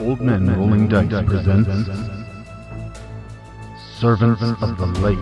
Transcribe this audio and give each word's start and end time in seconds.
Old 0.00 0.20
Men 0.20 0.56
Rolling 0.58 0.88
Dice 0.88 1.24
presents 1.24 1.88
Servants 4.00 4.42
of 4.42 4.76
the 4.76 4.86
Lake. 5.00 5.18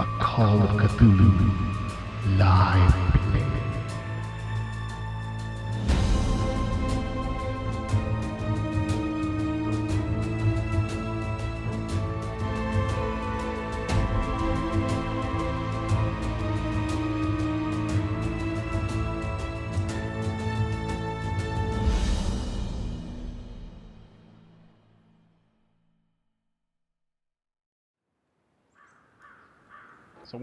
A 0.00 0.06
Call 0.18 0.62
of 0.62 0.70
Cthulhu 0.70 2.38
live. 2.38 3.07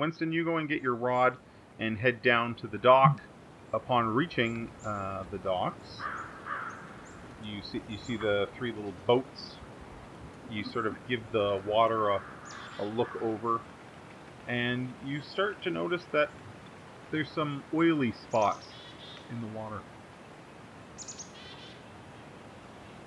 Winston, 0.06 0.32
you 0.32 0.46
go 0.46 0.58
and 0.58 0.70
get 0.70 0.84
your 0.84 0.94
rod 0.94 1.36
and 1.80 1.98
head 1.98 2.22
down 2.22 2.54
to 2.58 2.68
the 2.68 2.78
dock. 2.78 3.22
Upon 3.74 4.06
reaching 4.08 4.70
uh, 4.86 5.24
the 5.32 5.40
docks, 5.40 5.98
you 7.44 7.62
see 7.64 7.82
you 7.90 7.98
see 7.98 8.16
the 8.16 8.46
three 8.56 8.72
little 8.72 8.94
boats. 9.08 9.58
You 10.48 10.64
sort 10.64 10.86
of 10.86 10.96
give 11.10 11.20
the 11.34 11.60
water 11.66 12.10
a, 12.10 12.20
a 12.80 12.86
look 12.86 13.10
over, 13.22 13.60
and 14.48 14.88
you 15.04 15.22
start 15.22 15.62
to 15.64 15.72
notice 15.72 16.04
that 16.14 16.30
there's 17.12 17.32
some 17.32 17.64
oily 17.74 18.14
spots 18.14 18.68
in 19.32 19.42
the 19.42 19.48
water. 19.48 19.82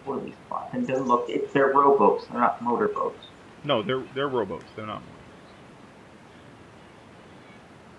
Oily 0.07 0.33
spots, 0.33 0.71
And 0.75 0.87
then 0.87 1.05
look, 1.07 1.27
it's 1.29 1.55
they're 1.55 1.73
rowboats, 1.73 2.27
they're 2.27 2.41
not 2.41 2.61
motorboats. 2.61 3.25
No, 3.65 3.83
they're 3.83 4.05
they're 4.15 4.29
rowboats. 4.29 4.73
They're 4.77 4.85
not 4.85 5.03
motorboats. 5.03 5.18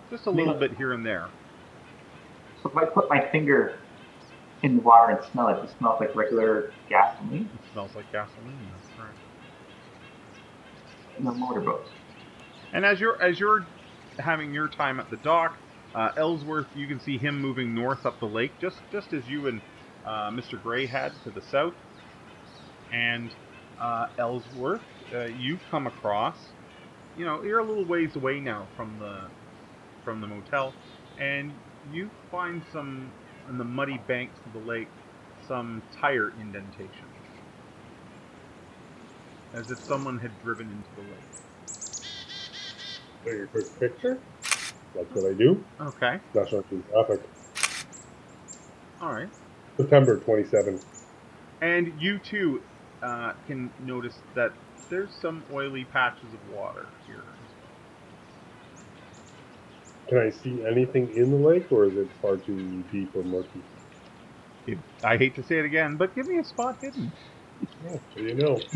Just 0.09 0.25
a 0.25 0.31
little 0.31 0.53
bit 0.53 0.75
here 0.75 0.93
and 0.93 1.05
there. 1.05 1.27
So 2.63 2.69
if 2.69 2.77
I 2.77 2.85
put 2.85 3.09
my 3.09 3.25
finger 3.31 3.79
in 4.63 4.77
the 4.77 4.81
water 4.81 5.13
and 5.13 5.25
smell 5.31 5.47
it, 5.49 5.63
it 5.63 5.69
smells 5.77 5.99
like 5.99 6.15
regular 6.15 6.73
gasoline. 6.89 7.49
It 7.53 7.71
smells 7.71 7.95
like 7.95 8.11
gasoline. 8.11 8.57
That's 8.71 8.97
correct. 8.97 9.17
No 11.19 11.31
motorboats. 11.33 11.89
And 12.73 12.85
as 12.85 12.99
you're 12.99 13.21
as 13.21 13.39
you're 13.39 13.65
having 14.17 14.53
your 14.53 14.67
time 14.67 14.99
at 14.99 15.09
the 15.09 15.17
dock, 15.17 15.57
uh, 15.95 16.11
Ellsworth, 16.17 16.67
you 16.75 16.87
can 16.87 16.99
see 16.99 17.17
him 17.17 17.41
moving 17.41 17.73
north 17.73 18.05
up 18.05 18.19
the 18.19 18.25
lake, 18.25 18.51
just 18.59 18.77
just 18.91 19.13
as 19.13 19.27
you 19.27 19.47
and 19.47 19.61
uh, 20.05 20.29
Mr. 20.29 20.61
Gray 20.61 20.85
had 20.85 21.11
to 21.23 21.31
the 21.31 21.41
south. 21.41 21.73
And 22.91 23.31
uh, 23.79 24.07
Ellsworth, 24.17 24.81
uh, 25.13 25.25
you 25.25 25.59
come 25.69 25.87
across. 25.87 26.37
You 27.17 27.25
know, 27.25 27.43
you're 27.43 27.59
a 27.59 27.63
little 27.63 27.85
ways 27.85 28.15
away 28.15 28.39
now 28.39 28.67
from 28.75 28.97
the 28.99 29.23
from 30.09 30.21
the 30.21 30.27
motel, 30.27 30.73
and 31.19 31.53
you 31.93 32.09
find 32.31 32.63
some 32.73 33.11
in 33.47 33.59
the 33.59 33.63
muddy 33.63 34.01
banks 34.07 34.39
of 34.43 34.53
the 34.53 34.67
lake 34.67 34.87
some 35.47 35.83
tire 36.01 36.33
indentation, 36.41 37.05
as 39.53 39.69
if 39.69 39.77
someone 39.77 40.17
had 40.17 40.31
driven 40.43 40.65
into 40.65 40.89
the 40.95 41.01
lake. 41.03 41.29
Take 43.23 43.43
a 43.43 43.47
quick 43.51 43.79
picture. 43.79 44.17
That's 44.95 45.13
what 45.13 45.29
I 45.29 45.33
do. 45.35 45.63
Okay. 45.79 46.19
National 46.33 46.63
Geographic. 46.63 47.21
All 48.99 49.13
right. 49.13 49.29
September 49.77 50.17
27th. 50.17 50.85
And 51.61 51.93
you 52.01 52.17
too 52.17 52.63
uh, 53.03 53.33
can 53.45 53.69
notice 53.85 54.15
that 54.33 54.53
there's 54.89 55.13
some 55.21 55.43
oily 55.53 55.85
patches 55.85 56.33
of 56.33 56.55
water 56.55 56.87
here. 57.05 57.21
Can 60.09 60.19
I 60.19 60.31
see 60.31 60.63
anything 60.69 61.13
in 61.15 61.31
the 61.31 61.37
lake, 61.37 61.71
or 61.71 61.87
is 61.87 61.97
it 61.97 62.09
far 62.21 62.37
too 62.37 62.85
deep 62.91 63.11
or 63.15 63.23
murky? 63.23 63.65
If- 64.67 64.79
I 65.03 65.17
hate 65.17 65.35
to 65.35 65.43
say 65.43 65.59
it 65.59 65.65
again, 65.65 65.97
but 65.97 66.15
give 66.15 66.27
me 66.27 66.39
a 66.39 66.43
spot 66.45 66.77
hidden. 66.81 67.13
Oh, 67.85 68.03
so 68.13 68.21
you 68.21 68.35
know. 68.35 68.67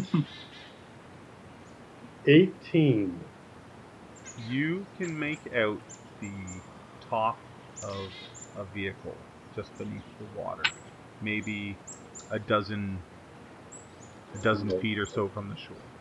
18. 2.28 3.26
You 4.36 4.88
can 4.96 5.18
make 5.18 5.48
out 5.56 5.84
the 6.20 6.64
top 7.02 7.44
of 7.82 8.16
a 8.56 8.66
vehicle 8.66 9.28
just 9.56 9.78
beneath 9.78 10.06
the 10.20 10.26
water, 10.26 10.76
maybe 11.22 11.82
a 12.30 12.40
dozen, 12.40 13.06
a 14.34 14.40
dozen 14.40 14.74
feet 14.74 15.00
or 15.00 15.08
so 15.08 15.30
from 15.30 15.50
the 15.50 15.58
shore. 15.58 15.93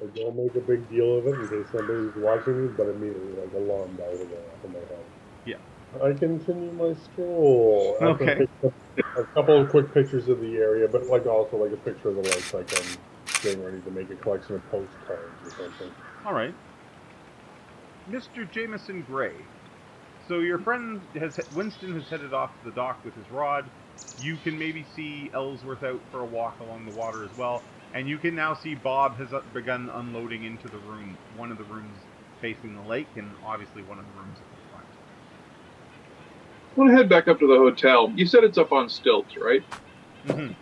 So 0.00 0.06
don't 0.08 0.36
make 0.36 0.54
a 0.54 0.60
big 0.60 0.88
deal 0.88 1.18
of 1.18 1.26
it 1.26 1.34
in 1.34 1.48
case 1.48 1.70
somebody's 1.70 2.16
watching 2.16 2.66
me, 2.66 2.72
but 2.74 2.88
immediately, 2.88 3.32
like, 3.32 3.52
alarm 3.52 3.94
bell 3.96 4.10
will 4.10 4.26
go 4.26 4.36
off 4.36 4.64
in 4.64 4.72
my 4.72 4.78
head. 4.78 5.04
Yeah. 5.44 5.56
I 6.02 6.12
continue 6.14 6.72
my 6.72 6.94
stroll. 6.94 7.96
Okay. 8.00 8.46
A 9.16 9.24
couple 9.34 9.60
of 9.60 9.70
quick 9.70 9.92
pictures 9.92 10.28
of 10.28 10.40
the 10.40 10.56
area, 10.56 10.86
but 10.88 11.06
like 11.06 11.26
also 11.26 11.56
like 11.56 11.72
a 11.72 11.76
picture 11.76 12.10
of 12.10 12.14
the 12.14 12.22
lights, 12.22 12.54
like 12.54 12.72
I'm 12.78 12.96
getting 13.42 13.64
ready 13.64 13.80
to 13.80 13.90
make 13.90 14.08
a 14.10 14.14
collection 14.16 14.54
of 14.54 14.70
postcards 14.70 15.34
or 15.44 15.50
something. 15.50 15.90
All 16.24 16.32
right, 16.32 16.54
Mr. 18.08 18.48
Jameson 18.50 19.02
Gray. 19.02 19.34
So 20.28 20.38
your 20.38 20.58
friend 20.60 21.00
has 21.18 21.40
Winston 21.54 21.92
has 21.94 22.08
headed 22.08 22.32
off 22.32 22.50
to 22.60 22.70
the 22.70 22.74
dock 22.74 23.04
with 23.04 23.14
his 23.16 23.28
rod. 23.32 23.64
You 24.22 24.36
can 24.36 24.56
maybe 24.56 24.86
see 24.94 25.30
Ellsworth 25.34 25.82
out 25.82 26.00
for 26.12 26.20
a 26.20 26.24
walk 26.24 26.60
along 26.60 26.84
the 26.84 26.92
water 26.92 27.24
as 27.24 27.36
well, 27.36 27.62
and 27.94 28.08
you 28.08 28.18
can 28.18 28.34
now 28.34 28.54
see 28.54 28.74
Bob 28.74 29.16
has 29.16 29.28
begun 29.52 29.90
unloading 29.90 30.44
into 30.44 30.68
the 30.68 30.78
room, 30.78 31.16
one 31.36 31.50
of 31.50 31.58
the 31.58 31.64
rooms 31.64 31.96
facing 32.40 32.74
the 32.74 32.82
lake, 32.82 33.08
and 33.16 33.30
obviously 33.44 33.82
one 33.82 33.98
of 33.98 34.04
the 34.04 34.20
rooms 34.20 34.38
at 34.38 34.44
the 34.50 34.70
front. 34.72 34.86
I 36.76 36.80
want 36.80 36.90
to 36.90 36.96
head 36.96 37.08
back 37.08 37.28
up 37.28 37.38
to 37.40 37.46
the 37.46 37.56
hotel. 37.56 38.12
You 38.14 38.26
said 38.26 38.44
it's 38.44 38.58
up 38.58 38.72
on 38.72 38.88
stilts, 38.88 39.36
right? 39.36 39.62
Mm-hmm. 40.26 40.52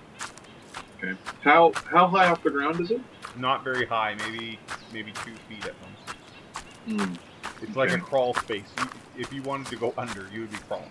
Okay. 0.98 1.18
How 1.42 1.72
how 1.84 2.08
high 2.08 2.28
off 2.28 2.42
the 2.42 2.50
ground 2.50 2.80
is 2.80 2.90
it? 2.90 3.00
Not 3.36 3.62
very 3.62 3.86
high, 3.86 4.16
maybe 4.16 4.58
maybe 4.92 5.12
two 5.24 5.34
feet 5.48 5.64
at 5.66 5.74
most. 5.80 7.00
Hmm. 7.02 7.14
It's 7.62 7.76
like 7.76 7.92
a 7.92 7.98
crawl 7.98 8.34
space. 8.34 8.64
You, 8.78 8.88
if 9.18 9.32
you 9.32 9.42
wanted 9.42 9.66
to 9.68 9.76
go 9.76 9.94
under, 9.96 10.28
you 10.32 10.42
would 10.42 10.50
be 10.50 10.58
crawling. 10.68 10.90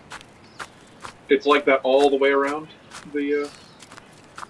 It's 1.28 1.46
like 1.46 1.64
that 1.66 1.80
all 1.82 2.08
the 2.10 2.16
way 2.16 2.30
around 2.30 2.68
the 3.12 3.44
uh, 3.44 3.48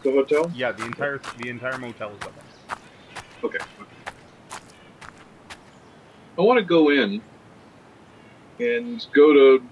the 0.02 0.12
hotel. 0.12 0.50
Yeah, 0.54 0.72
the 0.72 0.84
entire 0.84 1.20
the 1.38 1.48
entire 1.48 1.78
motel 1.78 2.10
is 2.10 2.22
up 2.22 2.34
there. 2.34 2.78
Okay. 3.44 3.58
I 6.38 6.42
want 6.42 6.58
to 6.58 6.64
go 6.64 6.90
in 6.90 7.20
and 8.60 9.06
go 9.12 9.32
to 9.32 9.62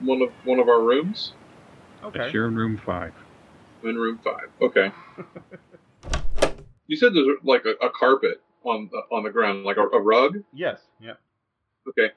one 0.00 0.22
of 0.22 0.30
one 0.44 0.58
of 0.58 0.68
our 0.68 0.80
rooms. 0.80 1.32
Okay. 2.04 2.30
You're 2.32 2.48
in 2.48 2.56
room 2.56 2.80
five. 2.84 3.14
I'm 3.82 3.90
in 3.90 3.96
room 3.96 4.20
five. 4.22 4.48
Okay. 4.60 4.92
you 6.86 6.96
said 6.96 7.14
there's 7.14 7.38
like 7.44 7.64
a, 7.64 7.84
a 7.84 7.90
carpet 7.90 8.40
on 8.64 8.88
the, 8.92 8.98
on 9.14 9.24
the 9.24 9.30
ground, 9.30 9.64
like 9.64 9.76
a, 9.76 9.82
a 9.82 10.00
rug. 10.00 10.42
Yes. 10.52 10.80
Yeah. 11.00 11.14
Okay. 11.88 12.10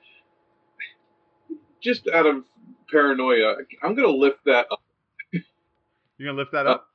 Just 1.81 2.07
out 2.07 2.25
of 2.25 2.44
paranoia, 2.91 3.55
I'm 3.83 3.95
gonna 3.95 4.07
lift 4.07 4.39
that 4.45 4.67
up. 4.71 4.81
You're 5.31 6.29
gonna 6.29 6.38
lift 6.38 6.53
that 6.53 6.67
up. 6.67 6.89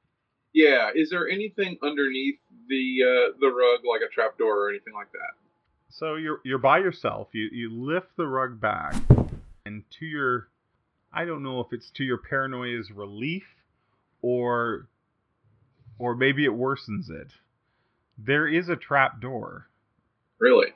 Yeah. 0.53 0.91
Is 0.94 1.11
there 1.11 1.28
anything 1.28 1.78
underneath 1.83 2.38
the 2.69 3.03
uh, 3.03 3.37
the 3.41 3.49
rug, 3.49 3.81
like 3.88 4.00
a 4.06 4.12
trapdoor 4.12 4.66
or 4.66 4.71
anything 4.71 4.94
like 4.94 5.11
that? 5.12 5.34
So 5.91 6.15
you're 6.16 6.41
you're 6.44 6.59
by 6.59 6.78
yourself. 6.78 7.28
You 7.33 7.49
you 7.52 7.70
lift 7.73 8.17
the 8.17 8.26
rug 8.26 8.61
back, 8.61 8.94
and 9.67 9.82
to 9.99 10.06
your, 10.06 10.49
I 11.12 11.25
don't 11.25 11.43
know 11.43 11.61
if 11.61 11.73
it's 11.73 11.91
to 11.97 12.05
your 12.05 12.19
paranoia's 12.19 12.91
relief, 12.91 13.44
or, 14.23 14.87
or 15.99 16.14
maybe 16.14 16.44
it 16.44 16.52
worsens 16.52 17.11
it. 17.11 17.29
There 18.17 18.47
is 18.47 18.69
a 18.69 18.76
trap 18.76 19.20
door, 19.20 19.67
Really? 20.38 20.69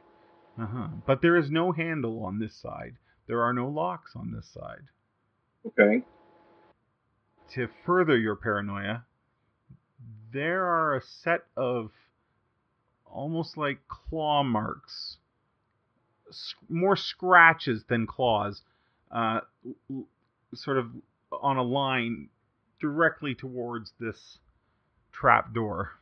uh-huh. 0.60 0.88
but 1.06 1.22
there 1.22 1.36
is 1.36 1.50
no 1.50 1.72
handle 1.72 2.24
on 2.24 2.38
this 2.38 2.54
side. 2.54 2.96
There 3.28 3.42
are 3.42 3.52
no 3.52 3.68
locks 3.68 4.12
on 4.16 4.32
this 4.32 4.48
side. 4.52 4.84
Okay. 5.66 6.04
To 7.54 7.68
further 7.86 8.16
your 8.18 8.34
paranoia, 8.36 9.04
there 10.34 10.64
are 10.66 10.96
a 10.96 11.00
set 11.00 11.44
of 11.56 11.92
almost 13.06 13.56
like 13.56 13.78
claw 13.88 14.42
marks, 14.42 15.16
more 16.68 16.96
scratches 16.96 17.84
than 17.88 18.06
claws, 18.06 18.62
uh, 19.10 19.40
sort 20.52 20.76
of 20.76 20.90
on 21.32 21.56
a 21.56 21.62
line 21.62 22.28
directly 22.80 23.34
towards 23.34 23.92
this 23.98 24.38
trap 25.12 25.54
door. 25.54 25.92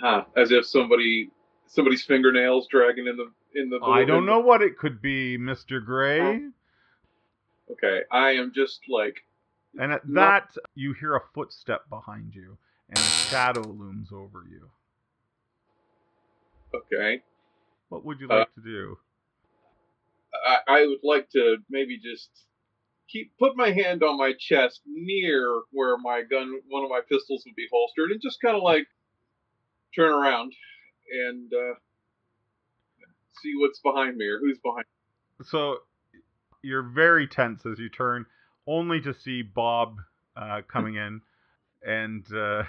Huh. 0.00 0.24
As 0.36 0.52
if 0.52 0.66
somebody 0.66 1.30
somebody's 1.66 2.04
fingernails 2.04 2.68
dragging 2.70 3.06
in 3.06 3.16
the 3.16 3.32
in 3.58 3.70
the. 3.70 3.78
I 3.82 4.04
don't 4.04 4.26
know 4.26 4.40
what 4.40 4.60
it 4.60 4.76
could 4.78 5.00
be, 5.00 5.38
Mister 5.38 5.80
Gray. 5.80 6.42
Okay, 7.72 8.02
I 8.12 8.32
am 8.32 8.52
just 8.54 8.80
like 8.88 9.24
And 9.78 9.92
at 9.92 10.06
No. 10.08 10.20
that, 10.20 10.54
you 10.74 10.92
hear 10.92 11.16
a 11.16 11.20
footstep 11.34 11.88
behind 11.88 12.34
you, 12.34 12.58
and 12.88 12.98
a 12.98 13.00
shadow 13.00 13.62
looms 13.62 14.08
over 14.12 14.44
you. 14.48 14.70
Okay. 16.74 17.22
What 17.88 18.04
would 18.04 18.20
you 18.20 18.28
Uh, 18.28 18.38
like 18.40 18.54
to 18.54 18.62
do? 18.62 18.98
I, 20.46 20.58
I 20.68 20.86
would 20.86 21.00
like 21.02 21.30
to 21.30 21.56
maybe 21.70 21.98
just 21.98 22.30
keep 23.08 23.32
put 23.38 23.56
my 23.56 23.70
hand 23.70 24.02
on 24.02 24.18
my 24.18 24.32
chest 24.38 24.80
near 24.86 25.62
where 25.70 25.96
my 25.96 26.22
gun, 26.22 26.60
one 26.68 26.84
of 26.84 26.90
my 26.90 27.00
pistols 27.08 27.44
would 27.46 27.54
be 27.54 27.68
holstered, 27.70 28.10
and 28.10 28.20
just 28.20 28.40
kind 28.40 28.56
of 28.56 28.62
like 28.62 28.86
turn 29.94 30.12
around 30.12 30.52
and 31.10 31.52
uh, 31.52 31.74
see 33.42 33.52
what's 33.56 33.80
behind 33.80 34.16
me 34.16 34.26
or 34.26 34.38
who's 34.40 34.58
behind. 34.58 34.84
Me. 35.38 35.46
So 35.46 35.78
you're 36.62 36.82
very 36.82 37.26
tense 37.26 37.64
as 37.64 37.78
you 37.78 37.88
turn, 37.88 38.26
only 38.66 39.00
to 39.02 39.14
see 39.14 39.42
Bob 39.42 39.96
uh, 40.36 40.62
coming 40.70 40.96
in, 40.96 41.22
and 41.86 42.26
uh, 42.34 42.64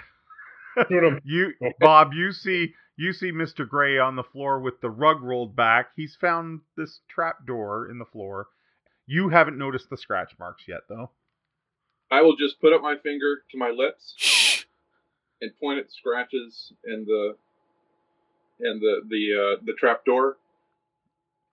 you, 1.24 1.52
Bob, 1.80 2.12
you 2.14 2.32
see 2.32 2.74
you 2.96 3.12
see 3.12 3.30
Mr. 3.30 3.68
Gray 3.68 3.98
on 3.98 4.16
the 4.16 4.22
floor 4.22 4.60
with 4.60 4.80
the 4.80 4.90
rug 4.90 5.22
rolled 5.22 5.54
back. 5.54 5.90
He's 5.94 6.16
found 6.20 6.60
this 6.76 7.00
trap 7.08 7.46
door 7.46 7.90
in 7.90 7.98
the 7.98 8.04
floor. 8.04 8.48
You 9.06 9.28
haven't 9.28 9.58
noticed 9.58 9.90
the 9.90 9.96
scratch 9.96 10.32
marks 10.38 10.64
yet, 10.66 10.80
though. 10.88 11.10
I 12.10 12.22
will 12.22 12.36
just 12.36 12.60
put 12.60 12.72
up 12.72 12.82
my 12.82 12.96
finger 13.02 13.42
to 13.50 13.58
my 13.58 13.70
lips 13.70 14.14
Shh. 14.16 14.64
and 15.40 15.52
point 15.60 15.78
at 15.78 15.86
the 15.86 15.92
scratches 15.92 16.72
and 16.84 17.06
the 17.06 17.36
and 18.60 18.80
the 18.80 19.02
the 19.08 19.34
uh, 19.34 19.62
the 19.64 19.74
trap 19.74 20.04
door, 20.04 20.36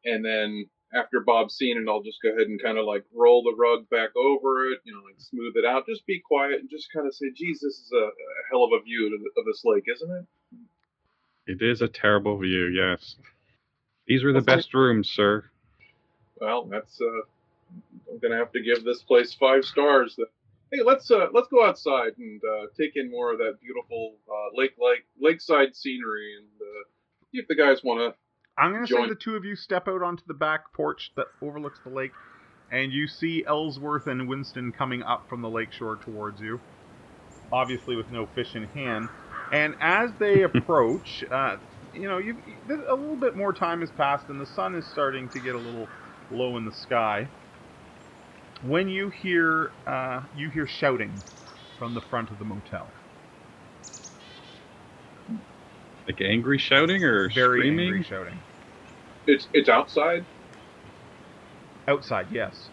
and 0.04 0.24
then 0.26 0.68
after 0.94 1.20
Bob's 1.20 1.56
seen 1.56 1.78
it, 1.78 1.90
I'll 1.90 2.04
just 2.04 2.22
go 2.22 2.30
ahead 2.30 2.48
and 2.48 2.62
kind 2.62 2.78
of 2.78 2.86
like 2.86 3.04
roll 3.14 3.44
the 3.44 3.56
rug 3.58 3.90
back 3.90 4.16
over 4.16 4.72
it, 4.72 4.80
you 4.84 4.94
know, 4.94 5.02
like 5.04 5.20
smooth 5.20 5.54
it 5.56 5.66
out. 5.66 5.86
Just 5.88 6.06
be 6.06 6.20
quiet 6.20 6.60
and 6.60 6.70
just 6.70 6.92
kind 6.94 7.08
of 7.08 7.14
say, 7.14 7.32
"Geez, 7.32 7.60
this 7.60 7.80
is 7.80 7.92
a, 7.94 8.06
a 8.06 8.12
hell 8.52 8.64
of 8.64 8.72
a 8.74 8.84
view 8.84 9.08
of, 9.08 9.22
of 9.38 9.46
this 9.46 9.64
lake, 9.66 9.86
isn't 9.94 10.12
it?" 10.12 10.26
It 11.48 11.62
is 11.62 11.82
a 11.82 11.88
terrible 11.88 12.38
view, 12.38 12.68
yes. 12.68 13.16
These 14.08 14.24
were 14.24 14.34
the 14.34 14.40
Okay. 14.40 14.56
best 14.56 14.74
rooms, 14.74 15.10
sir. 15.10 15.46
Well, 16.40 16.66
that's 16.66 17.00
uh, 17.02 17.22
I'm 18.12 18.20
gonna 18.20 18.38
have 18.38 18.52
to 18.54 18.62
give 18.62 18.84
this 18.84 19.04
place 19.04 19.34
five 19.34 19.66
stars. 19.66 20.18
Hey, 20.72 20.82
let's 20.84 21.10
uh, 21.12 21.28
let's 21.34 21.48
go 21.50 21.66
outside 21.66 22.18
and 22.18 22.42
uh, 22.44 22.68
take 22.78 22.96
in 22.96 23.10
more 23.12 23.32
of 23.32 23.38
that 23.40 23.60
beautiful 23.62 24.16
uh, 24.30 24.50
lake 24.58 24.76
like 24.80 25.06
lakeside 25.20 25.76
scenery 25.76 26.36
and 26.38 26.48
uh, 26.62 26.84
see 27.32 27.40
if 27.40 27.48
the 27.48 27.56
guys 27.56 27.84
want 27.84 28.00
to 28.00 28.18
I'm 28.57 28.72
going 28.72 28.86
to 28.86 28.94
say 28.94 29.07
the 29.07 29.16
two 29.16 29.36
of 29.36 29.44
you 29.44 29.56
step 29.56 29.88
out 29.88 30.02
onto 30.02 30.24
the 30.28 30.34
back 30.34 30.74
porch 30.74 31.12
that 31.18 31.28
overlooks 31.42 31.80
the 31.84 31.90
lake, 31.90 32.12
and 32.72 32.92
you 32.92 33.07
see 33.07 33.44
Ellsworth 33.48 34.07
and 34.07 34.28
Winston 34.28 34.72
coming 34.72 35.04
up 35.04 35.28
from 35.30 35.42
the 35.42 35.50
lakeshore 35.50 35.98
towards 35.98 36.40
you, 36.40 36.62
obviously 37.52 37.96
with 37.96 38.10
no 38.12 38.25
fish 38.34 38.56
in 38.56 38.63
hand. 38.69 39.10
And 39.52 39.75
as 39.81 40.12
they 40.19 40.44
approach, 40.54 41.24
uh, 41.30 41.57
you 41.94 42.07
know, 42.07 42.18
you 42.18 42.38
a 42.69 42.96
little 42.96 43.18
bit 43.18 43.36
more 43.36 43.54
time 43.54 43.81
has 43.81 43.92
passed, 43.92 44.30
and 44.30 44.40
the 44.40 44.46
sun 44.46 44.75
is 44.75 44.90
starting 44.90 45.30
to 45.30 45.40
get 45.40 45.56
a 45.56 45.60
little 45.60 45.88
low 46.31 46.58
in 46.58 46.66
the 46.66 46.72
sky. 46.72 47.30
When 48.62 48.88
you 48.88 49.10
hear 49.10 49.72
uh, 49.86 50.22
you 50.34 50.50
hear 50.50 50.66
shouting 50.68 51.24
from 51.78 51.94
the 51.94 52.01
front 52.01 52.31
of 52.31 52.40
the 52.40 52.46
motel, 52.46 52.96
Like 56.07 56.22
angry 56.22 56.57
shouting 56.60 57.04
or 57.04 57.30
very 57.30 57.60
screaming? 57.60 57.88
angry 57.88 58.04
shouting 58.04 58.44
It's 59.28 59.48
it's 59.54 59.69
outside. 59.69 60.28
outside. 61.88 62.28
Yes. 62.31 62.72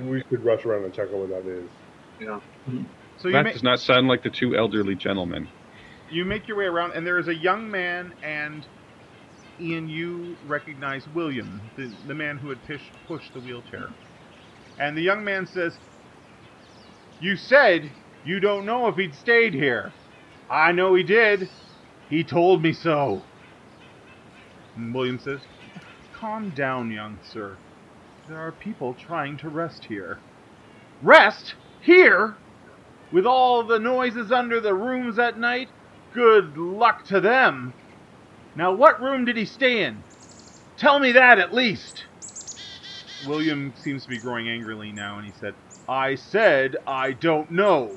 We 0.00 0.22
should 0.30 0.44
rush 0.44 0.64
around 0.66 0.84
and 0.84 0.94
check 0.94 1.08
out 1.08 1.18
what 1.18 1.30
that 1.30 1.48
is. 1.66 1.70
You 2.18 2.26
know, 2.28 2.40
So 3.16 3.28
you 3.28 3.34
That 3.34 3.44
ma- 3.44 3.50
does 3.52 3.62
not 3.62 3.80
sound 3.80 4.08
like 4.08 4.22
the 4.22 4.30
two 4.30 4.56
elderly 4.56 4.96
gentlemen. 4.96 5.50
you 6.10 6.24
make 6.24 6.48
your 6.48 6.58
way 6.58 6.64
around, 6.66 6.92
and 6.94 7.06
there 7.06 7.18
is 7.18 7.28
a 7.28 7.34
young 7.34 7.70
man, 7.70 8.14
and 8.22 8.66
Ian, 9.60 9.88
you 9.88 10.38
recognize 10.42 11.08
William, 11.08 11.72
the, 11.76 11.96
the 12.06 12.14
man 12.14 12.38
who 12.38 12.50
had 12.50 12.64
push, 12.64 12.92
pushed 13.06 13.32
the 13.34 13.40
wheelchair. 13.40 13.96
And 14.78 14.96
the 14.96 15.02
young 15.02 15.24
man 15.24 15.46
says, 15.46 15.78
You 17.20 17.36
said 17.36 17.92
you 18.22 18.40
don't 18.40 18.66
know 18.66 18.88
if 18.88 18.96
he'd 18.96 19.14
stayed 19.14 19.54
here. 19.54 19.96
I 20.50 20.72
know 20.72 20.94
he 20.94 21.02
did. 21.04 21.50
He 22.08 22.24
told 22.24 22.62
me 22.62 22.72
so. 22.72 23.22
And 24.76 24.94
William 24.94 25.18
says, 25.18 25.40
Calm 26.14 26.50
down, 26.50 26.90
young 26.90 27.18
sir. 27.22 27.56
There 28.28 28.38
are 28.38 28.52
people 28.52 28.94
trying 28.94 29.36
to 29.38 29.48
rest 29.48 29.84
here. 29.84 30.18
Rest? 31.02 31.54
Here? 31.80 32.36
With 33.12 33.26
all 33.26 33.62
the 33.62 33.78
noises 33.78 34.32
under 34.32 34.60
the 34.60 34.74
rooms 34.74 35.18
at 35.18 35.38
night? 35.38 35.68
Good 36.12 36.56
luck 36.56 37.04
to 37.06 37.20
them. 37.20 37.72
Now, 38.56 38.72
what 38.72 39.00
room 39.00 39.24
did 39.24 39.36
he 39.36 39.44
stay 39.44 39.84
in? 39.84 40.02
Tell 40.76 40.98
me 40.98 41.12
that 41.12 41.38
at 41.38 41.54
least. 41.54 42.04
William 43.26 43.72
seems 43.82 44.04
to 44.04 44.08
be 44.08 44.18
growing 44.18 44.48
angrily 44.48 44.92
now, 44.92 45.18
and 45.18 45.26
he 45.26 45.32
said, 45.38 45.54
I 45.88 46.14
said 46.16 46.76
I 46.86 47.12
don't 47.12 47.50
know, 47.50 47.90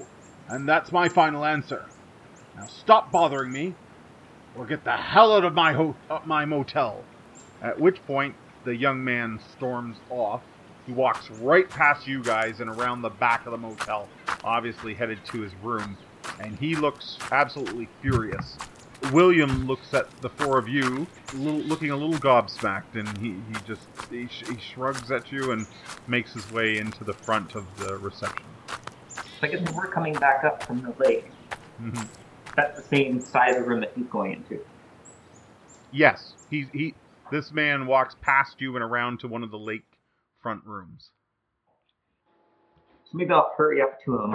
and 0.48 0.68
that's 0.68 0.92
my 0.92 1.10
final 1.10 1.46
answer. 1.46 1.86
Now 2.56 2.68
stop 2.68 3.12
bothering 3.12 3.52
me, 3.52 3.76
or 4.56 4.66
get 4.66 4.84
the 4.84 4.92
hell 4.96 5.34
out 5.34 5.46
of 5.46 5.54
my 5.54 5.74
ho- 5.74 5.96
uh, 6.10 6.20
my 6.26 6.46
motel. 6.46 7.04
At 7.62 7.80
which 7.80 8.04
point, 8.06 8.36
the 8.66 8.76
young 8.76 9.04
man 9.04 9.40
storms 9.58 9.98
off. 10.10 10.42
He 10.86 10.94
walks 10.94 11.30
right 11.30 11.70
past 11.70 12.08
you 12.08 12.24
guys 12.24 12.60
and 12.60 12.70
around 12.70 13.02
the 13.04 13.10
back 13.10 13.46
of 13.46 13.52
the 13.52 13.58
motel, 13.58 14.08
obviously 14.44 14.94
headed 14.96 15.24
to 15.26 15.42
his 15.42 15.54
room, 15.62 15.96
and 16.40 16.58
he 16.58 16.76
looks 16.76 17.18
absolutely 17.32 17.88
furious. 18.02 18.58
William 19.12 19.66
looks 19.68 19.94
at 19.94 20.10
the 20.22 20.30
four 20.30 20.58
of 20.60 20.68
you, 20.68 21.06
little, 21.34 21.60
looking 21.62 21.92
a 21.92 21.96
little 21.96 22.16
gobsmacked, 22.20 22.94
and 22.96 23.08
he, 23.20 23.30
he 23.30 23.66
just 23.66 23.88
he, 24.12 24.28
sh- 24.28 24.44
he 24.48 24.58
shrugs 24.60 25.12
at 25.12 25.32
you 25.32 25.52
and 25.52 25.66
makes 26.08 26.34
his 26.34 26.52
way 26.52 26.78
into 26.78 27.04
the 27.04 27.14
front 27.14 27.56
of 27.56 27.66
the 27.80 27.98
reception. 27.98 28.46
I 29.44 29.48
guess 29.48 29.72
we're 29.74 29.88
coming 29.88 30.14
back 30.14 30.44
up 30.44 30.64
from 30.64 30.82
the 30.82 30.94
lake, 31.04 31.26
Mhm. 31.82 32.08
That's 32.56 32.78
the 32.78 32.84
same 32.98 33.22
side 33.22 33.52
of 33.52 33.64
the 33.64 33.70
room 33.70 33.82
that 33.82 33.94
he's 33.96 34.08
going 34.08 34.34
into. 34.34 34.64
Yes, 35.92 36.36
he 36.50 36.68
he. 36.74 36.96
This 37.32 37.52
man 37.52 37.88
walks 37.88 38.16
past 38.22 38.60
you 38.60 38.76
and 38.76 38.84
around 38.84 39.22
to 39.22 39.28
one 39.28 39.44
of 39.44 39.52
the 39.52 39.58
lake 39.60 39.86
front 40.42 40.66
rooms. 40.66 41.12
So 43.06 43.18
maybe 43.18 43.32
I'll 43.32 43.52
hurry 43.58 43.82
up 43.82 44.00
to 44.06 44.16
him 44.16 44.32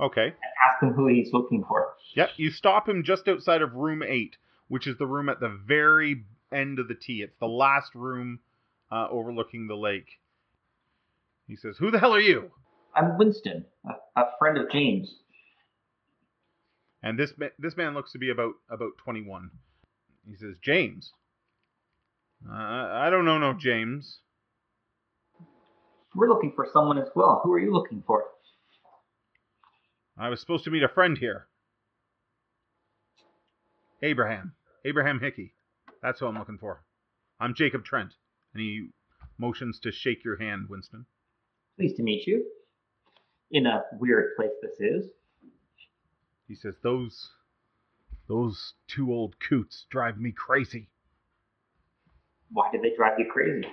Okay. 0.00 0.26
and 0.26 0.52
ask 0.72 0.82
him 0.82 0.90
who 0.92 1.06
he's 1.08 1.32
looking 1.32 1.64
for. 1.68 1.94
Yep. 2.14 2.30
You 2.36 2.50
stop 2.50 2.88
him 2.88 3.02
just 3.04 3.28
outside 3.28 3.62
of 3.62 3.74
room 3.74 4.02
eight, 4.02 4.36
which 4.68 4.86
is 4.86 4.96
the 4.98 5.06
room 5.06 5.28
at 5.28 5.40
the 5.40 5.48
very 5.66 6.24
end 6.52 6.78
of 6.78 6.88
the 6.88 6.94
T. 6.94 7.22
It's 7.22 7.36
the 7.38 7.46
last 7.46 7.94
room 7.94 8.40
uh, 8.90 9.08
overlooking 9.10 9.66
the 9.66 9.76
lake. 9.76 10.20
He 11.46 11.56
says, 11.56 11.76
"Who 11.78 11.90
the 11.90 11.98
hell 11.98 12.14
are 12.14 12.20
you?" 12.20 12.50
I'm 12.94 13.18
Winston, 13.18 13.64
a, 13.86 14.20
a 14.20 14.24
friend 14.38 14.58
of 14.58 14.70
James. 14.70 15.14
And 17.02 17.18
this 17.18 17.32
ma- 17.38 17.46
this 17.58 17.76
man 17.76 17.94
looks 17.94 18.12
to 18.12 18.18
be 18.18 18.30
about 18.30 18.54
about 18.68 18.98
21. 18.98 19.50
He 20.28 20.36
says, 20.36 20.56
"James." 20.62 21.12
Uh, 22.48 22.54
I 22.54 23.10
don't 23.10 23.24
know 23.24 23.38
no 23.38 23.52
James. 23.52 24.20
We're 26.14 26.28
looking 26.28 26.52
for 26.56 26.66
someone 26.72 26.98
as 26.98 27.08
well. 27.14 27.40
Who 27.44 27.52
are 27.52 27.58
you 27.58 27.72
looking 27.72 28.02
for? 28.06 28.24
I 30.18 30.28
was 30.28 30.40
supposed 30.40 30.64
to 30.64 30.70
meet 30.70 30.82
a 30.82 30.88
friend 30.88 31.16
here. 31.16 31.46
Abraham. 34.02 34.54
Abraham 34.84 35.20
Hickey. 35.20 35.54
That's 36.02 36.20
who 36.20 36.26
I'm 36.26 36.38
looking 36.38 36.58
for. 36.58 36.82
I'm 37.38 37.54
Jacob 37.54 37.84
Trent. 37.84 38.12
And 38.54 38.62
he 38.62 38.88
motions 39.38 39.78
to 39.80 39.92
shake 39.92 40.24
your 40.24 40.36
hand, 40.36 40.66
Winston. 40.68 41.06
Pleased 41.76 41.96
to 41.96 42.02
meet 42.02 42.26
you. 42.26 42.44
In 43.50 43.66
a 43.66 43.82
weird 43.98 44.36
place 44.36 44.50
this 44.62 44.80
is. 44.80 45.10
He 46.50 46.56
says, 46.56 46.74
Those 46.82 47.30
those 48.26 48.74
two 48.88 49.12
old 49.12 49.36
coots 49.38 49.86
drive 49.88 50.18
me 50.18 50.32
crazy. 50.32 50.88
Why 52.50 52.68
did 52.72 52.82
they 52.82 52.92
drive 52.96 53.20
you 53.20 53.30
crazy? 53.32 53.68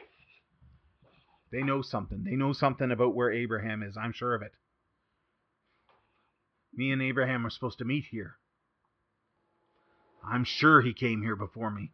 They 1.51 1.63
know 1.63 1.81
something. 1.81 2.23
They 2.23 2.35
know 2.35 2.53
something 2.53 2.91
about 2.91 3.15
where 3.15 3.31
Abraham 3.31 3.81
is. 3.81 3.97
I'm 3.97 4.13
sure 4.13 4.35
of 4.35 4.43
it. 4.43 4.51
Me 6.71 6.91
and 6.91 7.01
Abraham 7.01 7.47
are 7.47 7.49
supposed 7.49 7.79
to 7.79 7.85
meet 7.85 8.05
here. 8.11 8.35
I'm 10.23 10.43
sure 10.43 10.81
he 10.81 10.93
came 10.93 11.23
here 11.23 11.35
before 11.35 11.71
me. 11.71 11.91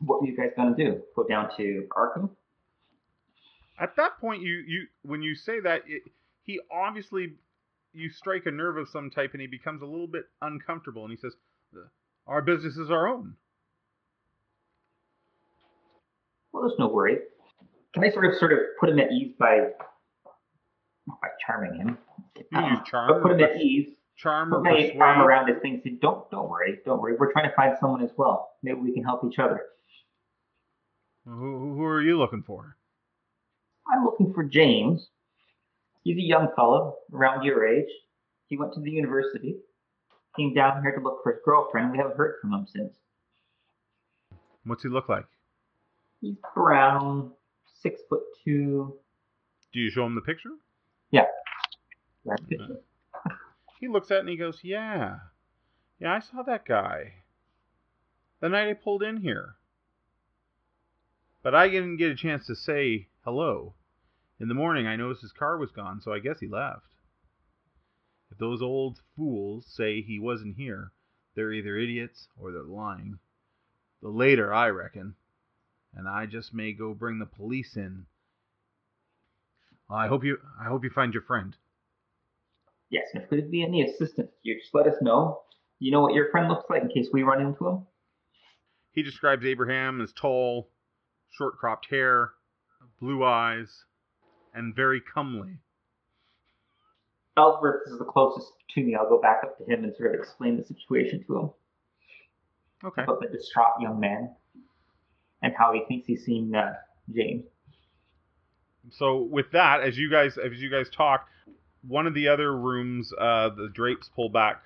What 0.00 0.20
were 0.20 0.26
you 0.26 0.36
guys 0.36 0.50
gonna 0.56 0.74
do? 0.74 1.00
Go 1.14 1.28
down 1.28 1.48
to 1.58 1.86
Arkham? 1.96 2.30
At 3.78 3.94
that 3.96 4.18
point, 4.20 4.42
you 4.42 4.64
you 4.66 4.86
when 5.02 5.22
you 5.22 5.36
say 5.36 5.60
that, 5.60 5.82
it, 5.86 6.02
he 6.42 6.58
obviously 6.72 7.34
you 7.92 8.10
strike 8.10 8.46
a 8.46 8.50
nerve 8.50 8.76
of 8.76 8.88
some 8.88 9.10
type, 9.10 9.30
and 9.32 9.40
he 9.40 9.46
becomes 9.46 9.82
a 9.82 9.86
little 9.86 10.06
bit 10.06 10.24
uncomfortable, 10.42 11.02
and 11.04 11.10
he 11.10 11.16
says, 11.16 11.34
"Our 12.26 12.42
business 12.42 12.76
is 12.76 12.90
our 12.90 13.08
own." 13.08 13.36
Well, 16.52 16.64
there's 16.66 16.78
no 16.78 16.88
worry. 16.88 17.18
Can 17.94 18.04
I 18.04 18.10
sort 18.10 18.26
of 18.26 18.34
sort 18.36 18.52
of 18.52 18.58
put 18.78 18.88
him 18.88 18.98
at 18.98 19.10
ease 19.12 19.34
by 19.38 19.70
by 21.06 21.28
charming 21.44 21.74
him. 21.74 21.98
You 22.52 22.60
use 22.60 22.78
charm 22.86 23.08
but 23.12 23.22
put 23.22 23.32
him 23.32 23.40
at 23.40 23.56
ease. 23.60 23.96
charm 24.16 24.54
or 24.54 24.62
Put 24.62 24.96
my 24.96 25.06
arm 25.06 25.20
around 25.26 25.48
his 25.48 25.58
thing. 25.60 25.74
and 25.74 25.82
Say, 25.82 25.98
don't, 26.00 26.30
don't 26.30 26.48
worry, 26.48 26.78
don't 26.84 27.00
worry. 27.00 27.14
We're 27.18 27.32
trying 27.32 27.48
to 27.48 27.54
find 27.56 27.76
someone 27.80 28.02
as 28.02 28.10
well. 28.16 28.50
Maybe 28.62 28.78
we 28.80 28.92
can 28.92 29.02
help 29.02 29.24
each 29.24 29.38
other. 29.38 29.62
Who, 31.24 31.74
who 31.74 31.84
are 31.84 32.00
you 32.02 32.18
looking 32.18 32.42
for? 32.46 32.76
I'm 33.92 34.04
looking 34.04 34.32
for 34.32 34.44
James. 34.44 35.08
He's 36.02 36.16
a 36.16 36.22
young 36.22 36.48
fellow 36.56 36.96
around 37.12 37.44
your 37.44 37.66
age. 37.66 37.88
He 38.46 38.56
went 38.56 38.74
to 38.74 38.80
the 38.80 38.90
university. 38.90 39.56
Came 40.36 40.54
down 40.54 40.82
here 40.82 40.92
to 40.92 41.02
look 41.02 41.22
for 41.22 41.32
his 41.32 41.40
girlfriend. 41.44 41.92
We 41.92 41.98
haven't 41.98 42.16
heard 42.16 42.36
from 42.40 42.52
him 42.52 42.66
since. 42.72 42.94
What's 44.64 44.82
he 44.82 44.88
look 44.88 45.08
like? 45.08 45.26
He's 46.20 46.36
brown, 46.54 47.32
six 47.82 48.00
foot 48.08 48.22
two. 48.44 48.94
Do 49.72 49.80
you 49.80 49.90
show 49.90 50.04
him 50.04 50.14
the 50.14 50.20
picture? 50.20 50.50
Yeah. 51.10 51.26
He 53.80 53.88
looks 53.88 54.10
at 54.10 54.18
it 54.18 54.20
and 54.20 54.28
he 54.28 54.36
goes, 54.36 54.58
Yeah. 54.62 55.16
Yeah, 55.98 56.14
I 56.14 56.20
saw 56.20 56.42
that 56.42 56.64
guy. 56.64 57.14
The 58.40 58.48
night 58.48 58.68
I 58.68 58.74
pulled 58.74 59.02
in 59.02 59.18
here. 59.18 59.56
But 61.42 61.54
I 61.54 61.68
didn't 61.68 61.96
get 61.96 62.10
a 62.10 62.16
chance 62.16 62.46
to 62.46 62.54
say 62.54 63.08
hello. 63.24 63.74
In 64.40 64.48
the 64.48 64.54
morning, 64.54 64.86
I 64.86 64.96
noticed 64.96 65.20
his 65.20 65.32
car 65.32 65.58
was 65.58 65.70
gone, 65.70 66.00
so 66.00 66.14
I 66.14 66.18
guess 66.18 66.40
he 66.40 66.48
left. 66.48 66.94
If 68.30 68.38
those 68.38 68.62
old 68.62 68.98
fools 69.14 69.66
say 69.68 70.00
he 70.00 70.18
wasn't 70.18 70.56
here, 70.56 70.92
they're 71.34 71.52
either 71.52 71.76
idiots 71.76 72.28
or 72.38 72.50
they're 72.50 72.62
lying. 72.62 73.18
The 74.00 74.08
later, 74.08 74.54
I 74.54 74.68
reckon. 74.68 75.14
And 75.94 76.08
I 76.08 76.24
just 76.24 76.54
may 76.54 76.72
go 76.72 76.94
bring 76.94 77.18
the 77.18 77.26
police 77.26 77.76
in. 77.76 78.06
Well, 79.88 79.98
I 79.98 80.06
hope 80.06 80.24
you 80.24 80.38
I 80.58 80.64
hope 80.64 80.84
you 80.84 80.90
find 80.90 81.12
your 81.12 81.24
friend. 81.24 81.54
Yes, 82.88 83.08
and 83.12 83.22
if 83.22 83.28
there's 83.28 83.50
be 83.50 83.62
any 83.62 83.82
assistance 83.82 84.30
to 84.30 84.38
you, 84.42 84.58
just 84.58 84.74
let 84.74 84.86
us 84.86 84.96
know. 85.02 85.42
You 85.80 85.90
know 85.90 86.00
what 86.00 86.14
your 86.14 86.30
friend 86.30 86.48
looks 86.48 86.70
like 86.70 86.82
in 86.82 86.88
case 86.88 87.08
we 87.12 87.24
run 87.24 87.40
into 87.40 87.66
him? 87.66 87.86
He 88.92 89.02
describes 89.02 89.44
Abraham 89.44 90.00
as 90.00 90.12
tall, 90.12 90.70
short 91.30 91.58
cropped 91.58 91.88
hair, 91.90 92.32
blue 93.00 93.24
eyes, 93.24 93.84
and 94.54 94.74
very 94.74 95.00
comely. 95.00 95.58
Ellsworth 97.36 97.82
is 97.86 97.98
the 97.98 98.04
closest 98.04 98.48
to 98.74 98.82
me. 98.82 98.94
I'll 98.94 99.08
go 99.08 99.20
back 99.20 99.40
up 99.44 99.56
to 99.58 99.64
him 99.64 99.84
and 99.84 99.94
sort 99.96 100.14
of 100.14 100.20
explain 100.20 100.56
the 100.56 100.64
situation 100.64 101.24
to 101.26 101.38
him 101.38 101.50
Okay. 102.84 103.02
about 103.02 103.20
the 103.20 103.28
distraught 103.28 103.80
young 103.80 104.00
man 104.00 104.30
and 105.42 105.54
how 105.56 105.72
he 105.72 105.82
thinks 105.86 106.06
he's 106.06 106.24
seen 106.24 106.54
uh, 106.54 106.74
James. 107.14 107.44
So 108.90 109.18
with 109.22 109.50
that, 109.52 109.82
as 109.82 109.96
you 109.96 110.10
guys 110.10 110.36
as 110.38 110.58
you 110.60 110.70
guys 110.70 110.88
talk, 110.90 111.28
one 111.86 112.06
of 112.06 112.14
the 112.14 112.28
other 112.28 112.56
rooms, 112.56 113.12
uh, 113.12 113.50
the 113.50 113.68
drapes 113.72 114.10
pull 114.14 114.28
back 114.28 114.62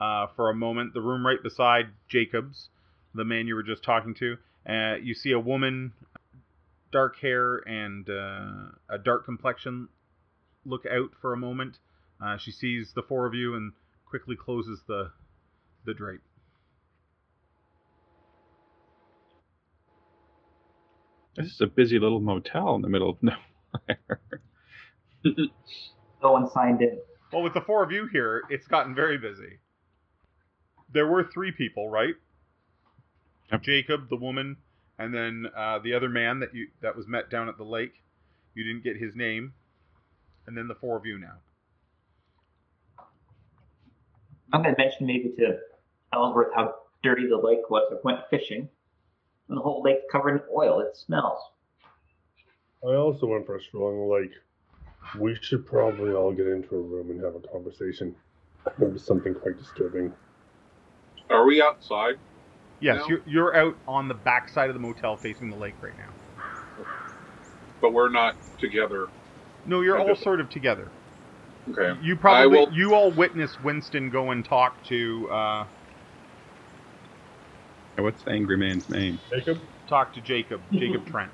uh, 0.00 0.28
for 0.36 0.50
a 0.50 0.54
moment. 0.54 0.94
The 0.94 1.00
room 1.00 1.26
right 1.26 1.42
beside 1.42 1.88
Jacob's, 2.08 2.68
the 3.14 3.24
man 3.24 3.46
you 3.46 3.54
were 3.54 3.62
just 3.62 3.82
talking 3.82 4.14
to, 4.14 4.36
uh, 4.68 4.96
you 5.02 5.14
see 5.14 5.32
a 5.32 5.40
woman, 5.40 5.92
dark 6.92 7.18
hair 7.20 7.56
and 7.66 8.08
uh, 8.08 8.70
a 8.88 8.98
dark 9.02 9.24
complexion, 9.24 9.88
look 10.64 10.84
out 10.86 11.10
for 11.20 11.32
a 11.32 11.36
moment. 11.36 11.78
Uh, 12.22 12.36
she 12.36 12.50
sees 12.50 12.92
the 12.94 13.02
four 13.02 13.26
of 13.26 13.34
you 13.34 13.54
and 13.54 13.72
quickly 14.06 14.36
closes 14.36 14.80
the 14.86 15.10
the 15.84 15.94
drape. 15.94 16.20
This 21.36 21.46
is 21.46 21.60
a 21.60 21.66
busy 21.66 21.98
little 22.00 22.20
motel 22.20 22.74
in 22.74 22.82
the 22.82 22.88
middle 22.88 23.10
of 23.10 23.16
nowhere. 23.22 24.30
No 26.20 26.32
one 26.32 26.50
signed 26.50 26.82
in. 26.82 26.98
Well, 27.32 27.42
with 27.42 27.54
the 27.54 27.60
four 27.60 27.84
of 27.84 27.92
you 27.92 28.08
here, 28.10 28.42
it's 28.50 28.66
gotten 28.66 28.94
very 28.94 29.18
busy. 29.18 29.60
There 30.92 31.06
were 31.06 31.22
three 31.22 31.52
people, 31.52 31.88
right? 31.88 32.14
Yep. 33.52 33.62
Jacob, 33.62 34.08
the 34.08 34.16
woman, 34.16 34.56
and 34.98 35.14
then 35.14 35.46
uh, 35.56 35.78
the 35.78 35.94
other 35.94 36.08
man 36.08 36.40
that 36.40 36.54
you 36.54 36.68
that 36.82 36.96
was 36.96 37.06
met 37.06 37.30
down 37.30 37.48
at 37.48 37.56
the 37.56 37.64
lake. 37.64 38.02
You 38.54 38.64
didn't 38.64 38.82
get 38.82 38.96
his 38.96 39.14
name, 39.14 39.52
and 40.46 40.56
then 40.56 40.66
the 40.66 40.74
four 40.74 40.96
of 40.96 41.06
you 41.06 41.18
now. 41.18 41.36
I'm 44.52 44.62
going 44.62 44.74
to 44.74 44.82
mention 44.82 45.06
maybe 45.06 45.32
to 45.38 45.58
Ellsworth 46.12 46.54
how 46.54 46.74
dirty 47.02 47.28
the 47.28 47.36
lake 47.36 47.70
was. 47.70 47.92
I 47.92 47.96
went 48.02 48.20
fishing, 48.30 48.68
and 49.48 49.56
the 49.58 49.62
whole 49.62 49.82
lake's 49.82 50.02
covered 50.10 50.36
in 50.36 50.40
oil. 50.54 50.80
It 50.80 50.96
smells. 50.96 51.38
I 52.82 52.94
also 52.94 53.26
went 53.26 53.46
for 53.46 53.56
a 53.56 53.62
stroll 53.62 53.88
on 53.88 54.08
the 54.08 54.14
lake. 54.14 54.32
We 55.18 55.36
should 55.40 55.66
probably 55.66 56.12
all 56.12 56.32
get 56.32 56.46
into 56.46 56.76
a 56.76 56.80
room 56.80 57.10
and 57.10 57.22
have 57.22 57.34
a 57.34 57.40
conversation. 57.40 58.14
Maybe 58.78 58.98
something 58.98 59.34
quite 59.34 59.58
disturbing. 59.58 60.12
Are 61.30 61.46
we 61.46 61.62
outside? 61.62 62.16
Yes, 62.80 62.98
No. 63.00 63.08
you're 63.08 63.20
you're 63.26 63.56
out 63.56 63.76
on 63.88 64.08
the 64.08 64.14
back 64.14 64.48
side 64.48 64.70
of 64.70 64.74
the 64.74 64.80
motel 64.80 65.16
facing 65.16 65.50
the 65.50 65.56
lake 65.56 65.74
right 65.80 65.96
now. 65.98 66.84
But 67.80 67.92
we're 67.92 68.08
not 68.10 68.36
together. 68.58 69.08
No, 69.66 69.80
you're 69.80 69.98
all 69.98 70.08
just- 70.08 70.22
sort 70.22 70.40
of 70.40 70.48
together. 70.50 70.88
Okay. 71.70 71.98
You 72.02 72.16
probably 72.16 72.56
will- 72.58 72.72
you 72.72 72.94
all 72.94 73.10
witnessed 73.10 73.62
Winston 73.62 74.10
go 74.10 74.30
and 74.30 74.44
talk 74.44 74.82
to 74.84 75.28
uh, 75.30 75.64
What's 77.96 78.22
the 78.22 78.30
angry 78.30 78.56
man's 78.56 78.88
name? 78.88 79.18
Jacob? 79.30 79.58
talk 79.88 80.12
to 80.14 80.20
Jacob 80.20 80.60
Jacob 80.72 81.06
Trent. 81.06 81.30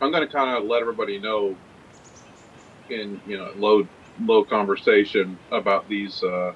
I'm 0.00 0.10
going 0.10 0.26
to 0.26 0.32
kind 0.32 0.56
of 0.56 0.64
let 0.64 0.80
everybody 0.80 1.18
know 1.20 1.54
in 2.90 3.20
you 3.26 3.38
know 3.38 3.52
low 3.56 3.86
low 4.20 4.44
conversation 4.44 5.38
about 5.52 5.88
these 5.88 6.22
uh, 6.22 6.52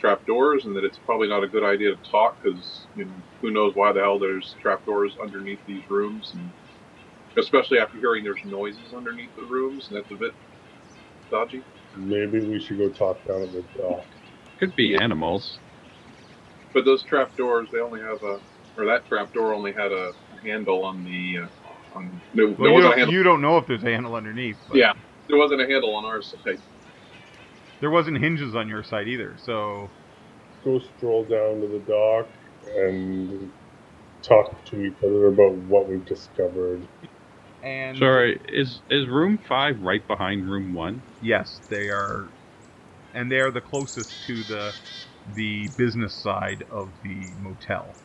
trapdoors 0.00 0.64
and 0.64 0.74
that 0.76 0.84
it's 0.84 0.98
probably 0.98 1.28
not 1.28 1.44
a 1.44 1.48
good 1.48 1.64
idea 1.64 1.90
to 1.90 2.10
talk 2.10 2.36
because 2.42 2.88
you 2.94 3.04
know, 3.04 3.12
who 3.42 3.50
knows 3.50 3.72
why 3.74 3.92
the 3.92 4.00
hell 4.00 4.18
there's 4.18 4.56
trapdoors 4.60 5.14
underneath 5.22 5.60
these 5.66 5.82
rooms 5.88 6.30
and 6.34 6.50
especially 7.38 7.78
after 7.78 7.98
hearing 7.98 8.24
there's 8.24 8.40
noises 8.44 8.92
underneath 8.96 9.30
the 9.36 9.44
rooms 9.44 9.88
and 9.90 9.98
that's 9.98 10.10
a 10.10 10.16
bit 10.16 10.32
dodgy. 11.30 11.62
Maybe 11.96 12.40
we 12.40 12.60
should 12.60 12.78
go 12.78 12.88
talk 12.88 13.24
down 13.26 13.42
at 13.42 13.52
the 13.52 13.64
dock. 13.76 14.06
Could 14.58 14.74
be 14.76 14.96
animals. 14.96 15.58
But 16.74 16.84
those 16.84 17.02
trapdoors, 17.04 17.68
they 17.72 17.80
only 17.80 18.00
have 18.00 18.22
a 18.22 18.38
or 18.76 18.86
that 18.86 19.06
trapdoor 19.06 19.52
only 19.52 19.72
had 19.72 19.92
a 19.92 20.12
handle 20.44 20.84
on 20.84 21.04
the 21.04 21.44
uh, 21.44 21.98
on 21.98 22.20
there, 22.34 22.46
Well, 22.46 22.56
there 22.58 22.66
you, 22.68 22.72
wasn't 22.72 22.84
a 22.84 22.88
don't, 22.88 22.98
handle. 22.98 23.14
you 23.14 23.22
don't 23.22 23.42
know 23.42 23.58
if 23.58 23.66
there's 23.66 23.82
a 23.82 23.86
handle 23.90 24.14
underneath. 24.14 24.56
But 24.68 24.78
Yeah, 24.78 24.92
there 25.28 25.38
wasn't 25.38 25.62
a 25.62 25.66
handle 25.66 25.94
on 25.94 26.04
our 26.04 26.22
side. 26.22 26.62
There 27.80 27.90
wasn't 27.90 28.18
hinges 28.22 28.54
on 28.56 28.68
your 28.68 28.82
side 28.84 29.08
either, 29.08 29.36
so 29.38 29.92
Go 30.64 30.80
stroll 30.80 31.26
down 31.28 31.60
to 31.62 31.68
the 31.68 31.84
dock 31.86 32.30
and 32.76 33.52
talk 34.26 34.64
to 34.66 34.76
each 34.82 34.98
other 35.04 35.28
about 35.28 35.54
what 35.56 35.88
we've 35.88 36.06
discovered. 36.06 36.88
and 37.62 37.98
Sorry, 37.98 38.40
is 38.48 38.82
is 38.90 39.08
room 39.08 39.38
five 39.48 39.80
right 39.80 40.06
behind 40.08 40.48
room 40.48 40.74
one? 40.74 41.04
yes, 41.20 41.62
they 41.70 41.88
are, 41.88 42.34
and 43.14 43.30
they 43.32 43.40
are 43.40 43.52
the 43.52 43.60
closest 43.62 44.22
to 44.26 44.44
the 44.44 44.74
the 45.26 45.68
business 45.76 46.22
side 46.22 46.64
of 46.70 46.94
the 47.02 47.34
motel. 47.38 47.98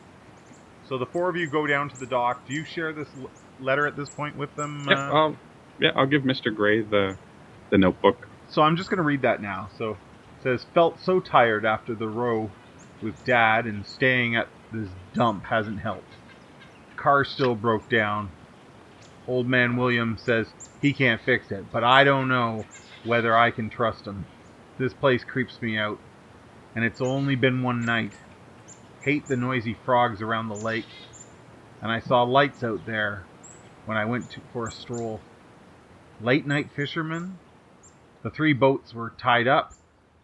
So 0.82 0.98
the 0.98 1.06
four 1.06 1.30
of 1.30 1.36
you 1.36 1.48
go 1.50 1.66
down 1.66 1.90
to 1.90 1.96
the 1.98 2.06
dock. 2.06 2.46
Do 2.46 2.54
you 2.54 2.64
share 2.64 2.92
this 2.94 3.10
l- 3.16 3.32
letter 3.58 3.86
at 3.86 3.96
this 3.96 4.10
point 4.10 4.36
with 4.36 4.54
them? 4.56 4.88
Yeah, 4.88 4.96
uh, 5.10 5.10
I'll, 5.10 5.36
yeah, 5.78 5.90
I'll 5.96 6.06
give 6.06 6.22
Mr. 6.22 6.54
Gray 6.54 6.82
the 6.82 7.18
the 7.70 7.78
notebook. 7.78 8.25
So 8.48 8.62
I'm 8.62 8.76
just 8.76 8.90
going 8.90 8.98
to 8.98 9.02
read 9.02 9.22
that 9.22 9.42
now. 9.42 9.68
So 9.76 9.92
it 9.92 10.42
says, 10.42 10.66
Felt 10.74 11.00
so 11.00 11.20
tired 11.20 11.64
after 11.64 11.94
the 11.94 12.08
row 12.08 12.50
with 13.02 13.22
dad 13.24 13.66
and 13.66 13.86
staying 13.86 14.36
at 14.36 14.48
this 14.72 14.90
dump 15.14 15.44
hasn't 15.46 15.80
helped. 15.80 16.16
Car 16.96 17.24
still 17.24 17.54
broke 17.54 17.88
down. 17.88 18.30
Old 19.26 19.46
man 19.46 19.76
William 19.76 20.16
says 20.18 20.54
he 20.80 20.92
can't 20.92 21.20
fix 21.20 21.50
it, 21.50 21.66
but 21.72 21.84
I 21.84 22.04
don't 22.04 22.28
know 22.28 22.64
whether 23.04 23.36
I 23.36 23.50
can 23.50 23.70
trust 23.70 24.06
him. 24.06 24.26
This 24.78 24.94
place 24.94 25.24
creeps 25.24 25.60
me 25.60 25.78
out, 25.78 25.98
and 26.74 26.84
it's 26.84 27.00
only 27.00 27.34
been 27.34 27.62
one 27.62 27.84
night. 27.84 28.12
Hate 29.02 29.26
the 29.28 29.36
noisy 29.36 29.76
frogs 29.84 30.20
around 30.22 30.48
the 30.48 30.56
lake, 30.56 30.86
and 31.80 31.90
I 31.90 32.00
saw 32.00 32.22
lights 32.22 32.62
out 32.62 32.86
there 32.86 33.26
when 33.84 33.96
I 33.96 34.04
went 34.04 34.30
to, 34.30 34.40
for 34.52 34.66
a 34.66 34.72
stroll. 34.72 35.20
Late 36.20 36.46
night 36.46 36.70
fishermen? 36.74 37.38
The 38.26 38.32
three 38.32 38.54
boats 38.54 38.92
were 38.92 39.10
tied 39.10 39.46
up, 39.46 39.72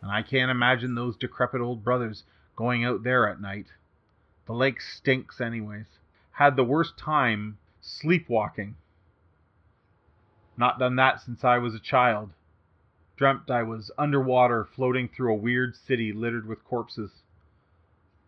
and 0.00 0.10
I 0.10 0.22
can't 0.22 0.50
imagine 0.50 0.96
those 0.96 1.16
decrepit 1.16 1.60
old 1.60 1.84
brothers 1.84 2.24
going 2.56 2.84
out 2.84 3.04
there 3.04 3.28
at 3.28 3.40
night. 3.40 3.68
The 4.46 4.54
lake 4.54 4.80
stinks, 4.80 5.40
anyways. 5.40 5.86
Had 6.32 6.56
the 6.56 6.64
worst 6.64 6.98
time 6.98 7.58
sleepwalking. 7.80 8.74
Not 10.56 10.80
done 10.80 10.96
that 10.96 11.20
since 11.20 11.44
I 11.44 11.58
was 11.58 11.76
a 11.76 11.78
child. 11.78 12.32
Dreamt 13.14 13.48
I 13.52 13.62
was 13.62 13.92
underwater 13.96 14.64
floating 14.64 15.08
through 15.08 15.32
a 15.32 15.36
weird 15.36 15.76
city 15.76 16.12
littered 16.12 16.48
with 16.48 16.64
corpses. 16.64 17.22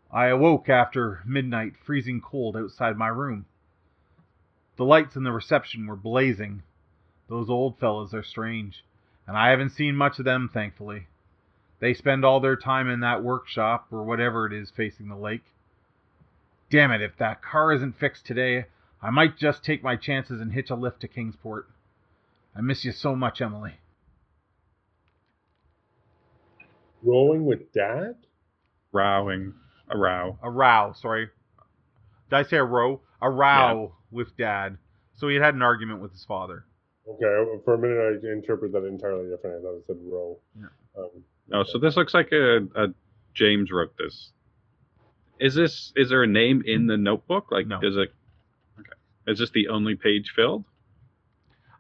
I 0.09 0.26
awoke 0.26 0.69
after 0.69 1.21
midnight, 1.26 1.76
freezing 1.85 2.21
cold 2.21 2.57
outside 2.57 2.97
my 2.97 3.09
room. 3.09 3.47
The 4.76 4.85
lights 4.85 5.16
in 5.16 5.25
the 5.25 5.33
reception 5.33 5.88
were 5.88 5.97
blazing. 5.97 6.62
Those 7.26 7.50
old 7.50 7.81
fellows 7.81 8.14
are 8.14 8.23
strange. 8.23 8.85
And 9.26 9.37
I 9.37 9.50
haven't 9.50 9.71
seen 9.71 9.97
much 9.97 10.19
of 10.19 10.25
them, 10.25 10.50
thankfully. 10.52 11.07
They 11.81 11.95
spend 11.95 12.25
all 12.25 12.40
their 12.40 12.57
time 12.57 12.88
in 12.88 13.00
that 13.00 13.23
workshop 13.23 13.88
or 13.90 14.04
whatever 14.04 14.47
it 14.47 14.52
is 14.52 14.71
facing 14.71 15.09
the 15.09 15.16
lake. 15.16 15.45
Damn 16.71 16.93
it, 16.93 17.02
if 17.02 17.16
that 17.19 17.43
car 17.43 17.73
isn't 17.73 17.99
fixed 17.99 18.26
today, 18.26 18.66
I 19.02 19.11
might 19.11 19.37
just 19.37 19.64
take 19.64 19.83
my 19.83 19.97
chances 19.97 20.40
and 20.40 20.52
hitch 20.52 20.71
a 20.71 20.75
lift 20.75 21.00
to 21.00 21.09
Kingsport. 21.09 21.69
I 22.57 22.61
miss 22.61 22.85
you 22.85 22.93
so 22.93 23.14
much, 23.14 23.40
Emily. 23.40 23.75
Rowing 27.02 27.45
with 27.45 27.73
dad? 27.73 28.16
Rowing. 28.93 29.54
A 29.90 29.99
row. 29.99 30.38
A 30.43 30.50
row, 30.50 30.95
sorry. 30.97 31.28
Did 32.31 32.37
I 32.37 32.43
say 32.45 32.57
a 32.57 32.64
row? 32.64 33.02
A 33.21 33.28
row 33.28 33.93
with 34.11 34.37
dad. 34.37 34.78
So 35.16 35.28
he 35.28 35.35
had 35.35 35.45
had 35.45 35.54
an 35.54 35.62
argument 35.62 36.00
with 36.00 36.12
his 36.12 36.25
father. 36.25 36.64
Okay, 37.08 37.61
for 37.64 37.75
a 37.75 37.78
minute 37.78 38.23
I 38.25 38.32
interpret 38.32 38.73
that 38.73 38.84
entirely 38.87 39.28
different. 39.28 39.58
I 39.58 39.62
thought 39.62 39.76
it 39.76 39.84
said 39.87 39.96
row. 40.04 40.38
Yeah. 40.58 40.66
Um, 40.99 41.11
Oh, 41.52 41.62
so 41.62 41.78
this 41.78 41.94
looks 41.96 42.14
like 42.14 42.32
a, 42.32 42.61
a 42.75 42.87
James 43.34 43.70
wrote 43.70 43.94
this. 43.99 44.30
Is 45.38 45.54
this 45.54 45.92
is 45.96 46.08
there 46.08 46.23
a 46.23 46.26
name 46.26 46.62
in 46.64 46.87
the 46.87 46.96
notebook? 46.96 47.49
Like 47.50 47.66
No. 47.66 47.80
does 47.80 47.96
it 47.96 48.08
Okay. 48.80 48.90
Is 49.26 49.38
this 49.38 49.50
the 49.50 49.68
only 49.68 49.94
page 49.94 50.32
filled? 50.34 50.64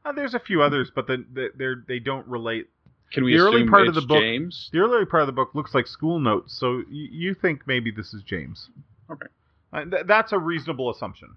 Uh, 0.04 0.12
there's 0.12 0.34
a 0.34 0.38
few 0.38 0.60
others, 0.60 0.90
but 0.94 1.06
the, 1.06 1.24
the, 1.32 1.48
they're, 1.56 1.82
they 1.88 1.98
don't 1.98 2.26
relate. 2.26 2.66
Can 3.10 3.24
we 3.24 3.32
The 3.32 3.38
early 3.40 3.56
assume 3.62 3.70
part 3.70 3.88
of 3.88 3.96
it's 3.96 4.02
the 4.04 4.06
book- 4.06 4.20
James? 4.20 4.68
The 4.70 4.80
early 4.80 5.06
part 5.06 5.22
of 5.22 5.26
the 5.28 5.32
book 5.32 5.54
looks 5.54 5.72
like 5.74 5.86
school 5.86 6.18
notes, 6.18 6.58
so 6.58 6.76
y- 6.76 6.84
you 6.90 7.32
think 7.32 7.62
maybe 7.66 7.90
this 7.90 8.12
is 8.12 8.22
James. 8.22 8.68
Okay. 9.10 9.26
Uh, 9.72 9.84
th- 9.86 10.02
that's 10.06 10.32
a 10.32 10.38
reasonable 10.38 10.90
assumption. 10.90 11.34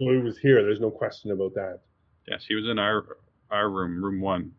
Well, 0.00 0.14
he 0.14 0.20
was 0.20 0.38
here. 0.38 0.62
There's 0.62 0.80
no 0.80 0.90
question 0.90 1.30
about 1.30 1.54
that. 1.54 1.80
Yes, 2.28 2.44
he 2.46 2.54
was 2.54 2.66
in 2.68 2.78
our 2.78 3.18
our 3.50 3.70
room, 3.70 4.02
room 4.02 4.20
one. 4.20 4.52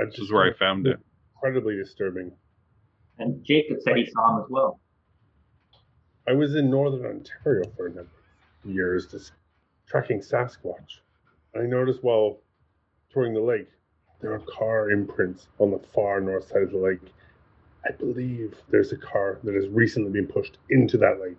I 0.00 0.04
This 0.04 0.14
just 0.14 0.22
is 0.24 0.32
where 0.32 0.44
I 0.44 0.52
found 0.58 0.86
it. 0.86 0.98
Incredibly 1.36 1.76
disturbing. 1.76 2.32
And 3.18 3.44
Jacob 3.44 3.78
said 3.80 3.96
he 3.96 4.06
saw 4.06 4.36
him 4.36 4.44
as 4.44 4.50
well. 4.50 4.80
I 6.28 6.32
was 6.32 6.54
in 6.54 6.70
northern 6.70 7.04
Ontario 7.06 7.70
for 7.76 7.86
a 7.86 7.90
number 7.90 8.10
of 8.64 8.70
years, 8.70 9.06
just 9.06 9.32
tracking 9.86 10.20
Sasquatch. 10.20 11.00
I 11.54 11.60
noticed 11.62 12.02
while 12.02 12.40
touring 13.12 13.34
the 13.34 13.40
lake, 13.40 13.68
there 14.20 14.32
are 14.32 14.40
car 14.40 14.90
imprints 14.90 15.48
on 15.58 15.70
the 15.70 15.78
far 15.94 16.20
north 16.20 16.48
side 16.48 16.62
of 16.62 16.70
the 16.70 16.78
lake. 16.78 17.12
I 17.86 17.92
believe 17.92 18.54
there's 18.70 18.92
a 18.92 18.96
car 18.96 19.38
that 19.44 19.54
has 19.54 19.68
recently 19.68 20.10
been 20.10 20.26
pushed 20.26 20.58
into 20.70 20.96
that 20.98 21.20
lake. 21.20 21.38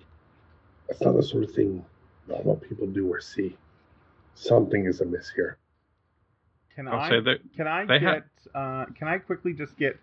That's 0.88 1.02
not 1.02 1.16
the 1.16 1.24
sort 1.24 1.44
of 1.44 1.52
thing 1.52 1.84
normal 2.28 2.56
people 2.58 2.88
do 2.88 3.12
or 3.12 3.22
see. 3.22 3.56
Something 4.34 4.86
is 4.86 5.02
amiss 5.02 5.32
here. 5.34 5.58
Can 6.76 6.88
I'll 6.88 7.00
I 7.00 7.10
say 7.10 7.20
that 7.22 7.38
can 7.56 7.68
I 7.68 7.86
get 7.86 8.02
have- 8.02 8.24
uh, 8.54 8.86
can 8.98 9.08
I 9.08 9.18
quickly 9.18 9.54
just 9.54 9.78
get 9.78 9.98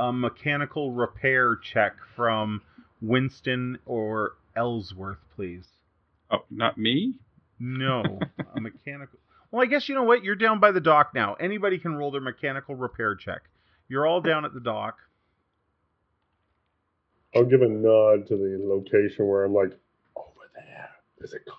a 0.00 0.12
mechanical 0.12 0.90
repair 0.90 1.56
check 1.56 1.94
from 2.16 2.62
Winston 3.02 3.78
or 3.86 4.34
Ellsworth, 4.56 5.18
please? 5.36 5.66
oh, 6.30 6.44
not 6.50 6.78
me? 6.78 7.14
No, 7.60 8.02
a 8.56 8.60
mechanical. 8.60 9.18
Well, 9.50 9.62
I 9.62 9.66
guess 9.66 9.88
you 9.88 9.94
know 9.94 10.02
what. 10.02 10.24
You're 10.24 10.34
down 10.34 10.58
by 10.60 10.72
the 10.72 10.80
dock 10.80 11.12
now. 11.14 11.34
Anybody 11.34 11.78
can 11.78 11.94
roll 11.94 12.10
their 12.10 12.20
mechanical 12.20 12.74
repair 12.74 13.14
check. 13.14 13.42
You're 13.88 14.06
all 14.06 14.20
down 14.20 14.44
at 14.44 14.54
the 14.54 14.60
dock. 14.60 14.96
I'll 17.36 17.44
give 17.44 17.62
a 17.62 17.68
nod 17.68 18.26
to 18.28 18.36
the 18.36 18.58
location 18.62 19.26
where 19.26 19.44
I'm 19.44 19.52
like, 19.52 19.72
over 20.16 20.48
there, 20.54 20.88
there's 21.18 21.34
a 21.34 21.40
car 21.40 21.58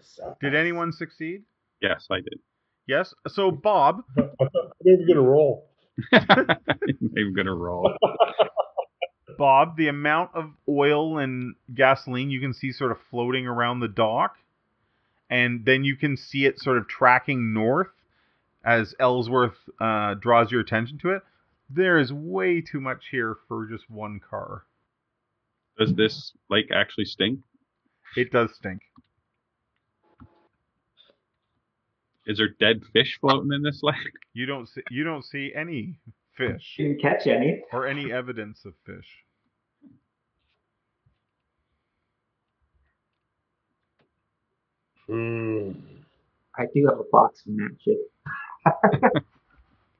just 0.00 0.16
below 0.16 0.30
the 0.30 0.36
surface. 0.36 0.38
Did 0.40 0.54
anyone 0.54 0.92
succeed? 0.92 1.42
Yes, 1.80 2.06
I 2.10 2.16
did. 2.16 2.40
Yes. 2.86 3.14
So 3.28 3.50
Bob, 3.50 4.02
I'm 4.16 4.28
even 4.86 5.06
gonna 5.08 5.22
roll. 5.22 5.70
I'm 6.12 7.34
gonna 7.34 7.54
roll. 7.54 7.92
Bob, 9.38 9.76
the 9.76 9.88
amount 9.88 10.30
of 10.34 10.50
oil 10.68 11.18
and 11.18 11.54
gasoline 11.74 12.30
you 12.30 12.40
can 12.40 12.52
see 12.52 12.72
sort 12.72 12.90
of 12.90 12.98
floating 13.10 13.46
around 13.46 13.80
the 13.80 13.88
dock, 13.88 14.36
and 15.30 15.64
then 15.64 15.84
you 15.84 15.96
can 15.96 16.16
see 16.16 16.44
it 16.46 16.58
sort 16.58 16.76
of 16.78 16.88
tracking 16.88 17.54
north 17.54 17.88
as 18.64 18.94
Ellsworth 19.00 19.56
uh, 19.80 20.14
draws 20.14 20.50
your 20.50 20.60
attention 20.60 20.98
to 20.98 21.10
it. 21.10 21.22
There 21.70 21.98
is 21.98 22.12
way 22.12 22.60
too 22.60 22.80
much 22.80 23.08
here 23.10 23.36
for 23.48 23.66
just 23.66 23.88
one 23.88 24.20
car. 24.28 24.64
Does 25.78 25.94
this 25.94 26.32
lake 26.50 26.70
actually 26.74 27.06
stink? 27.06 27.40
It 28.16 28.32
does 28.32 28.54
stink. 28.54 28.82
Is 32.26 32.38
there 32.38 32.50
dead 32.60 32.82
fish 32.92 33.18
floating 33.20 33.52
in 33.52 33.62
this 33.62 33.80
lake? 33.82 33.96
You 34.32 34.46
don't 34.46 34.68
see 34.68 34.82
you 34.90 35.04
don't 35.04 35.24
see 35.24 35.52
any 35.54 35.96
fish 36.36 36.74
Didn't 36.76 37.00
catch 37.00 37.26
any. 37.26 37.62
or 37.72 37.86
any 37.86 38.12
evidence 38.12 38.64
of 38.64 38.74
fish. 38.86 39.08
Hmm. 45.08 45.72
I 46.56 46.66
do 46.74 46.86
have 46.88 46.98
a 47.00 47.04
box 47.10 47.42
from 47.42 47.56
that 47.56 47.76
shit. 47.80 49.22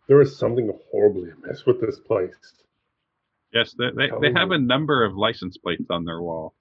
There 0.09 0.21
is 0.21 0.37
something 0.37 0.71
horribly 0.91 1.31
amiss 1.31 1.65
with 1.67 1.81
this 1.81 1.99
place. 2.01 2.35
Yes, 3.53 3.75
they, 3.79 3.87
they, 3.97 4.09
they 4.21 4.33
have 4.39 4.51
a 4.51 4.59
number 4.59 5.05
of 5.05 5.15
license 5.17 5.57
plates 5.57 5.87
on 5.91 6.05
their 6.05 6.21
wall. 6.21 6.55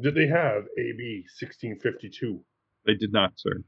Did 0.00 0.14
they 0.14 0.26
have 0.26 0.64
AB 0.78 1.24
1652? 1.40 2.40
They 2.84 2.94
did 2.94 3.12
not, 3.12 3.32
sir. 3.36 3.62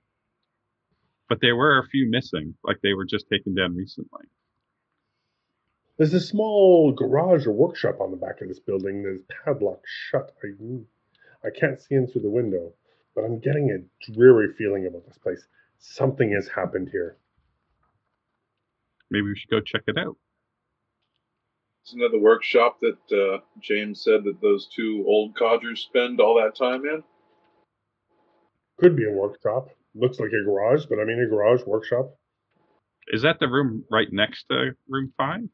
But 1.28 1.40
there 1.40 1.56
were 1.56 1.78
a 1.78 1.86
few 1.86 2.08
missing, 2.10 2.54
like 2.64 2.78
they 2.82 2.94
were 2.94 3.04
just 3.04 3.28
taken 3.28 3.54
down 3.54 3.76
recently. 3.76 4.26
There's 5.98 6.14
a 6.14 6.20
small 6.20 6.92
garage 6.92 7.46
or 7.46 7.52
workshop 7.52 8.00
on 8.00 8.10
the 8.10 8.16
back 8.16 8.40
of 8.40 8.48
this 8.48 8.60
building 8.60 9.02
that 9.02 9.14
is 9.14 9.22
padlocked 9.44 9.84
shut. 9.86 10.32
I, 10.42 11.46
I 11.46 11.50
can't 11.50 11.80
see 11.80 11.96
in 11.96 12.06
through 12.06 12.22
the 12.22 12.30
window, 12.30 12.72
but 13.14 13.24
I'm 13.24 13.40
getting 13.40 13.70
a 13.70 14.12
dreary 14.12 14.54
feeling 14.56 14.86
about 14.86 15.06
this 15.06 15.18
place. 15.18 15.44
Something 15.80 16.32
has 16.32 16.48
happened 16.48 16.88
here. 16.90 17.16
Maybe 19.10 19.26
we 19.26 19.36
should 19.36 19.50
go 19.50 19.60
check 19.60 19.82
it 19.86 19.98
out. 19.98 20.16
Isn't 21.86 22.00
that 22.00 22.12
the 22.12 22.18
workshop 22.18 22.78
that 22.80 22.98
uh, 23.12 23.40
James 23.60 24.02
said 24.04 24.22
that 24.24 24.40
those 24.40 24.68
two 24.74 25.04
old 25.06 25.34
codgers 25.34 25.80
spend 25.80 26.20
all 26.20 26.36
that 26.36 26.54
time 26.54 26.84
in? 26.84 27.02
Could 28.78 28.94
be 28.94 29.06
a 29.08 29.12
workshop. 29.12 29.70
Looks 29.98 30.20
like 30.20 30.30
a 30.30 30.44
garage, 30.44 30.86
but 30.88 31.00
I 31.00 31.04
mean 31.04 31.20
a 31.20 31.28
garage 31.28 31.62
workshop. 31.66 32.14
Is 33.08 33.22
that 33.22 33.40
the 33.40 33.48
room 33.48 33.84
right 33.90 34.08
next 34.12 34.44
to 34.50 34.72
room 34.88 35.12
five? 35.16 35.48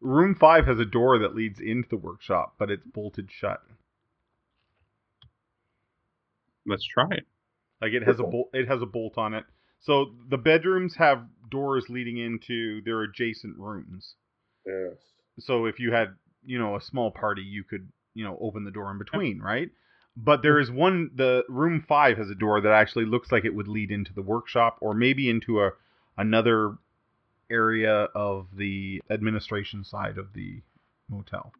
Room 0.00 0.34
five 0.34 0.66
has 0.66 0.78
a 0.78 0.84
door 0.84 1.18
that 1.20 1.34
leads 1.34 1.60
into 1.60 1.88
the 1.88 1.96
workshop, 1.96 2.54
but 2.58 2.70
it's 2.70 2.86
bolted 2.86 3.30
shut. 3.30 3.60
Let's 6.66 6.86
try 6.86 7.06
it. 7.10 7.26
Like 7.80 7.92
it 7.92 8.02
has 8.02 8.18
a 8.18 8.24
bolt. 8.24 8.50
It 8.52 8.66
has 8.68 8.82
a 8.82 8.86
bolt 8.86 9.18
on 9.18 9.34
it. 9.34 9.44
So 9.80 10.14
the 10.28 10.38
bedrooms 10.38 10.96
have 10.96 11.26
doors 11.50 11.84
leading 11.88 12.18
into 12.18 12.82
their 12.82 13.02
adjacent 13.02 13.56
rooms. 13.56 14.14
Yes. 14.66 14.96
So 15.38 15.66
if 15.66 15.78
you 15.78 15.92
had, 15.92 16.08
you 16.44 16.58
know, 16.58 16.76
a 16.76 16.80
small 16.80 17.10
party, 17.10 17.42
you 17.42 17.62
could, 17.62 17.88
you 18.14 18.24
know, 18.24 18.36
open 18.40 18.64
the 18.64 18.70
door 18.70 18.90
in 18.90 18.98
between, 18.98 19.38
right? 19.38 19.70
But 20.16 20.42
there 20.42 20.58
is 20.58 20.70
one. 20.70 21.10
The 21.14 21.44
room 21.48 21.84
five 21.86 22.18
has 22.18 22.30
a 22.30 22.34
door 22.34 22.60
that 22.60 22.72
actually 22.72 23.04
looks 23.06 23.32
like 23.32 23.44
it 23.44 23.54
would 23.54 23.68
lead 23.68 23.90
into 23.90 24.12
the 24.14 24.22
workshop, 24.22 24.78
or 24.80 24.94
maybe 24.94 25.28
into 25.30 25.62
a 25.62 25.72
another 26.16 26.76
area 27.50 28.08
of 28.14 28.46
the 28.56 29.02
administration 29.10 29.84
side 29.84 30.18
of 30.18 30.32
the 30.34 30.62
motel. 31.08 31.52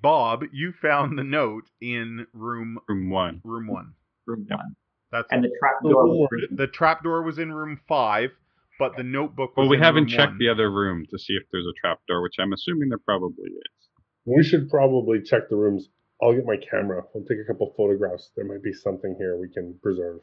Bob, 0.00 0.44
you 0.52 0.72
found 0.72 1.18
the 1.18 1.24
note 1.24 1.64
in 1.80 2.26
room 2.32 2.78
Room 2.88 3.10
one. 3.10 3.42
room 3.44 3.66
one. 3.68 3.94
Room 4.26 4.46
Yep. 4.48 4.58
one. 4.58 4.76
That's 5.12 5.28
And 5.30 5.44
the 5.44 5.50
trap 5.60 5.74
door 5.88 6.06
was 6.08 6.30
the 6.50 6.66
trapdoor 6.66 7.22
was 7.22 7.38
in 7.38 7.52
room 7.52 7.80
five, 7.88 8.30
but 8.78 8.96
the 8.96 9.02
notebook. 9.04 9.56
Was 9.56 9.66
Well, 9.66 9.68
we 9.68 9.78
in 9.78 9.82
haven't 9.84 10.06
room 10.06 10.08
checked 10.08 10.32
one. 10.32 10.38
the 10.38 10.48
other 10.48 10.70
room 10.70 11.06
to 11.10 11.18
see 11.18 11.34
if 11.34 11.44
there's 11.52 11.66
a 11.66 11.74
trapdoor, 11.80 12.22
which 12.22 12.36
I'm 12.40 12.52
assuming 12.52 12.88
there 12.88 12.98
probably 12.98 13.50
is. 13.50 13.88
We 14.26 14.42
should 14.44 14.68
probably 14.70 15.22
check 15.22 15.48
the 15.50 15.56
rooms. 15.56 15.88
I'll 16.22 16.34
get 16.34 16.44
my 16.44 16.56
camera. 16.56 17.02
I'll 17.14 17.22
take 17.22 17.38
a 17.38 17.44
couple 17.44 17.72
photographs. 17.76 18.30
There 18.36 18.44
might 18.44 18.62
be 18.62 18.72
something 18.72 19.14
here 19.18 19.36
we 19.36 19.48
can 19.48 19.74
preserve. 19.82 20.20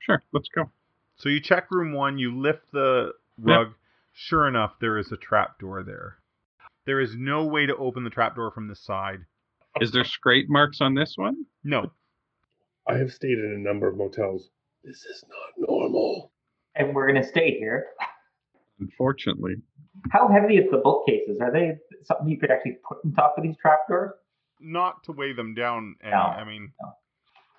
Sure, 0.00 0.22
let's 0.32 0.48
go. 0.48 0.70
So 1.16 1.28
you 1.28 1.40
check 1.40 1.70
room 1.70 1.92
one. 1.92 2.18
You 2.18 2.38
lift 2.38 2.70
the 2.72 3.12
rug. 3.40 3.68
Sure 4.12 4.46
enough, 4.48 4.72
there 4.80 4.98
is 4.98 5.10
a 5.12 5.16
trapdoor 5.16 5.82
there. 5.84 6.18
There 6.86 7.00
is 7.00 7.14
no 7.16 7.44
way 7.44 7.66
to 7.66 7.76
open 7.76 8.04
the 8.04 8.10
trapdoor 8.10 8.50
from 8.50 8.68
this 8.68 8.80
side. 8.80 9.20
Is 9.80 9.92
there 9.92 10.04
scrape 10.04 10.48
marks 10.48 10.80
on 10.80 10.94
this 10.94 11.14
one? 11.16 11.44
No. 11.62 11.92
I 12.88 12.96
have 12.96 13.12
stayed 13.12 13.38
in 13.38 13.54
a 13.56 13.58
number 13.58 13.86
of 13.88 13.96
motels. 13.96 14.48
This 14.84 15.04
is 15.04 15.24
not 15.28 15.68
normal. 15.68 16.32
and 16.74 16.94
we're 16.94 17.06
gonna 17.06 17.24
stay 17.26 17.58
here. 17.58 17.86
Unfortunately. 18.80 19.56
How 20.10 20.28
heavy 20.28 20.56
is 20.56 20.70
the 20.70 20.78
bookcases? 20.78 21.38
Are 21.40 21.52
they 21.52 21.76
something 22.04 22.28
you 22.28 22.38
could 22.38 22.50
actually 22.50 22.78
put 22.88 22.98
on 23.04 23.12
top 23.12 23.34
of 23.36 23.42
these 23.42 23.56
trapdoors? 23.60 24.12
Not 24.60 25.04
to 25.04 25.12
weigh 25.12 25.32
them 25.32 25.54
down. 25.54 25.96
Any, 26.02 26.10
No. 26.12 26.16
I 26.18 26.44
mean, 26.44 26.72
No. 26.82 26.92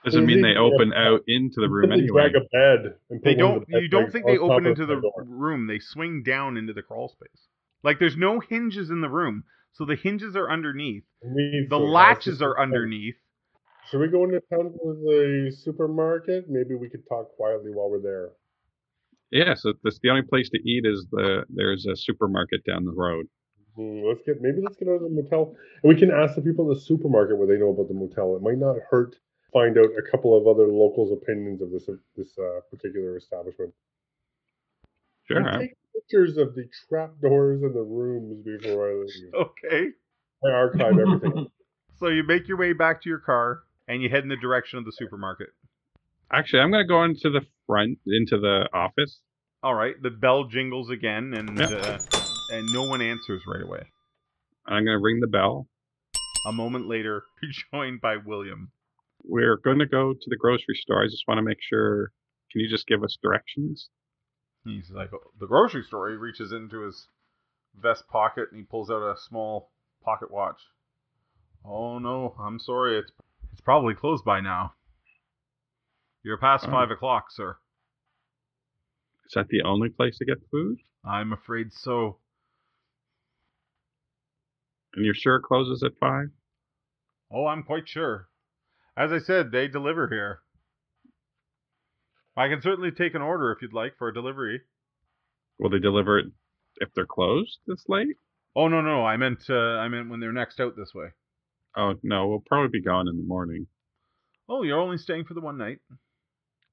Doesn't 0.05 0.25
mean 0.25 0.41
they- 0.41 0.53
they 0.53 0.57
open 0.57 0.93
out 0.93 1.21
into 1.27 1.59
the 1.59 1.67
room 1.69 1.89
They 1.89 1.95
anyway. 1.95 2.29
drag 2.29 2.35
a 2.35 2.41
bed. 2.51 2.95
And 3.09 3.21
They 3.21 3.35
don't. 3.35 3.59
the 3.67 3.73
bed 3.73 3.81
You 3.83 3.89
don't 3.89 4.11
think 4.11 4.25
they 4.25 4.37
open 4.37 4.65
into 4.65 4.85
the 4.85 4.99
door. 5.01 5.23
room? 5.25 5.67
They 5.67 5.79
swing 5.79 6.23
down 6.23 6.55
into 6.57 6.71
the 6.73 6.81
crawl 6.81 7.09
space. 7.09 7.47
Like 7.83 7.99
there's 7.99 8.15
no 8.17 8.39
hinges 8.39 8.89
in 8.91 9.01
the 9.01 9.09
room, 9.09 9.43
so 9.73 9.83
the 9.85 9.95
hinges 9.95 10.35
are 10.37 10.49
underneath. 10.49 11.03
The 11.21 11.65
so 11.69 11.75
it 11.77 11.79
has 11.85 11.89
latches 11.91 12.41
are 12.41 12.57
underneath. 12.59 13.17
Should 13.89 13.99
we 14.01 14.07
go 14.07 14.23
into 14.23 14.39
town 14.41 14.71
with 14.81 15.01
the 15.01 15.51
supermarket? 15.51 16.49
Maybe 16.49 16.75
we 16.75 16.89
could 16.89 17.05
talk 17.07 17.29
quietly 17.35 17.71
while 17.71 17.89
we're 17.89 17.99
there. 18.01 18.29
Yeah, 19.31 19.53
so 19.55 19.73
that's 19.83 19.99
the 19.99 20.09
only 20.09 20.21
place 20.23 20.49
to 20.49 20.59
eat 20.59 20.85
is 20.85 21.07
the 21.11 21.45
there's 21.49 21.85
a 21.85 21.95
supermarket 21.95 22.63
down 22.65 22.85
the 22.85 22.93
road. 22.93 23.27
Hmm, 23.79 24.03
let's 24.03 24.21
get 24.25 24.41
maybe 24.41 24.59
let's 24.61 24.75
get 24.75 24.89
out 24.89 24.95
of 24.95 25.03
the 25.03 25.09
motel 25.09 25.55
and 25.83 25.93
we 25.93 25.97
can 25.97 26.11
ask 26.11 26.35
the 26.35 26.41
people 26.41 26.69
in 26.69 26.75
the 26.75 26.81
supermarket 26.81 27.37
what 27.37 27.47
they 27.47 27.57
know 27.57 27.69
about 27.69 27.87
the 27.87 27.93
motel. 27.93 28.35
It 28.35 28.41
might 28.41 28.57
not 28.57 28.75
hurt 28.91 29.13
to 29.13 29.17
find 29.53 29.77
out 29.77 29.85
a 29.97 30.01
couple 30.11 30.37
of 30.37 30.47
other 30.47 30.67
locals' 30.67 31.13
opinions 31.13 31.61
of 31.61 31.71
this 31.71 31.89
this 32.17 32.37
uh, 32.37 32.59
particular 32.69 33.15
establishment. 33.15 33.73
Sure. 35.29 35.41
I'm- 35.47 35.59
take 35.61 35.77
pictures 35.95 36.37
of 36.37 36.55
the 36.55 36.67
trapdoors 36.89 37.61
and 37.63 37.73
the 37.73 37.81
rooms 37.81 38.43
before 38.43 38.89
I 38.91 38.93
leave. 38.95 39.33
Okay. 39.33 39.87
I 40.45 40.49
archive 40.51 40.99
everything. 40.99 41.47
So 41.95 42.07
you 42.07 42.23
make 42.23 42.47
your 42.47 42.55
way 42.57 42.71
back 42.71 43.01
to 43.01 43.09
your 43.09 43.19
car 43.19 43.63
and 43.89 44.01
you 44.01 44.07
head 44.09 44.23
in 44.23 44.29
the 44.29 44.37
direction 44.37 44.79
of 44.79 44.85
the 44.85 44.91
supermarket. 44.93 45.49
Actually, 46.31 46.61
I'm 46.61 46.71
gonna 46.71 46.87
go 46.87 47.03
into 47.03 47.29
the 47.29 47.41
front 47.67 47.97
into 48.07 48.37
the 48.39 48.69
office. 48.73 49.19
All 49.63 49.73
right. 49.73 49.95
The 50.01 50.09
bell 50.09 50.45
jingles 50.45 50.89
again, 50.89 51.33
and 51.33 51.59
Yeah. 51.59 51.65
uh, 51.65 52.18
and 52.51 52.67
no 52.71 52.83
one 52.83 53.01
answers 53.01 53.41
right 53.47 53.61
away. 53.63 53.83
I'm 54.65 54.85
gonna 54.85 54.99
ring 54.99 55.19
the 55.19 55.27
bell. 55.27 55.67
A 56.45 56.51
moment 56.51 56.87
later, 56.87 57.23
you're 57.41 57.51
joined 57.71 58.01
by 58.01 58.17
William. 58.17 58.71
We're 59.23 59.57
gonna 59.57 59.85
go 59.85 60.13
to 60.13 60.29
the 60.29 60.37
grocery 60.37 60.75
store. 60.75 61.03
I 61.03 61.07
just 61.07 61.25
want 61.27 61.37
to 61.39 61.43
make 61.43 61.61
sure. 61.61 62.11
Can 62.51 62.61
you 62.61 62.69
just 62.69 62.87
give 62.87 63.03
us 63.03 63.17
directions? 63.21 63.89
He's 64.65 64.89
like 64.89 65.11
oh, 65.13 65.19
the 65.39 65.45
grocery 65.47 65.83
store. 65.83 66.09
He 66.09 66.15
reaches 66.15 66.51
into 66.51 66.81
his 66.81 67.07
vest 67.79 68.07
pocket 68.07 68.47
and 68.51 68.59
he 68.59 68.63
pulls 68.65 68.89
out 68.89 69.03
a 69.03 69.15
small 69.19 69.69
pocket 70.03 70.31
watch. 70.31 70.59
Oh 71.65 71.99
no, 71.99 72.35
I'm 72.39 72.59
sorry. 72.59 72.97
It's 72.99 73.11
it's 73.51 73.61
probably 73.61 73.93
closed 73.93 74.25
by 74.25 74.39
now. 74.41 74.73
You're 76.23 76.37
past 76.37 76.65
Oh. 76.67 76.71
five 76.71 76.89
o'clock, 76.91 77.25
sir. 77.29 77.57
Is 79.27 79.33
that 79.35 79.47
the 79.49 79.61
only 79.63 79.89
place 79.89 80.17
to 80.17 80.25
get 80.25 80.37
food? 80.51 80.77
I'm 81.05 81.33
afraid 81.33 81.71
so. 81.71 82.17
And 84.95 85.05
you're 85.05 85.13
sure 85.13 85.37
it 85.37 85.43
closes 85.43 85.83
at 85.83 85.97
five? 85.99 86.29
Oh, 87.31 87.45
I'm 87.45 87.63
quite 87.63 87.87
sure. 87.87 88.29
As 88.97 89.11
I 89.11 89.19
said, 89.19 89.51
they 89.51 89.67
deliver 89.67 90.07
here. 90.07 90.39
I 92.35 92.47
can 92.47 92.61
certainly 92.61 92.91
take 92.91 93.15
an 93.15 93.21
order 93.21 93.51
if 93.51 93.61
you'd 93.61 93.73
like 93.73 93.97
for 93.97 94.07
a 94.07 94.13
delivery. 94.13 94.61
Will 95.59 95.69
they 95.69 95.79
deliver 95.79 96.17
it 96.19 96.25
if 96.77 96.89
they're 96.93 97.05
closed 97.05 97.59
this 97.67 97.83
late? 97.87 98.15
Oh 98.55 98.67
no, 98.67 98.81
no, 98.81 99.05
I 99.05 99.17
meant 99.17 99.43
uh, 99.49 99.53
I 99.53 99.89
meant 99.89 100.09
when 100.09 100.19
they're 100.19 100.31
next 100.31 100.59
out 100.59 100.75
this 100.75 100.93
way. 100.95 101.07
Oh 101.77 101.95
no, 102.01 102.27
we'll 102.27 102.43
probably 102.47 102.79
be 102.79 102.83
gone 102.83 103.07
in 103.07 103.17
the 103.17 103.23
morning. 103.23 103.67
Oh, 104.47 104.63
you're 104.63 104.79
only 104.79 104.97
staying 104.97 105.25
for 105.25 105.33
the 105.33 105.41
one 105.41 105.57
night. 105.57 105.79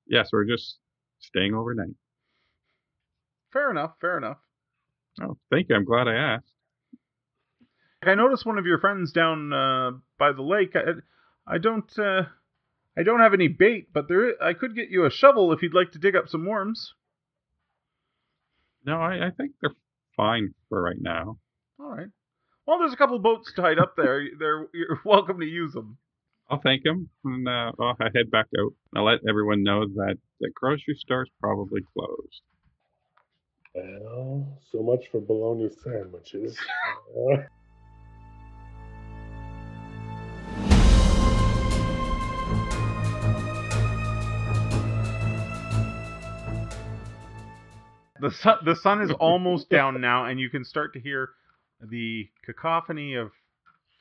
Yes, 0.07 0.31
we're 0.33 0.47
just 0.47 0.79
staying 1.19 1.55
overnight. 1.55 1.95
Fair 3.53 3.71
enough, 3.71 3.95
fair 4.01 4.17
enough. 4.17 4.39
Oh, 5.23 5.37
thank 5.51 5.69
you. 5.69 5.77
I'm 5.77 5.85
glad 5.85 6.09
I 6.09 6.15
asked. 6.15 6.53
I 8.07 8.15
noticed 8.15 8.47
one 8.47 8.59
of 8.59 8.67
your 8.67 8.79
friends 8.79 9.13
down 9.13 9.53
uh, 9.53 9.93
by 10.19 10.33
the 10.33 10.43
lake. 10.43 10.75
I, 10.75 11.55
I 11.55 11.59
don't, 11.59 11.91
uh, 11.99 12.23
I 12.97 13.03
don't 13.03 13.21
have 13.21 13.35
any 13.35 13.49
bait, 13.49 13.89
but 13.93 14.09
there, 14.09 14.35
I 14.43 14.53
could 14.55 14.75
get 14.75 14.91
you 14.91 15.05
a 15.05 15.11
shovel 15.11 15.53
if 15.53 15.63
you'd 15.63 15.75
like 15.75 15.93
to 15.93 15.99
dig 15.99 16.17
up 16.17 16.29
some 16.29 16.47
worms. 16.47 16.95
No, 18.85 19.01
I, 19.01 19.27
I 19.27 19.31
think 19.31 19.53
they're 19.61 19.75
fine 20.17 20.55
for 20.69 20.81
right 20.81 21.01
now. 21.01 21.39
All 21.79 21.91
right. 21.91 22.09
Well, 22.67 22.79
there's 22.79 22.93
a 22.93 22.97
couple 22.97 23.19
boats 23.19 23.53
tied 23.55 23.79
up 23.79 23.95
there. 23.97 24.27
They're, 24.39 24.67
you're 24.73 25.01
welcome 25.05 25.41
to 25.41 25.47
use 25.47 25.73
them. 25.73 25.99
I'll 26.49 26.61
thank 26.61 26.87
him, 26.87 27.09
and 27.25 27.49
uh, 27.49 27.73
well, 27.77 27.97
I 28.01 28.05
head 28.15 28.31
back 28.31 28.47
out. 28.59 28.73
I'll 28.95 29.05
let 29.05 29.19
everyone 29.29 29.65
know 29.65 29.85
that 29.85 30.17
the 30.41 30.49
grocery 30.55 30.95
store's 30.97 31.29
probably 31.41 31.81
closed. 31.93 32.43
Well, 33.75 34.59
so 34.71 34.81
much 34.81 35.09
for 35.11 35.21
bologna 35.21 35.71
sandwiches. 35.83 36.57
The 48.21 48.31
sun, 48.31 48.59
the 48.65 48.77
sun 48.77 49.03
is 49.03 49.11
almost 49.21 49.69
down 49.71 50.01
now, 50.01 50.27
and 50.27 50.41
you 50.41 50.51
can 50.51 50.65
start 50.65 50.93
to 50.95 51.01
hear 51.01 51.31
the 51.83 52.29
cacophony 52.45 53.15
of 53.15 53.31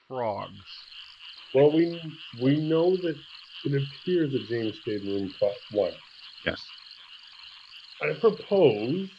frogs. 0.07 0.51
well, 1.53 1.71
we 1.71 1.99
we 2.41 2.57
know 2.57 2.95
that 2.97 3.15
it 3.65 3.73
appears 3.73 4.31
that 4.31 4.47
James 4.49 4.75
stayed 4.81 5.01
in 5.01 5.07
room 5.07 5.33
one. 5.71 5.91
Yes. 6.45 6.61
I 8.01 8.13
propose. 8.19 9.09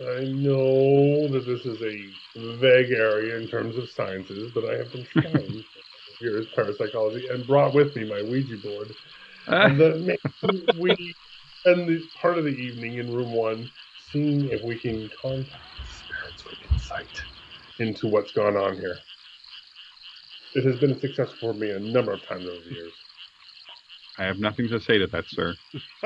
I 0.00 0.24
know 0.24 1.28
that 1.32 1.44
this 1.46 1.64
is 1.64 1.80
a 1.80 2.56
vague 2.58 2.92
area 2.92 3.36
in 3.38 3.48
terms 3.48 3.76
of 3.78 3.88
sciences, 3.90 4.50
but 4.54 4.64
I 4.64 4.76
have 4.76 4.92
been 4.92 5.06
trying 5.12 5.64
years 6.20 6.46
parapsychology 6.54 7.26
and 7.30 7.46
brought 7.46 7.74
with 7.74 7.94
me 7.96 8.04
my 8.04 8.20
Ouija 8.22 8.56
board. 8.62 8.92
Ah. 9.48 9.66
And 9.66 9.80
that 9.80 10.18
we 10.78 11.14
spend 11.60 11.88
the 11.88 12.00
part 12.20 12.38
of 12.38 12.44
the 12.44 12.50
evening 12.50 12.98
in 12.98 13.10
room 13.10 13.32
one 13.32 13.70
seeing 14.12 14.48
if 14.50 14.62
we 14.62 14.78
can 14.78 15.08
contact 15.20 15.62
spirits 15.90 16.42
for 16.42 16.50
insight 16.72 17.22
into 17.78 18.06
what's 18.06 18.32
gone 18.32 18.56
on 18.56 18.76
here. 18.78 19.00
It 20.54 20.64
has 20.64 20.80
been 20.80 20.98
successful 21.00 21.36
for 21.40 21.52
me 21.52 21.70
a 21.70 21.78
number 21.78 22.12
of 22.12 22.26
times 22.26 22.46
over 22.48 22.60
the 22.68 22.74
years. 22.74 22.92
I 24.18 24.24
have 24.24 24.38
nothing 24.38 24.68
to 24.70 24.80
say 24.80 24.98
to 24.98 25.06
that, 25.08 25.24
sir. 25.28 25.56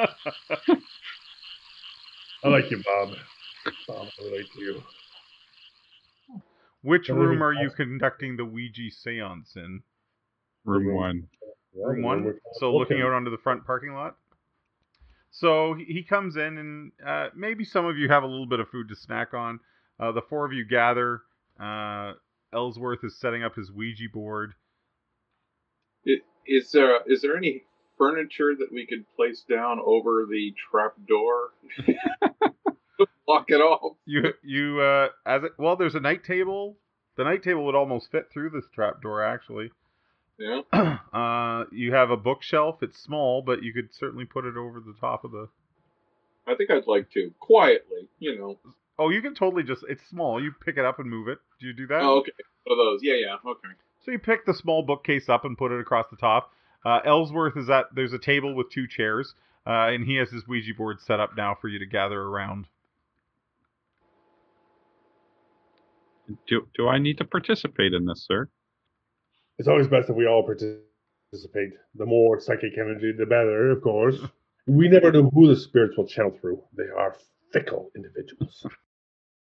I 2.44 2.48
like 2.48 2.70
you, 2.70 2.82
Bob. 2.84 3.16
Bob, 3.86 4.08
I 4.18 4.24
relate 4.24 4.50
to 4.54 4.60
you. 4.60 4.82
Which 6.82 7.08
Don't 7.08 7.18
room 7.18 7.42
are 7.42 7.52
you 7.52 7.66
ask. 7.68 7.76
conducting 7.76 8.36
the 8.36 8.44
Ouija 8.44 8.90
seance 8.90 9.54
in? 9.56 9.82
Room 10.64 10.86
Room. 10.86 10.96
one. 10.96 11.28
Room 11.74 12.02
one. 12.02 12.34
So 12.54 12.74
looking 12.74 12.96
looking. 12.96 13.06
out 13.06 13.12
onto 13.12 13.30
the 13.30 13.38
front 13.38 13.64
parking 13.66 13.92
lot. 13.94 14.16
So 15.30 15.74
he 15.74 16.02
comes 16.02 16.36
in, 16.36 16.58
and 16.58 16.92
uh, 17.06 17.28
maybe 17.36 17.64
some 17.64 17.86
of 17.86 17.96
you 17.96 18.08
have 18.08 18.22
a 18.22 18.26
little 18.26 18.46
bit 18.46 18.60
of 18.60 18.68
food 18.68 18.88
to 18.88 18.96
snack 18.96 19.32
on. 19.32 19.60
Uh, 19.98 20.12
the 20.12 20.22
four 20.22 20.44
of 20.44 20.52
you 20.52 20.64
gather. 20.64 21.22
Uh, 21.58 22.14
Ellsworth 22.52 23.04
is 23.04 23.18
setting 23.18 23.44
up 23.44 23.54
his 23.54 23.70
Ouija 23.70 24.08
board. 24.12 24.54
Is 26.46 26.72
there 26.72 27.00
is 27.06 27.22
there 27.22 27.36
any 27.36 27.62
furniture 27.96 28.56
that 28.58 28.72
we 28.72 28.86
could 28.86 29.04
place 29.14 29.44
down 29.48 29.78
over 29.84 30.26
the 30.28 30.52
trap 30.70 30.94
door? 31.06 31.50
Block 33.26 33.44
it 33.48 33.60
off. 33.60 33.96
You 34.04 34.34
you 34.42 34.80
uh, 34.80 35.08
as 35.24 35.44
it 35.44 35.52
well. 35.58 35.76
There's 35.76 35.94
a 35.94 36.00
night 36.00 36.24
table. 36.24 36.76
The 37.16 37.24
night 37.24 37.42
table 37.42 37.64
would 37.66 37.74
almost 37.74 38.10
fit 38.10 38.30
through 38.32 38.50
this 38.50 38.64
trap 38.74 39.02
door, 39.02 39.22
actually. 39.22 39.70
Yeah. 40.40 40.62
uh, 41.12 41.64
you 41.70 41.92
have 41.92 42.10
a 42.10 42.16
bookshelf. 42.16 42.78
It's 42.82 42.98
small, 42.98 43.42
but 43.42 43.62
you 43.62 43.74
could 43.74 43.94
certainly 43.94 44.24
put 44.24 44.46
it 44.46 44.56
over 44.56 44.80
the 44.80 44.94
top 44.98 45.24
of 45.24 45.32
the. 45.32 45.48
I 46.46 46.54
think 46.54 46.70
I'd 46.70 46.86
like 46.86 47.10
to 47.12 47.30
quietly, 47.38 48.08
you 48.18 48.38
know. 48.38 48.58
Oh, 48.98 49.10
you 49.10 49.20
can 49.20 49.34
totally 49.34 49.62
just. 49.62 49.84
It's 49.88 50.02
small. 50.08 50.42
You 50.42 50.52
pick 50.64 50.78
it 50.78 50.84
up 50.84 50.98
and 50.98 51.10
move 51.10 51.28
it. 51.28 51.38
Do 51.60 51.66
you 51.66 51.74
do 51.74 51.86
that? 51.88 52.00
Oh, 52.00 52.20
okay. 52.20 52.32
One 52.64 52.78
of 52.78 52.84
those. 52.84 53.00
Yeah, 53.02 53.14
yeah. 53.14 53.50
Okay. 53.50 53.68
So 54.02 54.12
you 54.12 54.18
pick 54.18 54.46
the 54.46 54.54
small 54.54 54.82
bookcase 54.82 55.28
up 55.28 55.44
and 55.44 55.58
put 55.58 55.72
it 55.72 55.80
across 55.80 56.06
the 56.10 56.16
top. 56.16 56.52
Uh, 56.86 57.00
Ellsworth 57.04 57.58
is 57.58 57.68
at 57.68 57.86
there's 57.94 58.14
a 58.14 58.18
table 58.18 58.54
with 58.54 58.70
two 58.70 58.86
chairs, 58.86 59.34
uh, 59.66 59.88
and 59.88 60.06
he 60.06 60.16
has 60.16 60.30
his 60.30 60.48
Ouija 60.48 60.72
board 60.74 61.02
set 61.02 61.20
up 61.20 61.36
now 61.36 61.54
for 61.60 61.68
you 61.68 61.78
to 61.78 61.86
gather 61.86 62.18
around. 62.18 62.66
Do 66.48 66.66
do 66.74 66.88
I 66.88 66.98
need 66.98 67.18
to 67.18 67.24
participate 67.26 67.92
in 67.92 68.06
this, 68.06 68.24
sir? 68.26 68.48
It's 69.60 69.68
always 69.68 69.88
best 69.88 70.08
if 70.08 70.16
we 70.16 70.26
all 70.26 70.42
participate. 70.42 71.74
The 71.94 72.06
more 72.06 72.40
psychic 72.40 72.78
energy, 72.78 73.12
the 73.12 73.26
better, 73.26 73.70
of 73.70 73.82
course. 73.82 74.18
We 74.66 74.88
never 74.88 75.10
know 75.10 75.28
who 75.34 75.48
the 75.48 75.56
spirits 75.56 75.96
will 75.96 76.06
channel 76.06 76.36
through. 76.40 76.62
They 76.76 76.88
are 76.96 77.16
fickle 77.52 77.90
individuals. 77.96 78.64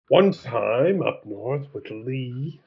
One 0.10 0.32
time 0.32 1.02
up 1.04 1.26
north 1.26 1.68
with 1.74 1.90
Lee, 1.92 2.60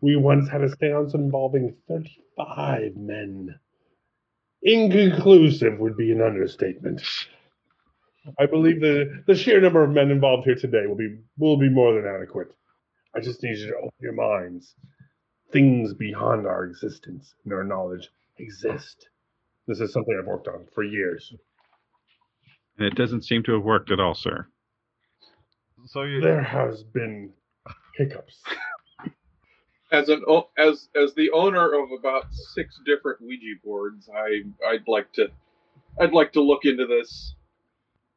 we 0.00 0.16
once 0.16 0.48
had 0.48 0.62
a 0.62 0.76
seance 0.76 1.14
involving 1.14 1.74
35 1.88 2.96
men. 2.96 3.54
Inconclusive 4.62 5.78
would 5.78 5.96
be 5.96 6.10
an 6.10 6.20
understatement. 6.20 7.02
I 8.38 8.46
believe 8.46 8.80
the, 8.80 9.22
the 9.26 9.36
sheer 9.36 9.60
number 9.60 9.84
of 9.84 9.90
men 9.90 10.10
involved 10.10 10.44
here 10.44 10.56
today 10.56 10.86
will 10.86 10.96
be 10.96 11.18
will 11.38 11.56
be 11.56 11.70
more 11.70 11.94
than 11.94 12.06
adequate. 12.06 12.52
I 13.14 13.20
just 13.20 13.42
need 13.42 13.58
you 13.58 13.68
to 13.68 13.76
open 13.76 14.00
your 14.00 14.14
minds 14.14 14.74
things 15.52 15.92
beyond 15.94 16.46
our 16.46 16.64
existence 16.64 17.34
and 17.44 17.52
our 17.52 17.64
knowledge 17.64 18.08
exist. 18.38 19.08
This 19.66 19.80
is 19.80 19.92
something 19.92 20.16
I've 20.18 20.26
worked 20.26 20.48
on 20.48 20.66
for 20.74 20.82
years. 20.82 21.32
And 22.78 22.86
it 22.86 22.94
doesn't 22.94 23.22
seem 23.22 23.42
to 23.44 23.52
have 23.52 23.62
worked 23.62 23.90
at 23.90 24.00
all, 24.00 24.14
sir. 24.14 24.46
So 25.86 26.02
you, 26.02 26.20
There 26.20 26.42
has 26.42 26.82
been 26.82 27.32
hiccups. 27.96 28.40
As 29.92 30.08
an 30.08 30.24
as 30.56 30.88
as 30.96 31.12
the 31.16 31.30
owner 31.32 31.74
of 31.74 31.90
about 31.98 32.24
six 32.32 32.80
different 32.86 33.20
Ouija 33.20 33.60
boards, 33.62 34.08
I 34.08 34.40
I'd 34.66 34.88
like 34.88 35.12
to 35.12 35.28
I'd 36.00 36.14
like 36.14 36.32
to 36.32 36.40
look 36.40 36.64
into 36.64 36.86
this. 36.86 37.34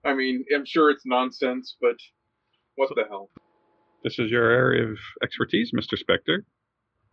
I 0.06 0.14
mean, 0.14 0.46
I'm 0.56 0.64
sure 0.64 0.90
it's 0.90 1.06
nonsense, 1.06 1.76
but 1.82 1.98
what 2.76 2.88
the 2.96 3.04
hell? 3.10 3.30
This 4.06 4.20
is 4.20 4.32
your 4.32 4.50
area 4.50 4.88
of 4.88 4.98
expertise, 5.22 5.72
Mr. 5.76 5.98
Spectre. 5.98 6.46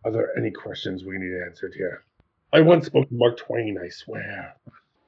Are 0.05 0.11
there 0.11 0.37
any 0.37 0.51
questions 0.51 1.03
we 1.03 1.17
need 1.17 1.33
answered 1.45 1.73
here? 1.75 2.03
I 2.51 2.61
once 2.61 2.85
spoke 2.85 3.07
to 3.09 3.15
Mark 3.15 3.37
Twain, 3.37 3.77
I 3.83 3.89
swear. 3.89 4.55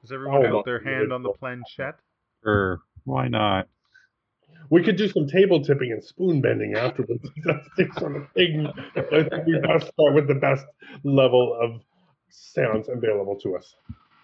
Does 0.02 0.12
everyone 0.12 0.46
Oh, 0.46 0.56
have 0.56 0.64
their 0.64 0.82
hand 0.82 1.12
on 1.12 1.22
the 1.22 1.32
planchette? 1.32 1.98
Or 2.44 2.80
why 3.04 3.28
not? 3.28 3.68
We 4.70 4.82
could 4.82 4.96
do 4.96 5.08
some 5.08 5.28
table 5.28 5.62
tipping 5.62 5.92
and 5.92 6.02
spoon 6.02 6.40
bending 6.40 6.74
afterwards. 6.74 7.28
That's 7.44 7.68
the 7.76 7.88
sort 7.98 8.16
of 8.16 8.30
thing. 8.32 8.66
I 8.96 9.02
think 9.22 9.46
we 9.46 9.60
best 9.60 9.88
start 9.92 10.14
with 10.14 10.26
the 10.28 10.34
best 10.40 10.64
level 11.04 11.56
of 11.60 11.80
sounds 12.30 12.88
available 12.88 13.38
to 13.40 13.56
us. 13.56 13.76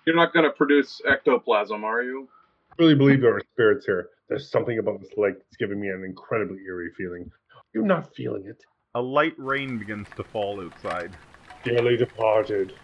You're 0.04 0.16
not 0.16 0.32
going 0.32 0.44
to 0.44 0.50
produce 0.50 1.00
ectoplasm, 1.08 1.84
are 1.84 2.02
you? 2.02 2.28
I 2.72 2.74
really 2.78 2.94
believe 2.96 3.20
there 3.20 3.36
are 3.36 3.42
spirits 3.52 3.86
here. 3.86 4.08
There's 4.28 4.50
something 4.50 4.78
about 4.78 5.00
this 5.00 5.12
lake 5.16 5.34
that's 5.38 5.56
giving 5.58 5.78
me 5.80 5.88
an 5.88 6.02
incredibly 6.04 6.58
eerie 6.66 6.90
feeling. 6.96 7.30
You're 7.72 7.84
not 7.86 8.12
feeling 8.16 8.46
it. 8.46 8.62
A 8.94 9.00
light 9.00 9.32
rain 9.38 9.78
begins 9.78 10.06
to 10.16 10.22
fall 10.22 10.60
outside. 10.60 11.16
Dearly 11.64 11.96
departed, 11.96 12.74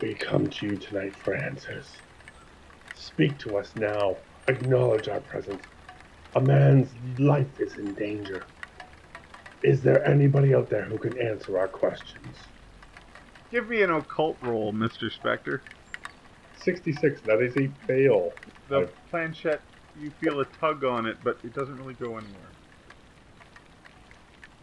we 0.00 0.14
come 0.14 0.48
to 0.48 0.66
you 0.66 0.76
tonight 0.78 1.14
for 1.14 1.34
answers. 1.34 1.84
Speak 2.94 3.36
to 3.40 3.58
us 3.58 3.76
now. 3.76 4.16
Acknowledge 4.48 5.06
our 5.08 5.20
presence. 5.20 5.62
A 6.34 6.40
man's 6.40 6.88
life 7.18 7.60
is 7.60 7.74
in 7.74 7.92
danger. 7.92 8.42
Is 9.62 9.82
there 9.82 10.02
anybody 10.06 10.54
out 10.54 10.70
there 10.70 10.84
who 10.84 10.96
can 10.96 11.20
answer 11.20 11.58
our 11.58 11.68
questions? 11.68 12.38
Give 13.50 13.68
me 13.68 13.82
an 13.82 13.90
occult 13.90 14.38
roll, 14.40 14.72
Mr. 14.72 15.12
Spectre. 15.12 15.60
66, 16.56 17.20
that 17.26 17.42
is 17.42 17.54
a 17.58 17.68
fail. 17.86 18.32
The 18.70 18.88
planchette, 19.10 19.60
you 20.00 20.10
feel 20.22 20.40
a 20.40 20.46
tug 20.46 20.84
on 20.84 21.04
it, 21.04 21.18
but 21.22 21.36
it 21.44 21.52
doesn't 21.52 21.76
really 21.76 21.94
go 21.94 22.16
anywhere. 22.16 22.48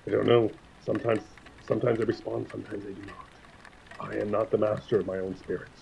I 0.07 0.11
don't 0.11 0.27
know. 0.27 0.51
Sometimes 0.85 1.21
sometimes 1.67 1.99
I 1.99 2.03
respond, 2.03 2.47
sometimes 2.51 2.85
I 2.85 2.91
do 2.91 3.01
not. 3.07 3.25
I 3.99 4.15
am 4.17 4.29
not 4.29 4.51
the 4.51 4.57
master 4.57 4.99
of 4.99 5.07
my 5.07 5.17
own 5.17 5.35
spirits. 5.37 5.81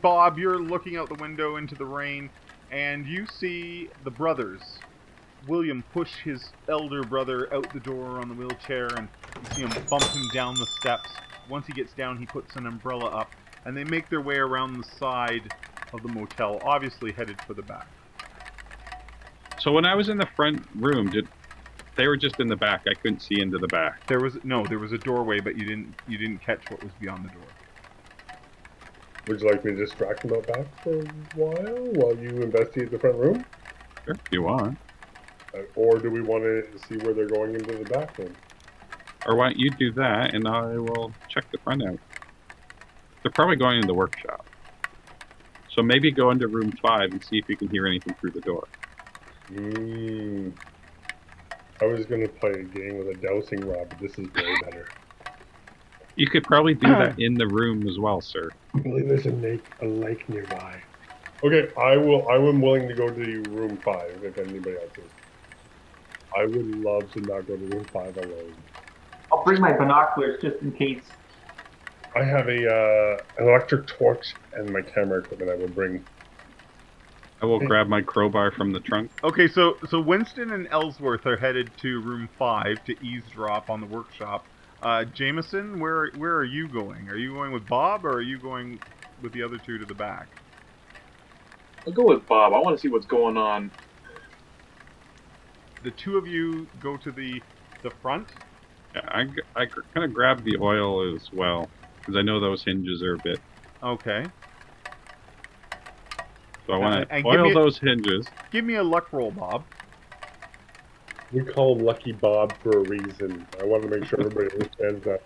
Bob, 0.00 0.38
you're 0.38 0.58
looking 0.58 0.96
out 0.96 1.08
the 1.08 1.16
window 1.16 1.56
into 1.56 1.74
the 1.74 1.84
rain, 1.84 2.30
and 2.70 3.06
you 3.06 3.26
see 3.26 3.88
the 4.04 4.10
brothers. 4.10 4.60
William 5.46 5.82
push 5.92 6.10
his 6.22 6.52
elder 6.68 7.02
brother 7.02 7.52
out 7.52 7.70
the 7.72 7.80
door 7.80 8.18
on 8.18 8.28
the 8.28 8.34
wheelchair, 8.34 8.86
and 8.96 9.08
you 9.42 9.54
see 9.54 9.60
him 9.62 9.70
bump 9.90 10.04
him 10.04 10.28
down 10.32 10.54
the 10.54 10.66
steps. 10.80 11.10
Once 11.48 11.66
he 11.66 11.72
gets 11.72 11.92
down, 11.94 12.16
he 12.16 12.26
puts 12.26 12.56
an 12.56 12.66
umbrella 12.66 13.06
up, 13.06 13.30
and 13.64 13.76
they 13.76 13.84
make 13.84 14.08
their 14.08 14.20
way 14.20 14.36
around 14.36 14.76
the 14.76 14.84
side 14.98 15.52
of 15.92 16.02
the 16.02 16.08
motel, 16.08 16.60
obviously 16.62 17.12
headed 17.12 17.40
for 17.42 17.54
the 17.54 17.62
back. 17.62 17.88
So 19.60 19.72
when 19.72 19.84
I 19.84 19.94
was 19.94 20.08
in 20.08 20.16
the 20.16 20.28
front 20.36 20.66
room, 20.74 21.10
did 21.10 21.28
they 21.94 22.08
were 22.08 22.16
just 22.16 22.40
in 22.40 22.48
the 22.48 22.56
back? 22.56 22.82
I 22.88 22.94
couldn't 22.94 23.20
see 23.20 23.40
into 23.40 23.58
the 23.58 23.68
back. 23.68 24.06
There 24.06 24.20
was 24.20 24.38
no, 24.42 24.64
there 24.64 24.78
was 24.78 24.92
a 24.92 24.98
doorway, 24.98 25.40
but 25.40 25.56
you 25.56 25.66
didn't 25.66 25.94
you 26.08 26.16
didn't 26.16 26.38
catch 26.38 26.70
what 26.70 26.82
was 26.82 26.92
beyond 26.98 27.26
the 27.26 27.32
door. 27.34 27.46
Would 29.26 29.42
you 29.42 29.50
like 29.50 29.62
me 29.64 29.72
to 29.72 29.76
distract 29.76 30.22
them 30.22 30.32
out 30.32 30.46
back 30.46 30.82
for 30.82 30.98
a 30.98 31.04
while 31.34 31.76
while 31.92 32.16
you 32.16 32.30
investigate 32.40 32.90
the 32.90 32.98
front 32.98 33.16
room? 33.16 33.44
Sure, 34.06 34.14
if 34.14 34.32
you 34.32 34.42
want. 34.42 34.78
Uh, 35.54 35.58
or 35.76 35.98
do 35.98 36.10
we 36.10 36.22
want 36.22 36.42
to 36.42 36.66
see 36.88 36.96
where 37.04 37.12
they're 37.12 37.28
going 37.28 37.54
into 37.54 37.76
the 37.76 37.84
back 37.84 38.16
room? 38.16 38.34
Or 39.26 39.36
why 39.36 39.50
don't 39.50 39.58
you 39.58 39.70
do 39.70 39.92
that, 39.92 40.34
and 40.34 40.48
I 40.48 40.78
will 40.78 41.12
check 41.28 41.44
the 41.52 41.58
front 41.58 41.82
out. 41.86 41.98
They're 43.22 43.32
probably 43.32 43.56
going 43.56 43.78
in 43.78 43.86
the 43.86 43.94
workshop. 43.94 44.46
So 45.68 45.82
maybe 45.82 46.10
go 46.10 46.30
into 46.30 46.48
room 46.48 46.72
five 46.80 47.12
and 47.12 47.22
see 47.22 47.36
if 47.36 47.48
you 47.48 47.56
can 47.56 47.68
hear 47.68 47.86
anything 47.86 48.14
through 48.14 48.30
the 48.30 48.40
door. 48.40 48.66
Mm. 49.50 50.52
I 51.82 51.86
was 51.86 52.06
going 52.06 52.20
to 52.20 52.28
play 52.28 52.50
a 52.50 52.64
game 52.64 52.98
with 52.98 53.08
a 53.08 53.20
dowsing 53.22 53.66
rod, 53.66 53.88
but 53.90 54.00
this 54.00 54.18
is 54.18 54.28
way 54.34 54.54
better. 54.64 54.86
You 56.16 56.28
could 56.30 56.44
probably 56.44 56.74
do 56.74 56.88
that 56.96 57.14
in 57.18 57.36
the 57.36 57.48
room 57.48 57.86
as 57.88 57.96
well, 57.98 58.20
sir. 58.20 58.50
I 58.76 58.80
believe 58.80 59.08
there's 59.08 59.26
a 59.26 59.30
lake, 59.30 59.64
a 59.82 59.86
lake 59.86 60.28
nearby. 60.28 60.80
Okay, 61.44 61.68
I 61.78 61.96
will. 61.96 62.28
I 62.28 62.36
am 62.36 62.60
willing 62.60 62.88
to 62.88 62.94
go 62.94 63.10
to 63.10 63.42
room 63.50 63.80
five 63.84 64.22
if 64.22 64.36
anybody 64.38 64.76
else 64.76 64.98
is. 64.98 65.12
I 66.36 66.44
would 66.46 66.66
love 66.66 67.10
to 67.12 67.20
not 67.20 67.46
go 67.46 67.56
to 67.56 67.64
room 67.74 67.86
five 67.92 68.16
alone. 68.16 68.56
I'll 69.32 69.44
bring 69.44 69.60
my 69.60 69.72
binoculars 69.72 70.38
just 70.42 70.56
in 70.62 70.72
case. 70.72 71.06
I 72.16 72.24
have 72.24 72.48
a 72.48 72.70
uh, 72.70 73.16
an 73.42 73.48
electric 73.48 73.86
torch 73.86 74.24
and 74.52 74.72
my 74.72 74.82
camera 74.82 75.20
equipment. 75.20 75.50
I 75.50 75.56
will 75.56 75.68
bring. 75.68 76.04
I 77.42 77.46
will 77.46 77.60
grab 77.60 77.88
my 77.88 78.02
crowbar 78.02 78.52
from 78.52 78.72
the 78.72 78.80
trunk. 78.80 79.10
Okay, 79.24 79.48
so 79.48 79.74
so 79.86 80.00
Winston 80.00 80.50
and 80.52 80.68
Ellsworth 80.70 81.26
are 81.26 81.36
headed 81.36 81.76
to 81.78 82.00
room 82.00 82.28
five 82.38 82.82
to 82.84 82.92
eavesdrop 83.04 83.70
on 83.70 83.80
the 83.80 83.86
workshop. 83.86 84.46
Uh, 84.82 85.04
Jameson, 85.04 85.80
where 85.80 86.10
where 86.14 86.36
are 86.36 86.44
you 86.44 86.68
going? 86.68 87.08
Are 87.08 87.16
you 87.16 87.34
going 87.34 87.52
with 87.52 87.68
Bob 87.68 88.06
or 88.06 88.14
are 88.14 88.22
you 88.22 88.40
going 88.40 88.80
with 89.20 89.32
the 89.32 89.42
other 89.42 89.58
two 89.58 89.78
to 89.78 89.86
the 89.86 89.94
back? 89.94 90.28
I'll 91.86 91.92
go 91.92 92.04
with 92.06 92.26
Bob. 92.28 92.52
I 92.54 92.58
want 92.58 92.76
to 92.76 92.80
see 92.80 92.88
what's 92.88 93.06
going 93.06 93.36
on. 93.36 93.72
The 95.82 95.90
two 95.90 96.16
of 96.18 96.26
you 96.26 96.70
go 96.78 96.96
to 96.98 97.12
the 97.12 97.42
the 97.82 97.90
front. 98.02 98.32
Yeah, 98.94 99.02
I, 99.08 99.24
g- 99.24 99.42
I 99.56 99.66
kind 99.94 100.04
of 100.04 100.12
grab 100.12 100.44
the 100.44 100.58
oil 100.60 101.14
as 101.14 101.28
well, 101.32 101.72
because 102.06 102.18
I 102.18 102.22
know 102.22 102.40
those 102.40 102.64
hinges 102.64 103.02
are 103.02 103.14
a 103.14 103.18
bit. 103.18 103.40
Okay. 103.82 104.30
So 106.70 106.74
I 106.76 106.78
want 106.78 107.08
to 107.08 107.14
and 107.14 107.26
oil 107.26 107.42
me 107.44 107.50
a- 107.50 107.54
those 107.54 107.78
hinges. 107.78 108.26
Give 108.52 108.64
me 108.64 108.74
a 108.76 108.82
luck 108.82 109.12
roll, 109.12 109.32
Bob. 109.32 109.64
We 111.32 111.42
call 111.42 111.76
him 111.76 111.84
Lucky 111.84 112.12
Bob 112.12 112.52
for 112.62 112.70
a 112.70 112.80
reason. 112.80 113.44
I 113.60 113.64
want 113.64 113.82
to 113.82 113.88
make 113.88 114.04
sure 114.04 114.20
everybody 114.20 114.50
understands 114.52 115.04
that. 115.04 115.22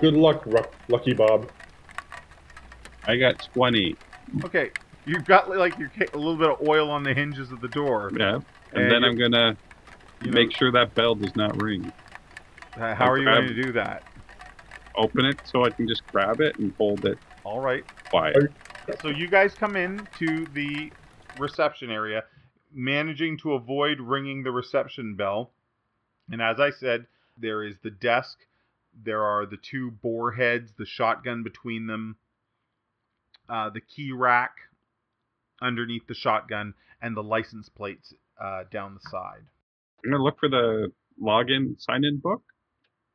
Good 0.00 0.14
luck, 0.14 0.44
Ru- 0.46 0.62
Lucky 0.88 1.12
Bob. 1.12 1.50
I 3.06 3.16
got 3.16 3.42
20. 3.54 3.96
Okay, 4.44 4.70
you've 5.06 5.24
got 5.24 5.50
like 5.50 5.76
your 5.78 5.90
a 6.12 6.16
little 6.16 6.36
bit 6.36 6.50
of 6.50 6.66
oil 6.66 6.88
on 6.90 7.02
the 7.02 7.14
hinges 7.14 7.50
of 7.52 7.60
the 7.60 7.68
door. 7.68 8.10
Yeah. 8.16 8.36
And, 8.72 8.82
And 8.84 8.90
then 8.90 9.04
I'm 9.04 9.16
going 9.18 9.32
to 9.32 9.56
You 10.22 10.30
know, 10.30 10.34
make 10.34 10.52
sure 10.52 10.70
that 10.72 10.94
bell 10.94 11.14
does 11.16 11.34
not 11.36 11.60
ring. 11.62 11.92
uh, 12.76 12.94
how 12.94 13.10
are 13.10 13.18
you 13.18 13.24
going 13.24 13.48
to 13.48 13.62
do 13.62 13.72
that? 13.72 14.02
Open 14.96 15.24
it 15.26 15.38
so 15.44 15.64
I 15.64 15.70
can 15.70 15.86
just 15.88 16.06
grab 16.12 16.40
it 16.40 16.58
and 16.58 16.72
hold 16.78 17.04
it 17.04 17.18
All 17.44 17.60
right. 17.60 17.84
quiet. 18.10 18.36
So 19.00 19.08
you 19.08 19.28
guys 19.28 19.54
come 19.54 19.76
in 19.76 20.06
to 20.18 20.46
the 20.46 20.92
reception 21.38 21.90
area, 21.90 22.24
managing 22.72 23.38
to 23.38 23.52
avoid 23.54 23.98
ringing 24.00 24.42
the 24.42 24.50
reception 24.50 25.16
bell. 25.16 25.52
And 26.30 26.40
as 26.42 26.60
I 26.60 26.70
said, 26.70 27.06
there 27.38 27.62
is 27.64 27.76
the 27.82 27.90
desk. 27.90 28.38
There 29.02 29.22
are 29.22 29.46
the 29.46 29.56
two 29.56 29.90
boar 29.90 30.32
heads, 30.32 30.72
the 30.78 30.86
shotgun 30.86 31.42
between 31.42 31.86
them, 31.86 32.16
uh, 33.48 33.70
the 33.70 33.80
key 33.80 34.12
rack 34.12 34.52
underneath 35.60 36.06
the 36.06 36.14
shotgun, 36.14 36.74
and 37.02 37.16
the 37.16 37.22
license 37.22 37.68
plates 37.68 38.12
uh, 38.40 38.64
down 38.70 38.94
the 38.94 39.10
side. 39.10 39.42
I'm 40.04 40.10
going 40.10 40.18
to 40.18 40.22
look 40.22 40.38
for 40.38 40.48
the 40.48 40.92
login 41.20 41.80
sign 41.80 42.04
in 42.04 42.18
book. 42.18 42.42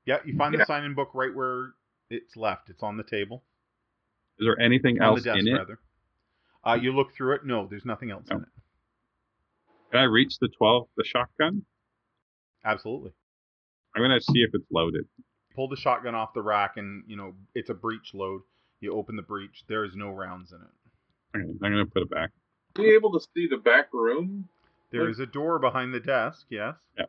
Yeah, 0.06 0.18
you 0.26 0.36
find 0.38 0.54
Yeah. 0.54 0.62
the 0.62 0.66
sign-in 0.66 0.96
book 0.96 1.12
right 1.14 1.34
where 1.34 1.74
it's 2.10 2.36
left. 2.36 2.70
It's 2.70 2.82
on 2.82 2.98
the 2.98 3.04
table. 3.04 3.44
Is 4.40 4.46
there 4.46 4.60
anything 4.60 5.00
on 5.02 5.08
else 5.08 5.24
the 5.24 5.32
desk, 5.34 5.40
in 5.40 5.48
it? 5.48 5.58
rather. 5.58 5.80
Uh, 6.66 6.74
you 6.82 6.92
look 6.94 7.14
through 7.14 7.36
it. 7.36 7.46
No, 7.46 7.68
there's 7.68 7.86
nothing 7.86 8.12
else 8.12 8.26
in 8.30 8.38
it. 8.38 8.48
Can 9.92 10.00
I 10.02 10.04
reach 10.04 10.38
the 10.40 10.48
12, 10.50 10.88
the 10.98 11.04
shotgun? 11.04 11.64
Absolutely. 12.64 13.12
I'm 13.96 14.02
going 14.04 14.12
to 14.18 14.24
see 14.24 14.40
if 14.42 14.52
it's 14.54 14.66
loaded. 14.72 15.06
pull 15.56 15.68
the 15.68 15.76
shotgun 15.76 16.16
off 16.16 16.34
the 16.34 16.42
rack 16.42 16.78
and 16.78 17.04
you 17.08 17.16
know 17.18 17.34
it's 17.56 17.70
a 17.70 17.74
breech 17.74 18.14
load 18.14 18.42
you 18.82 18.94
open 18.94 19.16
the 19.16 19.22
breech 19.22 19.64
there 19.68 19.84
is 19.84 19.96
no 19.96 20.10
rounds 20.10 20.52
in 20.54 20.60
it 20.62 21.38
Okay, 21.38 21.50
I'm 21.64 21.72
going 21.74 21.86
to 21.86 21.92
put 21.92 22.04
it 22.04 22.10
back. 22.10 22.30
Be 22.76 22.90
able 22.92 23.12
to 23.12 23.26
see 23.36 23.48
the 23.48 23.58
back 23.58 23.92
room? 23.94 24.48
There 24.92 25.02
Like- 25.06 25.12
is 25.12 25.20
a 25.20 25.26
door 25.26 25.58
behind 25.60 25.94
the 25.94 26.00
desk 26.00 26.46
yes 26.50 26.76
Yeah. 26.98 27.06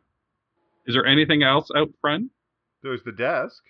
Is 0.87 0.95
there 0.95 1.05
anything 1.05 1.43
else 1.43 1.69
out 1.75 1.89
front? 2.01 2.31
there's 2.81 3.03
the 3.03 3.11
desk 3.11 3.61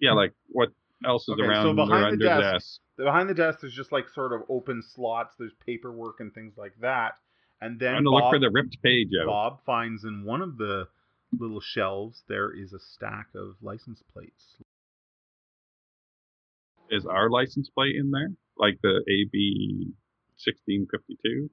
Yeah, 0.00 0.12
like 0.12 0.32
what 0.48 0.70
else 1.04 1.22
is 1.28 1.34
Okay, 1.34 1.44
around 1.46 1.66
or 1.78 1.86
behind 1.86 2.20
the 2.20 2.30
under 2.34 2.52
desk- 2.52 2.80
desk? 2.96 3.06
behind 3.06 3.28
the 3.28 3.34
desk 3.34 3.60
there's 3.60 3.74
just 3.74 3.92
like 3.92 4.08
sort 4.08 4.32
of 4.32 4.42
open 4.48 4.82
slots 4.82 5.34
there's 5.38 5.54
paperwork 5.64 6.20
and 6.20 6.32
things 6.34 6.54
like 6.56 6.74
that 6.80 7.18
and 7.60 7.80
then 7.80 7.94
I'm 7.94 8.04
going 8.04 8.20
to 8.20 8.24
look 8.24 8.34
for 8.34 8.38
the 8.38 8.50
ripped 8.50 8.82
page 8.82 9.08
out. 9.22 9.26
Bob 9.26 9.60
finds 9.64 10.04
in 10.04 10.24
one 10.24 10.42
of 10.42 10.58
the 10.58 10.88
little 11.38 11.60
shelves 11.60 12.22
there 12.28 12.52
is 12.52 12.72
a 12.72 12.78
stack 12.78 13.28
of 13.34 13.56
license 13.62 14.02
plates 14.12 14.56
Is 16.90 17.04
our 17.06 17.28
license 17.30 17.68
plate 17.68 17.96
in 17.96 18.10
there? 18.10 18.30
Like 18.58 18.78
the 18.82 19.02
AB 19.08 19.92
sixteen 20.36 20.86
fifty 20.90 21.18
two? 21.24 21.50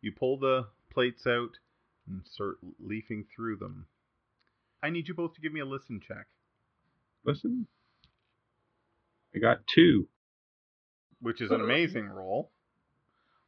You 0.00 0.12
pull 0.12 0.38
the 0.38 0.66
plates 0.92 1.26
out 1.26 1.58
and 2.06 2.22
start 2.24 2.58
leafing 2.78 3.24
through 3.34 3.56
them. 3.56 3.86
I 4.82 4.90
need 4.90 5.08
you 5.08 5.14
both 5.14 5.34
to 5.34 5.40
give 5.40 5.52
me 5.52 5.60
a 5.60 5.66
listen 5.66 6.00
check, 6.00 6.26
Listen. 7.24 7.66
I 9.34 9.38
got 9.40 9.66
two. 9.66 10.08
Which 11.20 11.40
is 11.40 11.50
an 11.50 11.60
amazing 11.60 12.08
roll. 12.08 12.50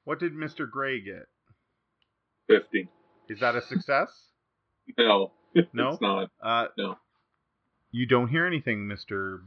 What 0.04 0.18
did 0.18 0.32
Mr. 0.34 0.68
Gray 0.70 1.00
get? 1.00 1.28
Fifty. 2.48 2.88
Is 3.28 3.40
that 3.40 3.54
a 3.56 3.62
success? 3.62 4.08
No, 4.98 5.30
No? 5.72 5.90
it's 5.90 6.00
not. 6.00 6.30
Uh, 6.42 6.66
No. 6.76 6.96
You 7.92 8.06
don't 8.06 8.28
hear 8.28 8.44
anything, 8.46 8.88
Mr. 8.88 9.40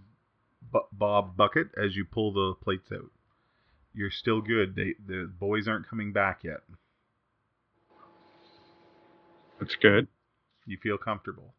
Bu- 0.72 0.88
Bob 0.94 1.36
Bucket, 1.36 1.68
as 1.82 1.96
you 1.98 2.06
pull 2.06 2.32
the 2.32 2.54
plates 2.64 2.90
out. 2.94 3.12
You're 3.94 4.12
still 4.12 4.40
good. 4.42 4.76
They, 4.76 4.96
the 5.06 5.30
boys 5.40 5.68
aren't 5.68 5.90
coming 5.90 6.14
back 6.14 6.40
yet. 6.44 6.62
That's 9.60 9.76
good. 9.76 10.08
You 10.66 10.78
feel 10.82 10.98
comfortable. 10.98 11.54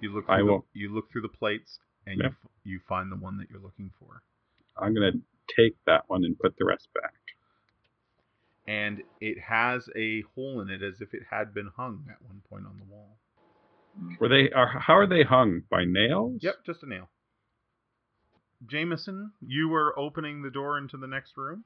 You 0.00 0.12
look. 0.14 0.24
I 0.28 0.38
Through 0.38 0.46
the, 0.46 0.52
will- 0.52 0.66
you 0.74 0.94
look 0.94 1.10
through 1.10 1.22
the 1.22 1.28
plates, 1.28 1.78
and 2.06 2.20
Yeah. 2.20 2.28
you 2.64 2.72
you 2.72 2.80
find 2.88 3.10
the 3.10 3.16
one 3.16 3.38
that 3.38 3.48
you're 3.50 3.60
looking 3.62 3.90
for. 3.98 4.22
I'm 4.80 4.94
gonna 4.94 5.12
take 5.56 5.76
that 5.86 6.04
one 6.08 6.24
and 6.24 6.38
put 6.38 6.56
the 6.58 6.64
rest 6.64 6.88
back. 6.94 7.14
And 8.66 9.02
it 9.20 9.38
has 9.40 9.88
a 9.96 10.22
hole 10.34 10.60
in 10.60 10.68
it, 10.68 10.82
as 10.82 11.00
if 11.00 11.14
it 11.14 11.22
had 11.30 11.54
been 11.54 11.70
hung 11.76 12.04
at 12.10 12.20
one 12.22 12.42
point 12.50 12.66
on 12.66 12.78
the 12.78 12.84
wall. 12.84 13.16
Were 14.20 14.28
they 14.28 14.50
are 14.50 14.68
how 14.78 14.96
are 14.96 15.06
they 15.06 15.22
hung? 15.22 15.62
By 15.70 15.84
nails? 15.84 16.40
Yep, 16.42 16.56
just 16.66 16.82
a 16.82 16.88
nail. 16.88 17.08
Jameson, 18.66 19.32
you 19.40 19.68
were 19.68 19.96
opening 19.98 20.42
the 20.42 20.50
door 20.50 20.78
into 20.78 20.96
the 20.96 21.06
next 21.06 21.36
room. 21.36 21.64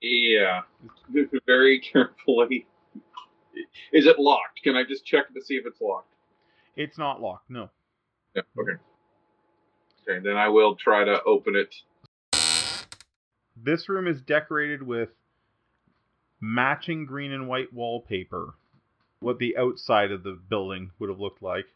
Yeah, 0.00 0.62
very 1.46 1.80
carefully. 1.80 2.66
Is 3.92 4.06
it 4.06 4.18
locked? 4.18 4.62
Can 4.62 4.76
I 4.76 4.84
just 4.84 5.04
check 5.04 5.32
to 5.34 5.40
see 5.42 5.54
if 5.54 5.66
it's 5.66 5.80
locked? 5.80 6.14
It's 6.76 6.98
not 6.98 7.20
locked. 7.20 7.50
No. 7.50 7.70
Yeah. 8.34 8.42
Okay. 8.58 8.80
Okay, 10.08 10.24
then 10.24 10.36
I 10.36 10.48
will 10.48 10.76
try 10.76 11.04
to 11.04 11.22
open 11.24 11.56
it. 11.56 11.74
This 13.62 13.90
room 13.90 14.06
is 14.06 14.22
decorated 14.22 14.82
with 14.82 15.10
matching 16.40 17.04
green 17.04 17.30
and 17.30 17.46
white 17.46 17.74
wallpaper. 17.74 18.54
What 19.18 19.38
the 19.38 19.54
outside 19.54 20.10
of 20.10 20.22
the 20.22 20.32
building 20.32 20.92
would 20.98 21.10
have 21.10 21.20
looked 21.20 21.42
like. 21.42 21.66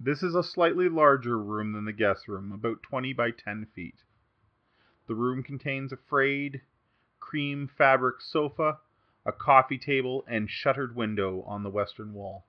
This 0.00 0.24
is 0.24 0.34
a 0.34 0.42
slightly 0.42 0.88
larger 0.88 1.38
room 1.38 1.70
than 1.70 1.84
the 1.84 1.92
guest 1.92 2.26
room, 2.26 2.50
about 2.50 2.82
20 2.82 3.12
by 3.12 3.30
10 3.30 3.66
feet. 3.66 4.02
The 5.06 5.14
room 5.14 5.44
contains 5.44 5.92
a 5.92 5.96
frayed 5.96 6.62
cream 7.20 7.68
fabric 7.68 8.20
sofa, 8.20 8.80
a 9.24 9.30
coffee 9.30 9.78
table, 9.78 10.24
and 10.26 10.50
shuttered 10.50 10.96
window 10.96 11.42
on 11.42 11.62
the 11.62 11.70
western 11.70 12.12
wall. 12.12 12.44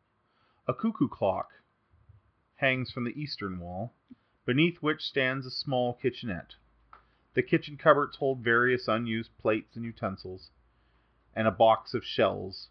A 0.67 0.73
cuckoo 0.73 1.07
clock 1.07 1.51
hangs 2.55 2.91
from 2.91 3.03
the 3.03 3.21
eastern 3.21 3.59
wall, 3.59 3.93
beneath 4.43 4.81
which 4.81 5.03
stands 5.03 5.45
a 5.45 5.51
small 5.51 5.93
kitchenette. 5.93 6.55
The 7.35 7.43
kitchen 7.43 7.77
cupboards 7.77 8.17
hold 8.17 8.39
various 8.39 8.87
unused 8.87 9.37
plates 9.37 9.75
and 9.75 9.83
utensils, 9.85 10.49
and 11.35 11.47
a 11.47 11.51
box 11.51 11.93
of 11.93 12.03
shells 12.03 12.69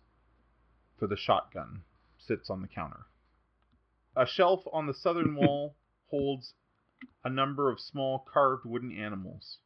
for 0.98 1.07
the 1.07 1.16
shotgun 1.16 1.83
sits 2.18 2.48
on 2.50 2.62
the 2.62 2.68
counter. 2.68 3.07
A 4.16 4.27
shelf 4.27 4.62
on 4.72 4.87
the 4.87 4.94
southern 4.94 5.35
wall 5.37 5.74
holds 6.11 6.55
a 7.24 7.29
number 7.31 7.70
of 7.70 7.79
small 7.79 8.18
carved 8.33 8.64
wooden 8.64 8.90
animals. 8.96 9.59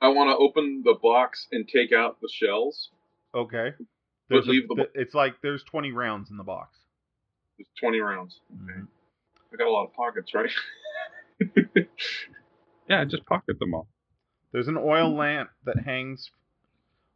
I 0.00 0.08
want 0.08 0.28
to 0.30 0.36
open 0.36 0.82
the 0.84 0.94
box 1.00 1.46
and 1.52 1.66
take 1.66 1.92
out 1.92 2.20
the 2.20 2.28
shells. 2.30 2.90
Okay. 3.34 3.72
But 3.78 3.86
There's 4.28 4.46
a- 4.46 4.50
leave 4.50 4.68
the- 4.68 4.90
it's 4.94 5.14
like 5.14 5.40
there's 5.42 5.62
20 5.64 5.92
rounds 5.92 6.30
in 6.30 6.36
the 6.36 6.42
box. 6.44 6.76
It's 7.58 7.70
20 7.80 8.00
rounds. 8.00 8.40
Mhm. 8.52 8.88
I 9.52 9.56
got 9.56 9.68
a 9.68 9.70
lot 9.70 9.84
of 9.86 9.94
pockets, 9.94 10.34
right? 10.34 10.50
Yeah, 12.92 13.06
just 13.06 13.24
pocket 13.24 13.58
them 13.58 13.72
all. 13.72 13.88
There's 14.52 14.68
an 14.68 14.76
oil 14.76 15.16
lamp 15.16 15.48
that 15.64 15.78
hangs 15.86 16.30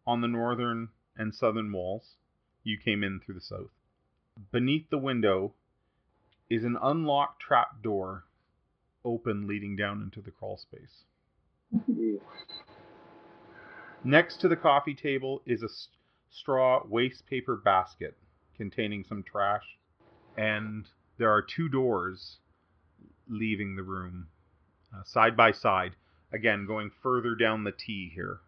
on 0.07 0.23
the 0.23 0.27
northern 0.27 0.89
and 1.19 1.35
southern 1.35 1.71
walls. 1.71 2.15
You 2.65 2.79
came 2.83 3.05
in 3.05 3.21
through 3.21 3.35
the 3.35 3.43
south. 3.43 3.69
Beneath 4.51 4.89
the 4.89 4.97
window 4.97 5.53
is 6.49 6.65
an 6.65 6.79
unlocked 6.83 7.43
trap 7.43 7.83
door 7.83 8.25
open 9.05 9.47
leading 9.47 9.77
down 9.77 10.01
into 10.01 10.23
the 10.23 10.31
crawl 10.31 10.57
space. 10.57 11.05
Next 14.03 14.41
to 14.41 14.49
the 14.49 14.57
coffee 14.57 14.95
table 14.95 15.43
is 15.45 15.63
a 15.63 15.69
straw 16.31 16.87
waste 16.89 17.27
paper 17.27 17.55
basket 17.55 18.17
containing 18.57 19.05
some 19.07 19.23
trash, 19.23 19.77
and 20.39 20.89
there 21.19 21.31
are 21.31 21.43
two 21.43 21.69
doors 21.69 22.39
leaving 23.29 23.77
the 23.77 23.83
room 23.83 24.29
uh, 24.95 25.03
side 25.05 25.37
by 25.37 25.53
side. 25.53 25.93
Again, 26.33 26.67
going 26.67 26.91
further 27.03 27.35
down 27.35 27.65
the 27.65 27.73
T 27.73 28.11
here. 28.15 28.39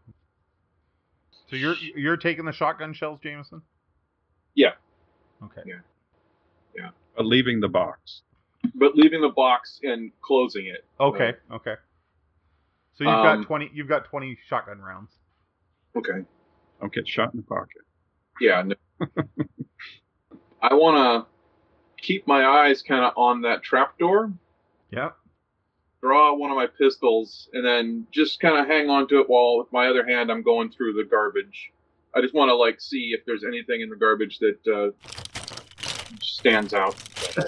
So 1.48 1.56
you're 1.56 1.76
you're 1.96 2.16
taking 2.16 2.44
the 2.44 2.52
shotgun 2.52 2.92
shells, 2.92 3.20
Jameson? 3.22 3.62
Yeah. 4.54 4.72
Okay. 5.42 5.62
Yeah. 5.64 5.74
Yeah. 6.76 6.90
But 7.16 7.26
leaving 7.26 7.60
the 7.60 7.68
box. 7.68 8.22
but 8.74 8.94
leaving 8.96 9.20
the 9.22 9.28
box 9.30 9.80
and 9.82 10.10
closing 10.20 10.66
it. 10.66 10.84
Okay. 11.00 11.34
Okay. 11.52 11.74
So 12.96 13.04
you've 13.04 13.12
Um, 13.14 13.40
got 13.40 13.46
twenty. 13.46 13.70
You've 13.72 13.88
got 13.88 14.04
twenty 14.06 14.36
shotgun 14.48 14.80
rounds. 14.80 15.12
Okay. 15.96 16.24
Don't 16.80 16.92
get 16.92 17.06
shot 17.08 17.32
in 17.32 17.38
the 17.40 17.46
pocket. 17.46 17.82
Yeah. 18.40 18.62
No. 18.62 18.74
I 20.60 20.74
want 20.74 21.26
to 21.26 22.02
keep 22.02 22.26
my 22.26 22.44
eyes 22.44 22.82
kind 22.82 23.04
of 23.04 23.12
on 23.16 23.42
that 23.42 23.62
trapdoor. 23.62 24.32
Yep. 24.90 25.16
Draw 26.00 26.36
one 26.36 26.50
of 26.50 26.56
my 26.56 26.66
pistols 26.66 27.48
and 27.52 27.64
then 27.64 28.06
just 28.12 28.38
kind 28.40 28.58
of 28.58 28.66
hang 28.66 28.88
on 28.88 29.08
to 29.08 29.20
it 29.20 29.28
while 29.28 29.58
with 29.58 29.72
my 29.72 29.88
other 29.88 30.06
hand 30.06 30.30
I'm 30.30 30.42
going 30.42 30.70
through 30.70 30.92
the 30.92 31.04
garbage. 31.04 31.72
I 32.14 32.20
just 32.20 32.34
want 32.34 32.50
to 32.50 32.54
like 32.54 32.80
see 32.80 33.10
if 33.12 33.24
there's 33.26 33.44
anything 33.44 33.80
in 33.80 33.90
the 33.90 33.96
garbage 33.96 34.38
that 34.38 34.66
uh, 34.66 34.90
stands 36.22 36.72
out. 36.72 36.96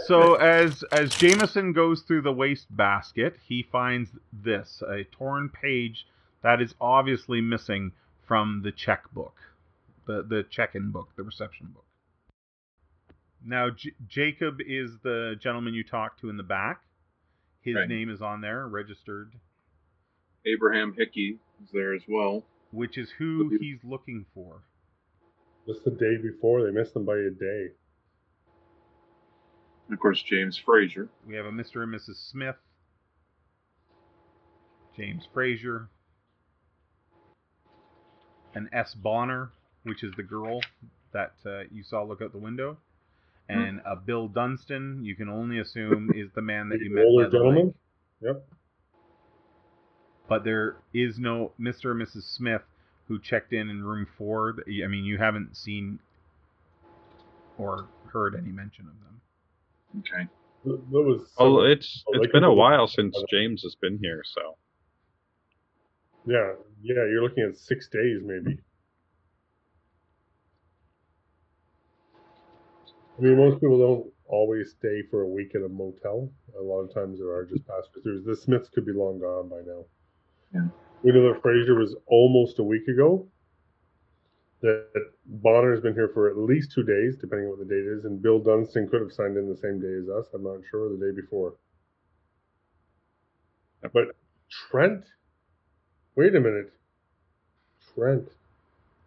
So 0.07 0.35
as 0.35 0.83
as 0.93 1.15
Jameson 1.15 1.73
goes 1.73 2.03
through 2.03 2.23
the 2.23 2.33
waste 2.33 2.67
basket, 2.77 3.37
he 3.47 3.63
finds 3.63 4.11
this 4.33 4.83
a 4.89 5.05
torn 5.05 5.49
page 5.49 6.07
that 6.43 6.61
is 6.61 6.75
obviously 6.81 7.41
missing 7.41 7.93
from 8.27 8.63
the 8.63 8.73
checkbook, 8.73 9.35
the 10.07 10.23
the 10.23 10.45
check-in 10.51 10.91
book, 10.91 11.09
the 11.17 11.23
reception 11.23 11.69
book. 11.75 11.85
Now 13.45 13.71
J- 13.71 13.95
Jacob 14.09 14.61
is 14.61 14.99
the 15.03 15.37
gentleman 15.41 15.75
you 15.75 15.85
talked 15.85 16.21
to 16.21 16.31
in 16.31 16.37
the 16.37 16.43
back. 16.43 16.83
His 17.63 17.75
Right. 17.77 17.89
name 17.89 18.09
is 18.11 18.23
on 18.23 18.41
there, 18.41 18.67
registered, 18.67 19.33
Abraham 20.47 20.95
Hickey 20.95 21.39
is 21.63 21.71
there 21.73 21.93
as 21.95 22.03
well. 22.09 22.45
which 22.73 22.97
is 22.97 23.11
who 23.11 23.49
he's 23.61 23.83
looking 23.85 24.25
for. 24.33 24.63
Just 25.67 25.85
the 25.85 25.91
day 25.91 26.17
before, 26.17 26.63
they 26.65 26.71
missed 26.71 26.95
him 26.97 27.05
by 27.05 27.19
a 27.19 27.31
day. 27.31 27.73
And 29.87 29.95
of 29.95 29.99
course, 30.01 30.23
James 30.23 30.57
Frazier. 30.57 31.09
We 31.27 31.35
have 31.35 31.47
a 31.47 31.51
Mr. 31.51 31.83
and 31.83 31.93
Mrs. 31.93 32.15
Smith, 32.31 32.57
James 34.97 35.27
Frazier, 35.33 35.89
an 38.55 38.69
S. 38.73 38.95
Bonner, 38.95 39.51
which 39.83 40.03
is 40.05 40.13
the 40.17 40.23
girl 40.23 40.61
that 41.13 41.35
uh, 41.45 41.63
you 41.71 41.83
saw 41.83 42.03
look 42.05 42.23
out 42.23 42.33
the 42.33 42.39
window, 42.39 42.79
Mm-hmm. 43.51 43.61
and 43.61 43.81
a 43.87 43.97
Bill 43.97 44.29
Dunstan. 44.29 45.01
You 45.05 45.17
can 45.17 45.29
only 45.29 45.59
assume 45.59 46.11
is 46.15 46.31
the 46.35 46.43
man 46.43 46.69
that 46.69 46.79
The 46.79 46.85
you 46.85 46.95
met 46.95 47.05
older 47.05 47.25
by 47.25 47.31
the 47.31 47.37
gentleman? 47.39 47.67
lake. 47.67 47.75
Yep. 48.23 48.45
But 50.29 50.45
there 50.45 50.77
is 50.95 51.19
no 51.19 51.53
Mr. 51.61 51.91
and 51.93 52.01
Mrs. 52.01 52.23
Smith 52.37 52.63
who 53.09 53.19
checked 53.19 53.53
in 53.53 53.69
in 53.69 53.83
room 53.83 54.07
four. 54.17 54.55
I 54.69 54.87
mean, 54.87 55.05
you 55.05 55.19
haven't 55.19 55.57
seen 55.57 55.99
or 57.59 57.89
heard 58.13 58.35
any 58.37 58.53
mention 58.53 58.87
of 58.87 58.95
them. 59.01 59.21
Okay. 60.01 60.29
Th- 60.65 60.77
That 60.93 61.03
was. 61.03 61.33
Oh, 61.39 61.61
it's 61.63 62.05
Oh, 62.09 62.13
it's 62.15 62.27
they 62.27 62.33
been 62.33 62.45
a 62.45 62.53
while 62.55 62.87
since 62.87 63.17
James 63.31 63.63
has 63.63 63.75
been 63.81 63.99
here, 64.01 64.23
so 64.25 64.57
Yeah, 66.27 66.53
yeah, 66.83 66.95
you're 67.11 67.23
looking 67.23 67.45
at 67.49 67.57
six 67.57 67.89
days 67.89 68.21
maybe. 68.23 68.59
I 73.19 73.23
mean, 73.23 73.37
most 73.37 73.61
people 73.61 73.79
don't 73.79 74.13
always 74.27 74.71
stay 74.71 75.03
for 75.11 75.23
a 75.23 75.29
week 75.29 75.55
at 75.55 75.63
a 75.63 75.69
motel. 75.69 76.31
A 76.59 76.63
lot 76.63 76.81
of 76.81 76.95
times 76.95 77.19
there 77.19 77.31
are 77.31 77.45
just 77.45 77.67
passers 77.67 77.91
throughs. 78.05 78.25
The 78.25 78.37
Smiths 78.37 78.69
could 78.69 78.87
be 78.87 78.93
long 78.93 79.19
gone 79.19 79.49
by 79.49 79.61
now. 79.67 79.85
Yeah. 80.55 80.69
We 81.03 81.13
know 81.13 81.33
that 81.33 81.43
Fraser 81.43 81.75
was 81.75 81.97
almost 82.07 82.59
a 82.59 82.63
week 82.63 82.87
ago. 82.89 83.27
That 84.63 84.87
Bonner's 85.27 85.81
been 85.81 85.95
here 85.95 86.11
for 86.13 86.29
at 86.29 86.37
least 86.37 86.73
two 86.73 86.83
days, 86.83 87.17
depending 87.17 87.47
on 87.47 87.59
what 87.59 87.67
the 87.67 87.75
date 87.75 87.87
is, 87.87 88.05
and 88.05 88.21
Bill 88.21 88.39
Dunstan 88.39 88.89
could 88.89 89.01
have 89.01 89.13
signed 89.13 89.37
in 89.39 89.49
the 89.49 89.57
same 89.57 89.81
day 89.81 89.95
as 90.03 90.09
us. 90.09 90.27
I'm 90.35 90.43
not 90.43 90.61
sure, 90.71 90.91
the 90.91 90.99
day 90.99 91.19
before. 91.19 91.55
But 93.93 94.15
Trent? 94.51 95.05
Wait 96.15 96.35
a 96.35 96.41
minute. 96.41 96.73
Trent. 97.95 98.29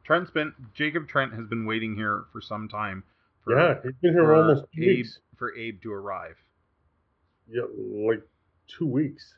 Trent's 0.03 0.31
been 0.31 0.53
Jacob 0.73 1.07
Trent 1.07 1.33
has 1.33 1.45
been 1.45 1.65
waiting 1.65 1.95
here 1.95 2.25
for 2.31 2.41
some 2.41 2.67
time. 2.67 3.03
For, 3.43 3.57
yeah, 3.59 3.75
he's 3.83 3.93
been 4.01 4.13
here 4.13 4.23
for 4.25 4.35
almost 4.35 4.65
two 4.75 4.81
Abe 4.83 4.87
weeks. 4.97 5.19
for 5.37 5.55
Abe 5.55 5.81
to 5.81 5.91
arrive. 5.91 6.35
Yeah, 7.49 7.63
like 8.07 8.21
two 8.67 8.87
weeks. 8.87 9.33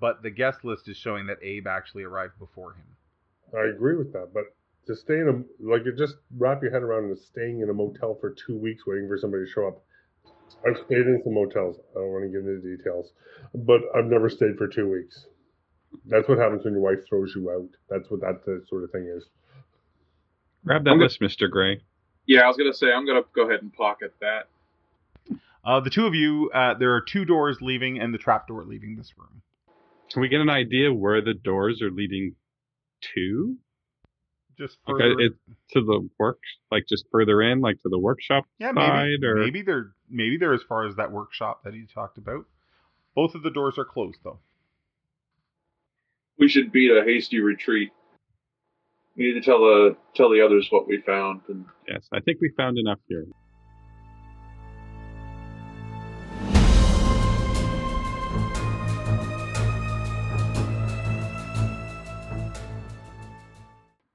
But 0.00 0.22
the 0.22 0.30
guest 0.30 0.64
list 0.64 0.88
is 0.88 0.96
showing 0.96 1.26
that 1.28 1.38
Abe 1.42 1.66
actually 1.66 2.02
arrived 2.02 2.38
before 2.38 2.72
him. 2.74 2.84
I 3.56 3.66
agree 3.74 3.96
with 3.96 4.12
that, 4.12 4.30
but 4.34 4.44
to 4.86 4.96
stay 4.96 5.14
in 5.20 5.28
a 5.28 5.64
like 5.64 5.84
you 5.84 5.92
just 5.96 6.16
wrap 6.36 6.62
your 6.62 6.72
head 6.72 6.82
around 6.82 7.04
and 7.04 7.18
staying 7.18 7.60
in 7.60 7.70
a 7.70 7.72
motel 7.74 8.16
for 8.20 8.30
two 8.46 8.56
weeks 8.56 8.84
waiting 8.86 9.08
for 9.08 9.16
somebody 9.18 9.44
to 9.44 9.50
show 9.50 9.68
up. 9.68 9.82
I've 10.66 10.76
stayed 10.86 11.06
in 11.06 11.20
some 11.24 11.34
motels. 11.34 11.76
I 11.92 12.00
don't 12.00 12.10
want 12.12 12.24
to 12.24 12.28
get 12.28 12.40
into 12.48 12.60
the 12.60 12.76
details, 12.76 13.12
but 13.54 13.80
I've 13.94 14.06
never 14.06 14.28
stayed 14.28 14.56
for 14.58 14.66
two 14.68 14.90
weeks. 14.90 15.26
That's 16.06 16.28
what 16.28 16.38
happens 16.38 16.64
when 16.64 16.74
your 16.74 16.82
wife 16.82 17.06
throws 17.08 17.32
you 17.36 17.50
out. 17.50 17.68
That's 17.88 18.10
what 18.10 18.20
that 18.20 18.44
the 18.44 18.62
sort 18.68 18.84
of 18.84 18.90
thing 18.90 19.06
is. 19.16 19.24
Grab 20.64 20.84
that 20.84 20.90
I'm 20.90 20.96
gonna- 20.98 21.04
list, 21.04 21.20
Mr. 21.20 21.48
Gray. 21.50 21.82
Yeah, 22.26 22.42
I 22.42 22.48
was 22.48 22.56
gonna 22.56 22.74
say 22.74 22.92
I'm 22.92 23.06
gonna 23.06 23.22
go 23.34 23.48
ahead 23.48 23.62
and 23.62 23.72
pocket 23.72 24.14
that. 24.20 24.48
Uh, 25.64 25.80
the 25.80 25.90
two 25.90 26.06
of 26.06 26.14
you, 26.14 26.50
uh, 26.54 26.74
there 26.74 26.94
are 26.94 27.00
two 27.00 27.24
doors 27.24 27.58
leaving 27.60 27.98
and 27.98 28.14
the 28.14 28.18
trap 28.18 28.46
door 28.46 28.64
leaving 28.64 28.96
this 28.96 29.12
room. 29.18 29.42
Can 30.12 30.22
we 30.22 30.28
get 30.28 30.40
an 30.40 30.50
idea 30.50 30.92
where 30.92 31.20
the 31.20 31.34
doors 31.34 31.82
are 31.82 31.90
leading 31.90 32.36
to? 33.14 33.56
Just 34.58 34.78
Like 34.86 34.98
further, 34.98 35.12
uh, 35.12 35.26
it 35.26 35.32
to 35.72 35.82
the 35.82 36.08
work, 36.18 36.38
like 36.70 36.86
just 36.88 37.04
further 37.12 37.42
in, 37.42 37.60
like 37.60 37.80
to 37.82 37.88
the 37.88 37.98
workshop 37.98 38.46
yeah, 38.58 38.72
side, 38.72 39.20
maybe 39.20 39.26
or 39.26 39.34
maybe 39.36 39.62
they're 39.62 39.92
maybe 40.08 40.38
they're 40.38 40.54
as 40.54 40.62
far 40.62 40.86
as 40.86 40.96
that 40.96 41.12
workshop 41.12 41.64
that 41.64 41.74
he 41.74 41.84
talked 41.92 42.16
about. 42.16 42.46
Both 43.14 43.34
of 43.34 43.42
the 43.42 43.50
doors 43.50 43.76
are 43.76 43.84
closed 43.84 44.18
though. 44.24 44.38
We 46.38 46.48
should 46.48 46.72
beat 46.72 46.90
a 46.90 47.02
hasty 47.04 47.40
retreat. 47.40 47.92
We 49.16 49.32
need 49.32 49.40
to 49.40 49.40
tell 49.40 49.60
the 49.60 49.96
tell 50.14 50.28
the 50.30 50.42
others 50.42 50.66
what 50.70 50.86
we 50.86 51.00
found. 51.00 51.40
And 51.48 51.64
yes, 51.88 52.06
I 52.12 52.20
think 52.20 52.38
we 52.40 52.50
found 52.56 52.78
enough 52.78 52.98
here. 53.08 53.24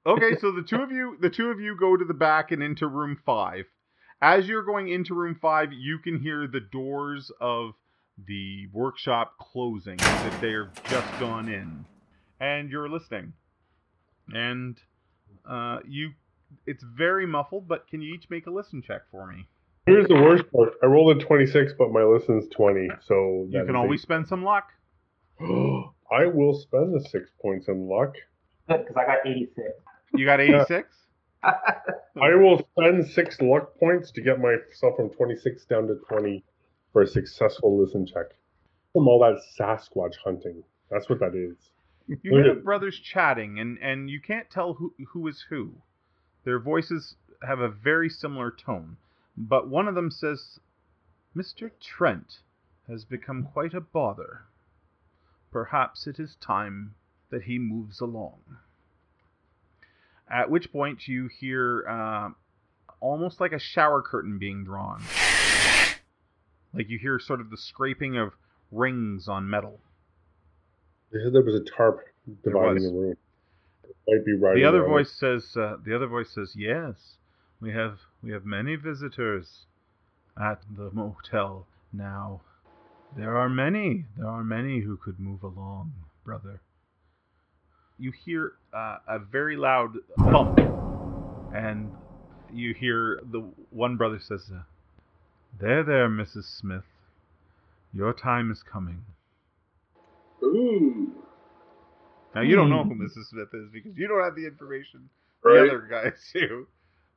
Okay, 0.04 0.36
so 0.40 0.52
the 0.52 0.62
two 0.62 0.82
of 0.82 0.90
you, 0.90 1.16
the 1.20 1.30
two 1.30 1.50
of 1.50 1.60
you 1.60 1.76
go 1.76 1.96
to 1.96 2.04
the 2.04 2.14
back 2.14 2.50
and 2.52 2.62
into 2.62 2.86
room 2.86 3.18
five. 3.24 3.64
As 4.20 4.46
you're 4.46 4.62
going 4.62 4.88
into 4.88 5.14
room 5.14 5.36
five, 5.40 5.72
you 5.72 5.98
can 5.98 6.20
hear 6.20 6.46
the 6.46 6.60
doors 6.60 7.32
of 7.40 7.72
the 8.24 8.68
workshop 8.72 9.34
closing 9.40 10.00
as 10.00 10.32
if 10.32 10.40
they're 10.40 10.70
just 10.88 11.08
gone 11.18 11.48
in, 11.48 11.84
and 12.38 12.70
you're 12.70 12.88
listening. 12.88 13.32
And 14.28 14.78
uh, 15.48 15.78
you, 15.86 16.12
it's 16.66 16.84
very 16.84 17.26
muffled, 17.26 17.68
but 17.68 17.88
can 17.88 18.00
you 18.02 18.14
each 18.14 18.28
make 18.30 18.46
a 18.46 18.50
listen 18.50 18.82
check 18.82 19.02
for 19.10 19.26
me? 19.26 19.46
Here's 19.86 20.06
the 20.06 20.14
worst 20.14 20.44
part. 20.52 20.74
I 20.82 20.86
rolled 20.86 21.16
a 21.16 21.24
26, 21.24 21.72
but 21.76 21.90
my 21.90 22.04
listen's 22.04 22.46
20, 22.54 22.88
so 23.06 23.46
You 23.50 23.60
can 23.60 23.70
is 23.70 23.76
always 23.76 24.02
spend 24.02 24.28
some 24.28 24.44
luck. 24.44 24.68
I 25.40 26.26
will 26.26 26.54
spend 26.54 26.94
the 26.94 27.00
six 27.00 27.30
points 27.40 27.68
in 27.68 27.88
luck. 27.88 28.14
Good, 28.68 28.86
because 28.86 28.96
I 28.96 29.06
got 29.06 29.26
86. 29.26 29.68
You 30.14 30.24
got 30.24 30.40
86. 30.40 30.88
I 31.42 32.34
will 32.34 32.64
spend 32.76 33.08
six 33.08 33.40
luck 33.40 33.76
points 33.80 34.12
to 34.12 34.20
get 34.20 34.38
myself 34.38 34.96
from 34.96 35.10
26 35.10 35.64
down 35.64 35.88
to 35.88 35.96
20 36.08 36.44
for 36.92 37.02
a 37.02 37.06
successful 37.06 37.82
listen 37.82 38.06
check. 38.06 38.26
From 38.92 39.08
all 39.08 39.18
that 39.20 39.40
Sasquatch 39.58 40.14
hunting. 40.22 40.62
That's 40.90 41.08
what 41.08 41.18
that 41.20 41.34
is. 41.34 41.71
You 42.06 42.18
hear 42.22 42.54
the 42.54 42.60
brothers 42.64 42.98
chatting, 42.98 43.58
and, 43.58 43.78
and 43.78 44.10
you 44.10 44.20
can't 44.20 44.50
tell 44.50 44.74
who, 44.74 44.94
who 45.12 45.26
is 45.28 45.46
who. 45.48 45.72
Their 46.44 46.58
voices 46.58 47.16
have 47.46 47.60
a 47.60 47.68
very 47.68 48.08
similar 48.08 48.50
tone, 48.50 48.96
but 49.36 49.68
one 49.68 49.88
of 49.88 49.94
them 49.94 50.10
says, 50.10 50.58
Mr. 51.36 51.70
Trent 51.80 52.40
has 52.88 53.04
become 53.04 53.44
quite 53.44 53.74
a 53.74 53.80
bother. 53.80 54.42
Perhaps 55.50 56.06
it 56.06 56.18
is 56.18 56.36
time 56.36 56.94
that 57.30 57.42
he 57.42 57.58
moves 57.58 58.00
along. 58.00 58.40
At 60.30 60.50
which 60.50 60.72
point 60.72 61.08
you 61.08 61.28
hear 61.28 61.86
uh, 61.88 62.30
almost 63.00 63.40
like 63.40 63.52
a 63.52 63.58
shower 63.58 64.02
curtain 64.02 64.38
being 64.38 64.64
drawn. 64.64 65.02
Like 66.72 66.88
you 66.88 66.98
hear 66.98 67.18
sort 67.18 67.40
of 67.40 67.50
the 67.50 67.56
scraping 67.56 68.16
of 68.16 68.32
rings 68.70 69.28
on 69.28 69.48
metal. 69.48 69.80
They 71.12 71.18
said 71.22 71.34
there 71.34 71.42
was 71.42 71.54
a 71.54 71.64
tarp 71.76 72.00
dividing 72.42 72.84
the 72.84 72.90
room. 72.90 73.16
It 73.84 73.96
might 74.08 74.24
be 74.24 74.32
right. 74.32 74.54
The 74.54 74.64
other 74.64 74.84
voice 74.84 75.10
says. 75.10 75.56
Uh, 75.56 75.76
the 75.84 75.94
other 75.94 76.06
voice 76.06 76.30
says, 76.30 76.54
"Yes, 76.56 77.18
we 77.60 77.72
have 77.72 77.98
we 78.22 78.32
have 78.32 78.46
many 78.46 78.76
visitors 78.76 79.66
at 80.40 80.62
the 80.74 80.90
motel 80.92 81.66
now. 81.92 82.40
There 83.14 83.36
are 83.36 83.50
many. 83.50 84.06
There 84.16 84.26
are 84.26 84.42
many 84.42 84.80
who 84.80 84.96
could 84.96 85.20
move 85.20 85.42
along, 85.42 85.92
brother." 86.24 86.62
You 87.98 88.10
hear 88.10 88.54
uh, 88.72 88.98
a 89.06 89.18
very 89.18 89.56
loud 89.56 89.98
bump, 90.16 90.58
and 91.54 91.92
you 92.50 92.72
hear 92.72 93.20
the 93.30 93.40
one 93.68 93.96
brother 93.96 94.18
says, 94.18 94.50
uh, 94.50 94.62
"There, 95.60 95.82
there, 95.82 96.08
Mrs. 96.08 96.44
Smith. 96.44 96.86
Your 97.92 98.14
time 98.14 98.50
is 98.50 98.62
coming." 98.62 99.04
Ooh, 100.42 101.12
Now 102.34 102.40
you 102.42 102.56
don't 102.56 102.70
know 102.70 102.84
who 102.84 102.94
hmm. 102.94 103.02
Mrs. 103.02 103.26
Smith 103.30 103.48
is 103.52 103.68
because 103.72 103.96
you 103.96 104.08
don't 104.08 104.22
have 104.22 104.34
the 104.34 104.46
information 104.46 105.08
right? 105.42 105.54
the 105.54 105.68
other 105.68 105.88
guys 105.90 106.12
do. 106.32 106.66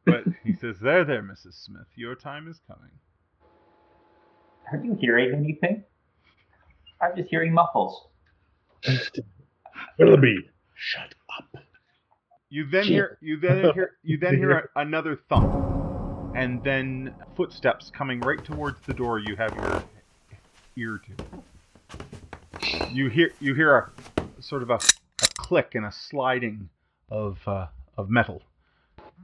But 0.05 0.23
he 0.43 0.53
says, 0.53 0.77
"There, 0.79 1.03
there, 1.03 1.23
Mrs. 1.23 1.53
Smith, 1.65 1.87
your 1.95 2.15
time 2.15 2.47
is 2.47 2.59
coming." 2.67 2.91
Are 4.71 4.83
you 4.83 4.95
hearing 4.99 5.33
anything? 5.33 5.83
I'm 7.01 7.15
just 7.15 7.29
hearing 7.29 7.53
muffles. 7.53 8.07
Willoughby, 9.97 10.49
shut 10.75 11.15
up. 11.37 11.63
You 12.49 12.65
then 12.69 12.83
hear, 12.85 13.17
you 13.21 13.37
then 13.39 13.73
hear, 13.73 13.91
you 14.03 14.17
then 14.17 14.37
hear 14.37 14.51
a, 14.51 14.81
another 14.81 15.19
thump, 15.27 16.35
and 16.35 16.63
then 16.63 17.13
footsteps 17.35 17.91
coming 17.91 18.21
right 18.21 18.43
towards 18.43 18.79
the 18.85 18.93
door. 18.93 19.19
You 19.19 19.35
have 19.35 19.55
your 19.55 19.83
ear 20.77 21.01
to. 21.05 21.25
You 22.91 23.09
hear, 23.09 23.31
you 23.39 23.53
hear 23.53 23.75
a 23.77 24.41
sort 24.41 24.63
of 24.63 24.69
a, 24.69 24.75
a 24.75 25.27
click 25.37 25.75
and 25.75 25.85
a 25.85 25.91
sliding 25.91 26.69
of 27.09 27.39
uh, 27.47 27.67
of 27.97 28.09
metal. 28.09 28.41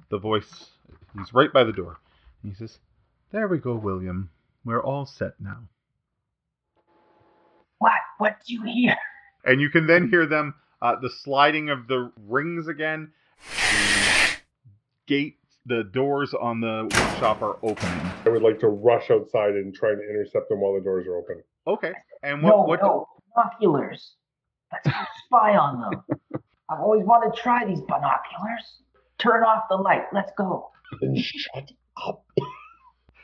The 0.09 0.17
voice, 0.19 0.71
he's 1.17 1.33
right 1.33 1.51
by 1.51 1.63
the 1.63 1.71
door. 1.71 1.99
He 2.43 2.53
says, 2.53 2.79
"There 3.31 3.47
we 3.47 3.57
go, 3.57 3.75
William. 3.75 4.29
We're 4.65 4.83
all 4.83 5.05
set 5.05 5.33
now." 5.39 5.59
What? 7.79 7.93
What 8.17 8.37
do 8.45 8.53
you 8.53 8.63
hear? 8.63 8.95
and 9.43 9.59
you 9.61 9.69
can 9.69 9.87
then 9.87 10.09
hear 10.09 10.25
them 10.25 10.53
uh, 10.81 10.95
the 11.01 11.09
sliding 11.09 11.69
of 11.69 11.87
the 11.87 12.11
rings 12.27 12.67
again 12.67 13.11
the 13.49 14.35
gate 15.07 15.37
the 15.65 15.83
doors 15.83 16.33
on 16.39 16.59
the 16.61 16.83
workshop 16.83 17.41
are 17.41 17.57
opening 17.63 18.11
I 18.25 18.29
would 18.29 18.41
like 18.43 18.59
to 18.59 18.67
rush 18.67 19.09
outside 19.09 19.53
and 19.55 19.73
try 19.73 19.89
to 19.89 19.99
intercept 20.09 20.49
them 20.49 20.59
while 20.61 20.73
the 20.75 20.81
doors 20.81 21.07
are 21.07 21.15
open. 21.17 21.41
okay 21.67 21.93
and 22.23 22.43
what 22.43 22.49
no, 22.49 22.61
what 22.61 22.81
no, 22.81 23.07
binoculars. 23.35 24.15
Let's 24.71 24.87
go 24.87 25.03
spy 25.25 25.55
on 25.55 25.81
them. 25.81 26.21
I've 26.69 26.79
always 26.79 27.05
wanted 27.05 27.35
to 27.35 27.41
try 27.41 27.65
these 27.65 27.81
binoculars. 27.81 28.81
Turn 29.17 29.43
off 29.43 29.65
the 29.69 29.75
light. 29.75 30.05
Let's 30.13 30.31
go. 30.37 30.71
Then 31.01 31.15
shut 31.17 31.71
up. 32.07 32.25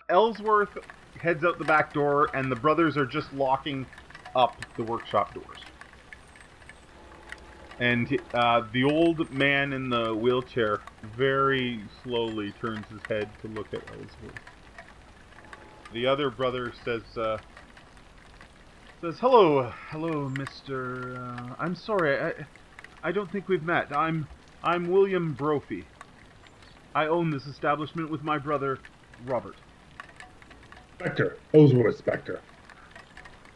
ellsworth 0.10 0.78
heads 1.20 1.44
out 1.44 1.58
the 1.58 1.66
back 1.66 1.94
door 1.94 2.30
and 2.34 2.52
the 2.52 2.56
brothers 2.56 2.96
are 2.98 3.06
just 3.06 3.34
locking 3.34 3.86
up 4.36 4.56
the 4.76 4.84
workshop 4.84 5.34
doors 5.34 5.60
and 7.80 8.20
uh, 8.34 8.62
the 8.72 8.84
old 8.84 9.32
man 9.32 9.74
in 9.74 9.90
the 9.90 10.14
wheelchair 10.14 10.80
very 11.16 11.84
slowly 12.04 12.52
turns 12.62 12.86
his 12.88 13.02
head 13.10 13.30
to 13.42 13.48
look 13.50 13.74
at 13.74 13.82
ellsworth 13.90 14.40
the 15.94 16.06
other 16.06 16.30
brother 16.30 16.72
says 16.86 17.02
uh, 17.18 17.38
says 19.02 19.20
hello 19.20 19.72
hello 19.90 20.30
mr 20.30 21.18
uh, 21.18 21.56
i'm 21.60 21.76
sorry 21.76 22.20
i 22.20 22.34
i 23.04 23.12
don't 23.12 23.32
think 23.32 23.48
we've 23.48 23.64
met 23.64 23.96
i'm 23.96 24.28
i'm 24.64 24.90
william 24.90 25.34
brophy 25.34 25.86
i 26.96 27.06
own 27.06 27.30
this 27.30 27.46
establishment 27.46 28.10
with 28.10 28.24
my 28.24 28.38
brother 28.38 28.80
robert 29.26 29.56
Spectre. 31.00 31.38
Ellsworth 31.54 31.98
Spectre. 31.98 32.42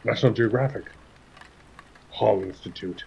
National 0.04 0.32
Geographic. 0.32 0.84
Hall 2.10 2.40
Institute. 2.44 3.04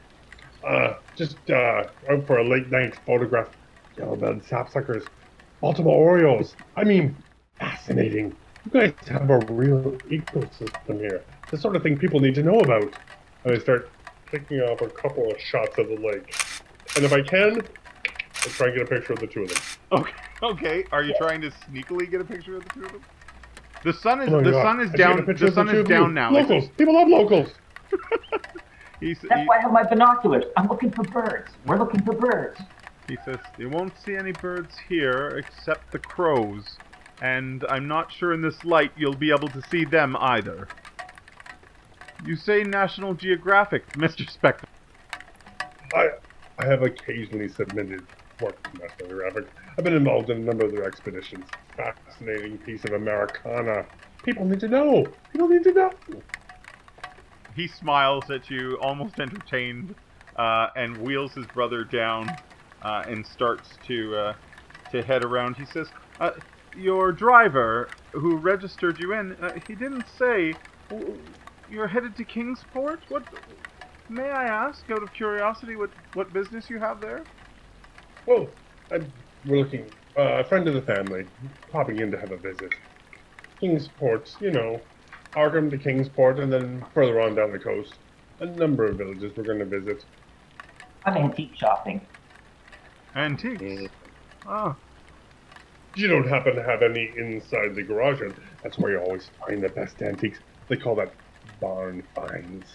Uh, 0.62 0.96
just 1.16 1.38
uh, 1.50 1.86
out 2.10 2.28
for 2.28 2.40
a 2.40 2.44
late 2.44 2.70
night 2.70 3.00
photograph. 3.06 3.48
Yellow-bellied 3.98 4.44
sapsuckers. 4.44 5.08
Baltimore 5.62 5.96
Orioles. 5.96 6.58
I 6.76 6.84
mean, 6.84 7.16
fascinating. 7.60 8.36
You 8.66 8.72
guys 8.72 8.94
have 9.08 9.30
a 9.30 9.38
real 9.50 9.94
ecosystem 10.10 11.00
here. 11.00 11.24
The 11.56 11.62
sort 11.62 11.78
of 11.78 11.84
thing 11.84 11.98
people 11.98 12.20
need 12.20 12.36
to 12.36 12.44
know 12.44 12.60
about. 12.60 12.84
and 13.46 13.54
I 13.56 13.58
start 13.60 13.90
picking 14.26 14.60
off 14.60 14.82
a 14.82 14.90
couple 14.90 15.32
of 15.32 15.40
shots 15.40 15.78
of 15.78 15.88
the 15.88 15.96
lake. 15.96 16.36
And 16.98 17.06
if 17.06 17.14
I 17.14 17.22
can, 17.22 17.62
I'll 17.62 18.52
try 18.52 18.68
and 18.68 18.76
get 18.76 18.84
a 18.86 18.90
picture 18.90 19.14
of 19.14 19.20
the 19.20 19.28
two 19.28 19.44
of 19.44 19.50
them. 19.50 19.62
Okay. 19.94 20.12
Okay. 20.44 20.84
Are 20.92 21.02
you 21.02 21.16
trying 21.18 21.40
to 21.42 21.50
sneakily 21.50 22.12
get 22.12 22.20
a 22.20 22.26
picture 22.26 22.58
of 22.58 22.66
the 22.66 22.70
two 22.72 22.84
of 22.84 22.92
them? 22.92 23.02
The 23.86 23.94
sun 23.94 24.22
is 24.22 24.34
Oh 24.34 24.44
the 24.44 24.52
God. 24.52 24.64
sun 24.64 24.82
is 24.82 24.90
I 24.90 24.92
should 24.92 24.98
get 24.98 25.12
a 25.12 25.16
down. 25.16 25.36
The 25.38 25.52
sun 25.54 25.68
two 25.68 25.80
is 25.80 25.88
down 25.88 26.14
now. 26.14 26.30
Locals. 26.30 26.68
People 26.78 26.94
love 26.94 27.08
locals. 27.08 27.48
He's, 29.00 29.18
That's 29.22 29.42
he, 29.42 29.48
why 29.48 29.60
I 29.60 29.62
have 29.62 29.72
my 29.72 29.84
binoculars. 29.84 30.44
I'm 30.58 30.68
looking 30.68 30.92
for 30.92 31.04
birds. 31.06 31.52
We're 31.66 31.78
looking 31.78 32.04
for 32.04 32.14
birds. 32.16 32.60
he 33.08 33.18
says 33.24 33.38
you 33.58 33.70
won't 33.70 33.94
see 34.06 34.18
any 34.18 34.34
birds 34.34 34.76
here 34.90 35.30
except 35.42 35.94
the 35.94 36.00
crows, 36.00 36.78
and 37.22 37.66
I'm 37.70 37.88
not 37.88 38.12
sure 38.12 38.34
in 38.34 38.42
this 38.42 38.66
light 38.66 38.92
you'll 38.98 39.16
be 39.16 39.32
able 39.32 39.48
to 39.48 39.62
see 39.72 39.86
them 39.86 40.18
either. 40.20 40.68
You 42.26 42.36
say 42.36 42.64
National 42.64 43.14
Geographic, 43.14 43.88
Mr. 43.94 44.28
Spectre. 44.28 44.68
I 45.94 46.10
I 46.58 46.66
have 46.66 46.82
occasionally 46.82 47.50
submitted 47.50 48.04
work 48.42 48.62
to 48.64 48.80
National 48.80 49.10
Geographic. 49.10 49.48
I've 49.78 49.84
been 49.84 49.96
involved 49.96 50.32
in 50.32 50.38
a 50.38 50.42
number 50.42 50.66
of 50.66 50.72
their 50.72 50.86
expeditions. 50.86 51.46
Fascinating 51.78 52.58
piece 52.58 52.84
of 52.84 52.94
Americana. 52.94 53.86
People 54.24 54.46
need 54.46 54.60
to 54.62 54.68
know. 54.68 55.06
People 55.32 55.50
need 55.50 55.64
to 55.66 55.74
know. 55.74 55.92
He 57.56 57.68
smiles 57.68 58.32
at 58.32 58.50
you, 58.50 58.80
almost 58.82 59.20
entertained, 59.20 59.94
uh, 60.36 60.70
and 60.76 60.98
wheels 60.98 61.34
his 61.34 61.46
brother 61.48 61.84
down 61.84 62.28
uh, 62.82 63.04
and 63.08 63.26
starts 63.26 63.78
to 63.86 64.16
uh, 64.16 64.34
to 64.92 65.04
head 65.04 65.24
around. 65.24 65.58
He 65.58 65.66
says, 65.66 65.90
uh, 66.20 66.32
"Your 66.76 67.12
driver, 67.12 67.90
who 68.14 68.38
registered 68.38 69.00
you 69.00 69.14
in, 69.14 69.34
uh, 69.34 69.60
he 69.68 69.76
didn't 69.76 70.06
say 70.18 70.56
you're 71.70 71.88
headed 71.88 72.16
to 72.18 72.24
Kingsport. 72.24 73.00
What? 73.10 73.24
May 74.10 74.30
I 74.30 74.46
ask, 74.46 74.90
out 74.92 75.04
of 75.04 75.12
curiosity, 75.14 75.76
what 75.76 75.90
what 76.14 76.32
business 76.34 76.70
you 76.70 76.80
have 76.80 77.02
there?" 77.02 77.24
Well, 78.26 78.48
I'm, 78.92 79.12
we're 79.46 79.58
looking. 79.58 79.86
Uh, 80.18 80.40
a 80.40 80.44
friend 80.46 80.68
of 80.68 80.74
the 80.74 80.82
family, 80.82 81.26
popping 81.72 82.00
in 82.00 82.10
to 82.12 82.18
have 82.20 82.32
a 82.32 82.38
visit. 82.38 82.74
Kingsport, 83.60 84.36
you 84.40 84.52
know, 84.52 84.80
Arkham 85.36 85.70
to 85.72 85.78
Kingsport, 85.78 86.40
and 86.40 86.52
then 86.52 86.86
further 86.94 87.20
on 87.20 87.36
down 87.36 87.52
the 87.52 87.60
coast. 87.60 87.96
A 88.40 88.46
number 88.46 88.86
of 88.86 88.98
villages 88.98 89.32
we're 89.36 89.44
going 89.44 89.60
to 89.60 89.66
visit. 89.66 90.04
I'm 91.06 91.18
antique 91.18 91.52
shopping. 91.56 92.02
Antiques. 93.16 93.62
Mm. 93.62 93.90
Ah, 94.48 94.76
You 95.96 96.08
don't 96.08 96.28
happen 96.28 96.56
to 96.56 96.64
have 96.64 96.82
any 96.82 97.12
inside 97.18 97.76
the 97.76 97.84
garage, 97.84 98.22
and 98.22 98.34
that's 98.64 98.78
where 98.78 98.92
you 98.92 99.00
always 99.00 99.30
find 99.46 99.64
the 99.64 99.70
best 99.70 100.02
antiques. 100.02 100.40
They 100.68 100.78
call 100.78 100.96
that 100.96 101.14
barn 101.60 102.04
finds. 102.14 102.66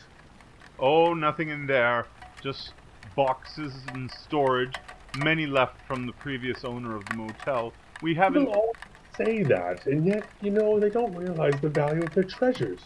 oh, 0.79 1.15
nothing 1.15 1.49
in 1.51 1.67
there. 1.67 2.07
Just 2.43 2.73
boxes 3.17 3.73
and 3.93 4.11
storage. 4.11 4.75
Many 5.19 5.47
left 5.47 5.81
from 5.87 6.07
the 6.07 6.13
previous 6.13 6.65
owner 6.65 6.95
of 6.97 7.05
the 7.07 7.17
motel. 7.17 7.73
We 8.03 8.15
haven't. 8.15 8.47
People 8.47 8.61
all 8.61 8.77
say 9.17 9.43
that, 9.43 9.87
and 9.87 10.07
yet, 10.07 10.25
you 10.41 10.51
know, 10.51 10.79
they 10.79 10.89
don't 10.89 11.15
realize 11.15 11.55
the 11.61 11.69
value 11.69 12.03
of 12.03 12.15
their 12.15 12.25
treasures. 12.25 12.81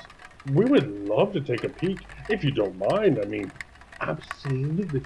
We 0.53 0.64
would 0.64 1.09
love 1.09 1.32
to 1.34 1.40
take 1.40 1.64
a 1.64 1.68
peek, 1.68 2.01
if 2.28 2.42
you 2.42 2.51
don't 2.51 2.76
mind. 2.78 3.18
I 3.22 3.26
mean, 3.26 3.53
absolutely. 4.01 5.03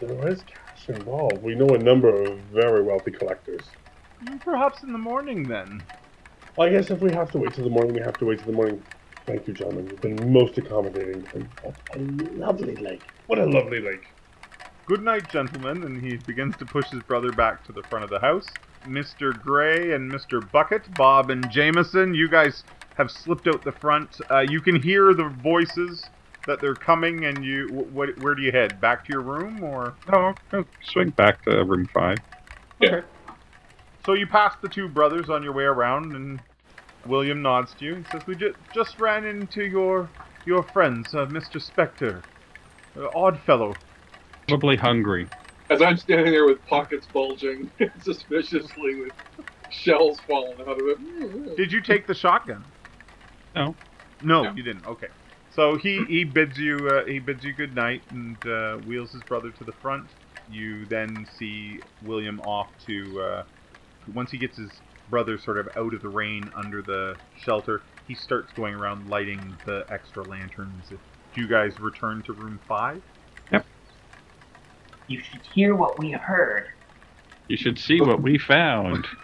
There 0.00 0.28
is 0.28 0.42
cash 0.42 0.88
involved. 0.88 1.42
We 1.42 1.54
know 1.54 1.68
a 1.68 1.78
number 1.78 2.08
of 2.08 2.38
very 2.52 2.82
wealthy 2.82 3.10
collectors. 3.10 3.62
Perhaps 4.40 4.82
in 4.82 4.92
the 4.92 4.98
morning 4.98 5.46
then. 5.48 5.82
Well, 6.56 6.68
I 6.68 6.72
guess 6.72 6.90
if 6.90 7.00
we 7.00 7.12
have 7.12 7.30
to 7.32 7.38
wait 7.38 7.54
till 7.54 7.64
the 7.64 7.70
morning, 7.70 7.94
we 7.94 8.00
have 8.00 8.16
to 8.18 8.24
wait 8.24 8.38
till 8.38 8.46
the 8.46 8.52
morning. 8.52 8.82
Thank 9.26 9.48
you, 9.48 9.54
gentlemen. 9.54 9.88
You've 9.88 10.00
been 10.00 10.32
most 10.32 10.56
accommodating. 10.56 11.26
What 11.62 11.76
a 11.96 11.98
lovely 11.98 12.76
lake. 12.76 13.02
What 13.26 13.40
a 13.40 13.44
lovely 13.44 13.80
lake. 13.80 14.06
Good 14.86 15.02
night, 15.02 15.28
gentlemen, 15.28 15.82
and 15.82 16.00
he 16.00 16.16
begins 16.16 16.56
to 16.58 16.64
push 16.64 16.88
his 16.90 17.02
brother 17.02 17.32
back 17.32 17.64
to 17.64 17.72
the 17.72 17.82
front 17.82 18.04
of 18.04 18.10
the 18.10 18.20
house. 18.20 18.46
Mr. 18.86 19.36
Gray 19.42 19.94
and 19.94 20.12
Mr. 20.12 20.48
Bucket, 20.52 20.82
Bob 20.94 21.30
and 21.30 21.50
Jameson, 21.50 22.14
you 22.14 22.28
guys 22.28 22.62
have 22.96 23.10
slipped 23.10 23.48
out 23.48 23.64
the 23.64 23.72
front. 23.72 24.20
Uh, 24.30 24.44
you 24.48 24.60
can 24.60 24.80
hear 24.80 25.12
the 25.12 25.28
voices 25.42 26.04
that 26.46 26.60
they're 26.60 26.76
coming, 26.76 27.24
and 27.24 27.44
you. 27.44 27.66
Wh- 27.66 27.92
what? 27.92 28.16
Where 28.20 28.36
do 28.36 28.42
you 28.42 28.52
head? 28.52 28.80
Back 28.80 29.04
to 29.06 29.12
your 29.12 29.22
room, 29.22 29.62
or? 29.64 29.96
No, 30.08 30.34
swing 30.84 31.10
back 31.10 31.42
to 31.46 31.64
room 31.64 31.88
five. 31.92 32.18
Yeah. 32.80 33.00
So 34.04 34.12
you 34.12 34.28
pass 34.28 34.54
the 34.62 34.68
two 34.68 34.88
brothers 34.88 35.28
on 35.28 35.42
your 35.42 35.52
way 35.52 35.64
around, 35.64 36.14
and 36.14 36.40
William 37.06 37.42
nods 37.42 37.74
to 37.74 37.84
you. 37.84 37.94
He 37.96 38.04
says, 38.04 38.26
"We 38.26 38.36
ju- 38.36 38.54
just 38.74 38.98
ran 38.98 39.24
into 39.24 39.64
your 39.64 40.10
your 40.44 40.62
friends, 40.62 41.14
uh, 41.14 41.26
Mr. 41.26 41.60
Spectre, 41.60 42.22
uh, 42.96 43.08
Oddfellow. 43.14 43.74
Probably 44.48 44.76
hungry. 44.76 45.28
As 45.70 45.82
I'm 45.82 45.96
standing 45.96 46.32
there 46.32 46.46
with 46.46 46.64
pockets 46.66 47.06
bulging 47.12 47.70
suspiciously 48.00 48.94
with 49.00 49.12
shells 49.70 50.20
falling 50.20 50.60
out 50.60 50.78
of 50.80 50.86
it. 50.86 51.56
Did 51.56 51.72
you 51.72 51.80
take 51.82 52.06
the 52.06 52.14
shotgun? 52.14 52.64
No. 53.54 53.74
No, 54.20 54.44
No. 54.44 54.52
you 54.52 54.62
didn't. 54.62 54.86
Okay. 54.86 55.08
So 55.50 55.76
he 55.76 56.04
he 56.04 56.24
bids 56.24 56.58
you 56.58 56.88
uh, 56.88 57.04
he 57.06 57.18
bids 57.18 57.42
you 57.44 57.52
good 57.54 57.74
night 57.74 58.02
and 58.10 58.36
uh, 58.46 58.76
wheels 58.76 59.12
his 59.12 59.22
brother 59.22 59.50
to 59.52 59.64
the 59.64 59.72
front. 59.72 60.04
You 60.48 60.86
then 60.86 61.26
see 61.38 61.80
William 62.02 62.40
off 62.40 62.68
to 62.86 63.20
uh, 63.20 63.42
once 64.14 64.30
he 64.30 64.38
gets 64.38 64.56
his 64.58 64.70
brother 65.10 65.38
sort 65.38 65.58
of 65.58 65.68
out 65.76 65.94
of 65.94 66.02
the 66.02 66.08
rain 66.08 66.50
under 66.54 66.82
the 66.82 67.16
shelter. 67.38 67.82
He 68.08 68.14
starts 68.14 68.52
going 68.52 68.74
around 68.74 69.08
lighting 69.08 69.56
the 69.64 69.84
extra 69.88 70.22
lanterns. 70.22 70.88
Do 70.88 71.40
you 71.40 71.48
guys 71.48 71.78
return 71.80 72.22
to 72.22 72.32
room 72.32 72.58
five? 72.66 73.02
Yep. 73.52 73.66
You 75.08 75.20
should 75.20 75.42
hear 75.54 75.74
what 75.74 75.98
we 75.98 76.12
heard. 76.12 76.68
You 77.48 77.56
should 77.56 77.78
see 77.78 78.00
what 78.00 78.22
we 78.22 78.38
found. 78.38 79.06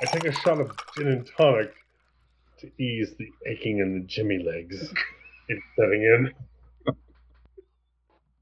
I 0.00 0.04
take 0.04 0.26
a 0.26 0.32
shot 0.32 0.60
of 0.60 0.70
gin 0.96 1.08
and 1.08 1.26
tonic 1.36 1.74
to 2.60 2.82
ease 2.82 3.14
the 3.18 3.28
aching 3.46 3.78
in 3.78 4.00
the 4.00 4.06
jimmy 4.06 4.38
legs. 4.38 4.92
It's 5.50 5.62
setting 5.76 6.02
in. 6.02 6.94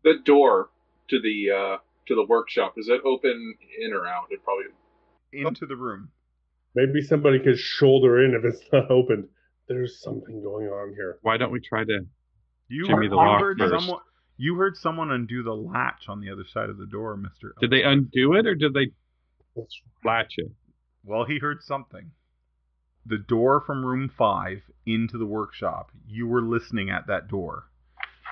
The 0.02 0.14
door 0.24 0.70
to 1.08 1.20
the 1.20 1.50
uh, 1.52 1.76
to 2.08 2.14
the 2.16 2.26
workshop 2.28 2.74
is 2.76 2.88
it 2.88 3.00
open 3.04 3.54
in 3.80 3.92
or 3.92 4.08
out? 4.08 4.24
It 4.30 4.40
probably 4.42 4.64
Into 5.32 5.66
the 5.66 5.76
room. 5.76 6.08
Maybe 6.74 7.00
somebody 7.02 7.38
could 7.38 7.58
shoulder 7.58 8.24
in 8.24 8.34
if 8.34 8.44
it's 8.44 8.60
not 8.72 8.90
opened. 8.90 9.28
There's 9.68 10.00
something 10.00 10.42
going 10.42 10.66
on 10.66 10.94
here. 10.94 11.18
Why 11.22 11.36
don't 11.36 11.52
we 11.52 11.60
try 11.60 11.84
to? 11.84 12.00
You 12.68 12.86
Jimmy 12.86 13.06
heard, 13.06 13.12
the 13.12 13.16
lock 13.16 13.40
heard 13.40 13.58
first. 13.58 13.72
someone. 13.72 14.00
You 14.36 14.56
heard 14.56 14.76
someone 14.76 15.10
undo 15.12 15.42
the 15.42 15.54
latch 15.54 16.08
on 16.08 16.20
the 16.20 16.30
other 16.30 16.44
side 16.52 16.68
of 16.68 16.76
the 16.76 16.86
door, 16.86 17.16
Mister. 17.16 17.54
Did 17.60 17.70
they 17.70 17.82
undo 17.82 18.34
it 18.34 18.46
or 18.46 18.54
did 18.54 18.74
they 18.74 18.90
latch 20.04 20.34
it? 20.36 20.50
Well, 21.04 21.24
he 21.24 21.38
heard 21.38 21.62
something. 21.62 22.10
The 23.08 23.18
door 23.18 23.60
from 23.60 23.84
room 23.84 24.10
five 24.16 24.62
into 24.84 25.18
the 25.18 25.26
workshop. 25.26 25.90
You 26.08 26.26
were 26.26 26.42
listening 26.42 26.90
at 26.90 27.06
that 27.06 27.28
door. 27.28 27.64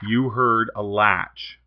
You 0.03 0.31
heard 0.31 0.71
a 0.75 0.83
latch 0.83 1.61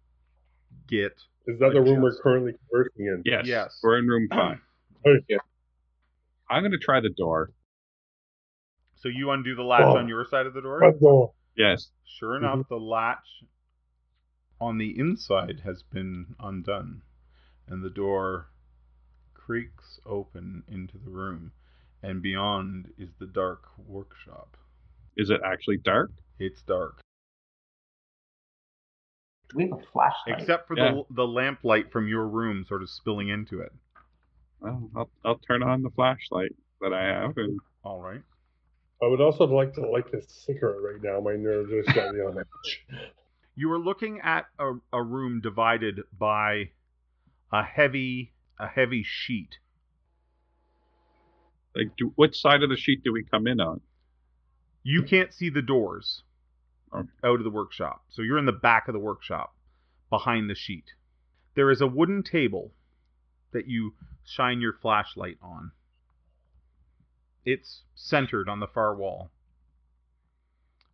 get. 0.88 1.14
Is 1.48 1.60
that 1.60 1.72
the 1.74 1.82
room 1.82 2.02
we're 2.02 2.16
currently 2.22 2.54
conversing 2.70 3.06
in? 3.06 3.22
Yes. 3.26 3.46
Yes. 3.46 3.80
We're 3.82 4.00
in 4.00 4.08
room 4.08 4.28
five. 4.32 4.58
Oh, 5.06 5.16
yeah. 5.30 5.38
I'm 6.50 6.64
gonna 6.64 6.78
try 6.78 7.00
the 7.00 7.10
door. 7.10 7.52
So 8.98 9.10
you 9.10 9.32
undo 9.32 9.56
the 9.56 9.64
latch 9.64 9.84
Oh. 9.86 9.98
on 9.98 10.08
your 10.08 10.26
side 10.26 10.46
of 10.46 10.54
the 10.54 10.62
door. 10.62 10.80
Front 10.80 11.00
door. 11.00 11.34
Yes. 11.56 11.90
Sure 12.06 12.36
mm-hmm. 12.36 12.46
enough, 12.46 12.68
the 12.70 12.78
latch 12.78 13.44
on 14.60 14.78
the 14.78 14.98
inside 14.98 15.62
has 15.64 15.84
been 15.84 16.36
undone, 16.40 17.02
and 17.68 17.84
the 17.84 17.90
door 17.90 18.48
creaks 19.34 20.00
open 20.06 20.64
into 20.68 20.98
the 20.98 21.10
room, 21.10 21.52
and 22.04 22.22
beyond 22.22 22.88
is 22.98 23.10
the 23.20 23.26
dark 23.28 23.64
workshop. 23.88 24.58
Is 25.18 25.30
it 25.30 25.42
actually 25.46 25.78
dark? 25.78 26.12
It's 26.40 26.62
dark. 26.62 27.02
Do 29.50 29.58
we 29.58 29.64
have 29.70 29.80
a 29.80 29.92
flashlight? 29.92 30.40
except 30.42 30.68
for 30.68 30.78
Yeah. 30.78 30.92
the 30.92 31.16
the 31.16 31.28
lamplight 31.28 31.92
from 31.92 32.08
your 32.08 32.28
room 32.28 32.66
sort 32.66 32.82
of 32.84 32.90
spilling 32.90 33.30
into 33.30 33.62
it. 33.62 33.72
Well, 34.60 34.90
I'll, 34.96 35.10
I'll 35.24 35.38
turn 35.40 35.64
on 35.64 35.82
the 35.84 35.90
flashlight 35.92 36.52
that 36.82 36.94
I 36.94 37.04
have 37.06 37.38
and 37.38 37.60
All 37.84 38.02
right. 38.02 38.22
I 39.02 39.06
would 39.08 39.22
also 39.22 39.46
like 39.46 39.74
to 39.76 39.82
light 39.82 40.12
this 40.12 40.26
cigarette 40.46 40.82
right 40.82 41.02
now. 41.02 41.20
My 41.22 41.36
nerves 41.36 41.72
are 41.72 41.84
slightly 41.94 42.20
on 42.20 42.38
edge. 42.40 42.86
You 43.60 43.72
are 43.72 43.80
looking 43.80 44.20
at 44.22 44.46
a, 44.60 44.74
a 44.94 45.02
room 45.02 45.42
divided 45.42 46.02
by 46.16 46.70
a 47.52 47.64
heavy 47.64 48.34
a 48.60 48.68
heavy 48.68 49.02
sheet. 49.04 49.58
Like, 51.78 51.96
do, 51.98 52.12
what 52.16 52.36
side 52.36 52.64
of 52.64 52.70
the 52.70 52.76
sheet 52.78 53.04
do 53.04 53.14
we 53.14 53.24
come 53.24 53.48
in 53.48 53.60
on? 53.60 53.82
You 54.84 55.04
can't 55.04 55.34
see 55.34 55.50
the 55.50 55.62
doors 55.62 56.24
Okay. 56.94 57.08
out 57.24 57.40
of 57.40 57.44
the 57.44 57.50
workshop, 57.50 58.04
so 58.10 58.22
you're 58.22 58.38
in 58.38 58.46
the 58.46 58.52
back 58.54 58.88
of 58.88 58.94
the 58.94 59.00
workshop, 59.00 59.54
behind 60.10 60.50
the 60.50 60.56
sheet. 60.56 60.86
There 61.56 61.70
is 61.70 61.82
a 61.82 61.88
wooden 61.88 62.24
table 62.24 62.72
that 63.52 63.68
you 63.68 63.94
shine 64.24 64.62
your 64.62 64.74
flashlight 64.74 65.38
on. 65.42 65.72
It's 67.46 67.84
centered 67.96 68.48
on 68.50 68.60
the 68.60 68.68
far 68.68 68.96
wall. 68.96 69.32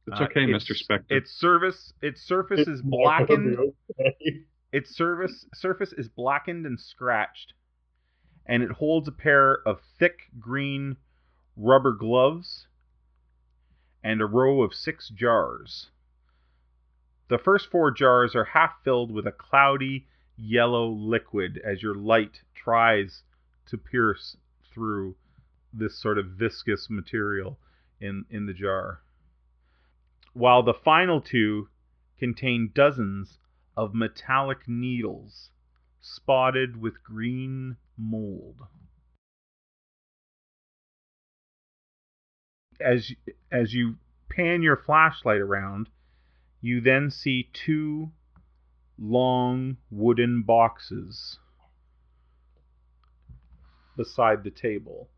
It's 0.08 0.20
Uh, 0.20 0.24
okay, 0.26 0.44
its- 0.52 0.64
Mr. 0.66 0.76
Spectre. 0.76 1.16
Its 1.16 1.32
surface 1.32 1.94
its 2.02 2.22
surface 2.22 2.62
is 2.68 2.80
It's 2.80 2.84
not 2.84 2.92
blackened. 3.28 3.58
okay. 4.00 4.46
Its 4.72 4.96
surface 4.96 5.46
surface 5.54 5.94
is 5.94 6.10
blackened 6.10 6.66
and 6.66 6.80
scratched, 6.80 7.54
and 8.46 8.62
it 8.64 8.72
holds 8.72 9.08
a 9.08 9.12
pair 9.12 9.66
of 9.68 9.82
thick 9.98 10.30
green 10.40 10.98
rubber 11.56 11.94
gloves 11.94 12.68
and 14.04 14.22
a 14.22 14.26
row 14.26 14.62
of 14.62 14.74
six 14.74 15.10
jars. 15.10 15.90
The 17.30 17.38
first 17.38 17.72
four 17.72 17.92
jars 17.92 18.36
are 18.36 18.44
half 18.44 18.84
filled 18.84 19.12
with 19.12 19.26
a 19.26 19.32
cloudy 19.32 20.08
yellow 20.36 20.90
liquid 20.90 21.62
as 21.64 21.82
your 21.82 21.96
light 21.96 22.42
tries 22.54 23.24
to 23.68 23.78
pierce 23.78 24.36
through 24.74 25.16
this 25.72 25.98
sort 25.98 26.18
of 26.18 26.32
viscous 26.32 26.90
material 26.90 27.58
in, 28.00 28.26
in 28.30 28.46
the 28.46 28.54
jar. 28.54 29.02
While 30.34 30.64
the 30.64 30.74
final 30.74 31.22
two 31.22 31.70
contain 32.20 32.72
dozens 32.74 33.40
of 33.78 33.96
metallic 33.96 34.68
needles 34.68 35.52
spotted 36.02 36.76
with 36.80 37.04
green 37.04 37.78
mold. 37.98 38.56
As 42.80 43.12
as 43.52 43.74
you 43.74 43.96
pan 44.30 44.62
your 44.62 44.78
flashlight 44.78 45.40
around, 45.40 45.90
you 46.62 46.82
then 46.82 47.12
see 47.12 47.50
two 47.54 48.12
long 48.98 49.78
wooden 49.90 50.44
boxes 50.44 51.40
beside 53.96 54.44
the 54.44 54.52
table. 54.52 55.10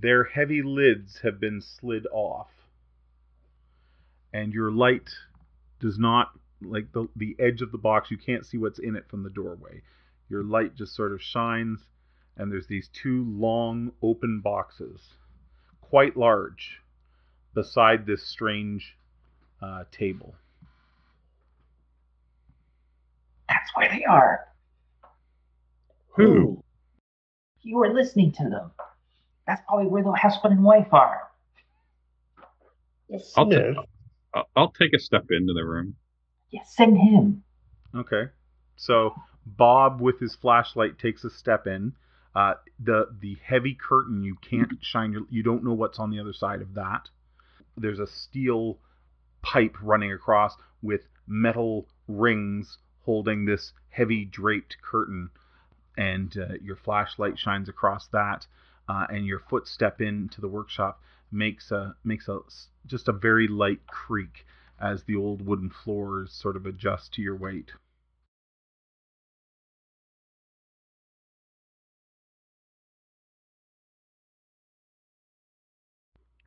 Their 0.00 0.24
heavy 0.24 0.62
lids 0.62 1.20
have 1.22 1.40
been 1.40 1.60
slid 1.60 2.06
off, 2.12 2.50
and 4.32 4.52
your 4.52 4.70
light 4.70 5.10
does 5.80 5.98
not 5.98 6.30
like 6.60 6.92
the 6.92 7.08
the 7.16 7.36
edge 7.38 7.62
of 7.62 7.72
the 7.72 7.78
box. 7.78 8.10
You 8.10 8.18
can't 8.18 8.46
see 8.46 8.58
what's 8.58 8.78
in 8.78 8.96
it 8.96 9.08
from 9.08 9.22
the 9.22 9.30
doorway. 9.30 9.82
Your 10.28 10.42
light 10.42 10.74
just 10.74 10.94
sort 10.94 11.12
of 11.12 11.22
shines, 11.22 11.86
and 12.38 12.50
there's 12.50 12.68
these 12.68 12.88
two 12.88 13.24
long 13.24 13.92
open 14.00 14.40
boxes, 14.40 15.00
quite 15.80 16.16
large, 16.16 16.80
beside 17.54 18.06
this 18.06 18.22
strange 18.22 18.96
uh, 19.60 19.84
table. 19.90 20.34
That's 23.48 23.70
where 23.74 23.90
they 23.90 24.04
are. 24.04 24.46
Who? 26.10 26.62
You 27.62 27.82
are 27.82 27.92
listening 27.92 28.32
to 28.32 28.44
them. 28.44 28.70
That's 29.46 29.62
probably 29.66 29.86
where 29.86 30.02
the 30.02 30.12
husband 30.12 30.54
and 30.54 30.64
wife 30.64 30.92
are. 30.92 31.22
Yes, 33.08 33.32
I'll 33.36 33.48
ta- 33.48 33.84
I'll, 34.34 34.48
I'll 34.54 34.72
take 34.72 34.92
a 34.94 34.98
step 34.98 35.24
into 35.30 35.54
the 35.54 35.64
room. 35.64 35.96
Yeah, 36.50 36.62
send 36.64 36.98
him. 36.98 37.42
Okay. 37.94 38.24
So 38.76 39.14
Bob, 39.46 40.00
with 40.00 40.20
his 40.20 40.36
flashlight, 40.36 40.98
takes 40.98 41.24
a 41.24 41.30
step 41.30 41.66
in. 41.66 41.94
Uh, 42.38 42.54
the 42.78 43.08
the 43.20 43.36
heavy 43.42 43.74
curtain 43.74 44.22
you 44.22 44.36
can't 44.36 44.78
shine 44.80 45.10
your 45.10 45.22
you 45.28 45.42
don't 45.42 45.64
know 45.64 45.72
what's 45.72 45.98
on 45.98 46.08
the 46.08 46.20
other 46.20 46.32
side 46.32 46.62
of 46.62 46.74
that. 46.74 47.08
There's 47.76 47.98
a 47.98 48.06
steel 48.06 48.78
pipe 49.42 49.74
running 49.82 50.12
across 50.12 50.54
with 50.80 51.08
metal 51.26 51.88
rings 52.06 52.78
holding 53.00 53.44
this 53.44 53.72
heavy 53.88 54.24
draped 54.24 54.76
curtain, 54.80 55.30
and 55.96 56.32
uh, 56.38 56.54
your 56.62 56.76
flashlight 56.76 57.40
shines 57.40 57.68
across 57.68 58.06
that, 58.12 58.46
uh, 58.88 59.08
and 59.10 59.26
your 59.26 59.40
footstep 59.40 60.00
into 60.00 60.40
the 60.40 60.46
workshop 60.46 61.02
makes 61.32 61.72
a 61.72 61.96
makes 62.04 62.28
a 62.28 62.38
just 62.86 63.08
a 63.08 63.12
very 63.12 63.48
light 63.48 63.84
creak 63.88 64.46
as 64.80 65.02
the 65.02 65.16
old 65.16 65.44
wooden 65.44 65.70
floors 65.70 66.32
sort 66.32 66.54
of 66.54 66.66
adjust 66.66 67.14
to 67.14 67.20
your 67.20 67.34
weight. 67.34 67.72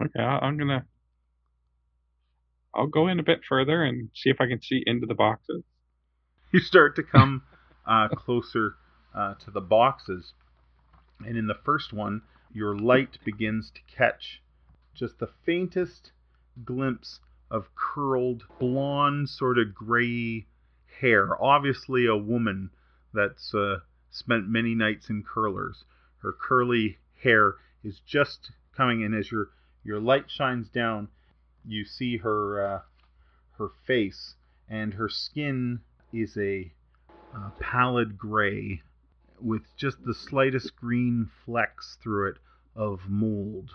Okay, 0.02 0.20
I, 0.20 0.40
I'm 0.40 0.58
gonna. 0.58 0.86
I'll 2.74 2.88
go 2.88 3.08
in 3.08 3.20
a 3.20 3.24
bit 3.24 3.42
further 3.48 3.84
and 3.84 4.10
see 4.16 4.30
if 4.30 4.40
I 4.40 4.48
can 4.48 4.62
see 4.62 4.82
into 4.86 5.06
the 5.06 5.14
boxes. 5.14 5.64
You 6.52 6.60
start 6.60 6.96
to 6.96 7.04
come 7.04 7.44
uh, 7.86 8.08
closer 8.10 8.76
uh, 9.16 9.36
to 9.46 9.52
the 9.52 9.62
boxes, 9.62 10.34
and 11.26 11.38
in 11.38 11.48
the 11.48 11.58
first 11.66 11.94
one, 11.94 12.22
your 12.54 12.76
light 12.76 13.18
begins 13.24 13.72
to 13.76 13.96
catch 13.96 14.42
just 14.96 15.20
the 15.20 15.30
faintest 15.46 16.12
glimpse 16.66 17.20
of 17.50 17.68
curled, 17.76 18.44
blonde, 18.60 19.30
sort 19.30 19.60
of 19.60 19.76
gray 19.76 20.46
hair. 21.00 21.42
Obviously, 21.44 22.08
a 22.08 22.16
woman 22.16 22.72
that's 23.14 23.54
uh, 23.54 23.78
spent 24.10 24.48
many 24.48 24.74
nights 24.74 25.10
in 25.10 25.24
curlers. 25.24 25.84
Her 26.20 26.34
curly 26.34 26.98
hair 27.24 27.56
is 27.84 28.00
just 28.06 28.52
coming 28.76 29.02
in 29.02 29.14
as 29.14 29.32
your 29.32 29.50
your 29.84 30.00
light 30.00 30.26
shines 30.30 30.70
down. 30.70 31.10
You 31.66 31.86
see 31.86 32.18
her 32.18 32.66
uh, 32.66 32.82
her 33.58 33.70
face, 33.86 34.36
and 34.70 34.94
her 34.94 35.10
skin 35.10 35.82
is 36.14 36.38
a 36.38 36.72
uh, 37.36 37.52
pallid 37.60 38.18
gray 38.18 38.82
with 39.40 39.64
just 39.78 40.04
the 40.04 40.14
slightest 40.14 40.76
green 40.76 41.30
flecks 41.46 41.98
through 42.02 42.30
it 42.30 42.38
of 42.76 43.02
mold. 43.08 43.72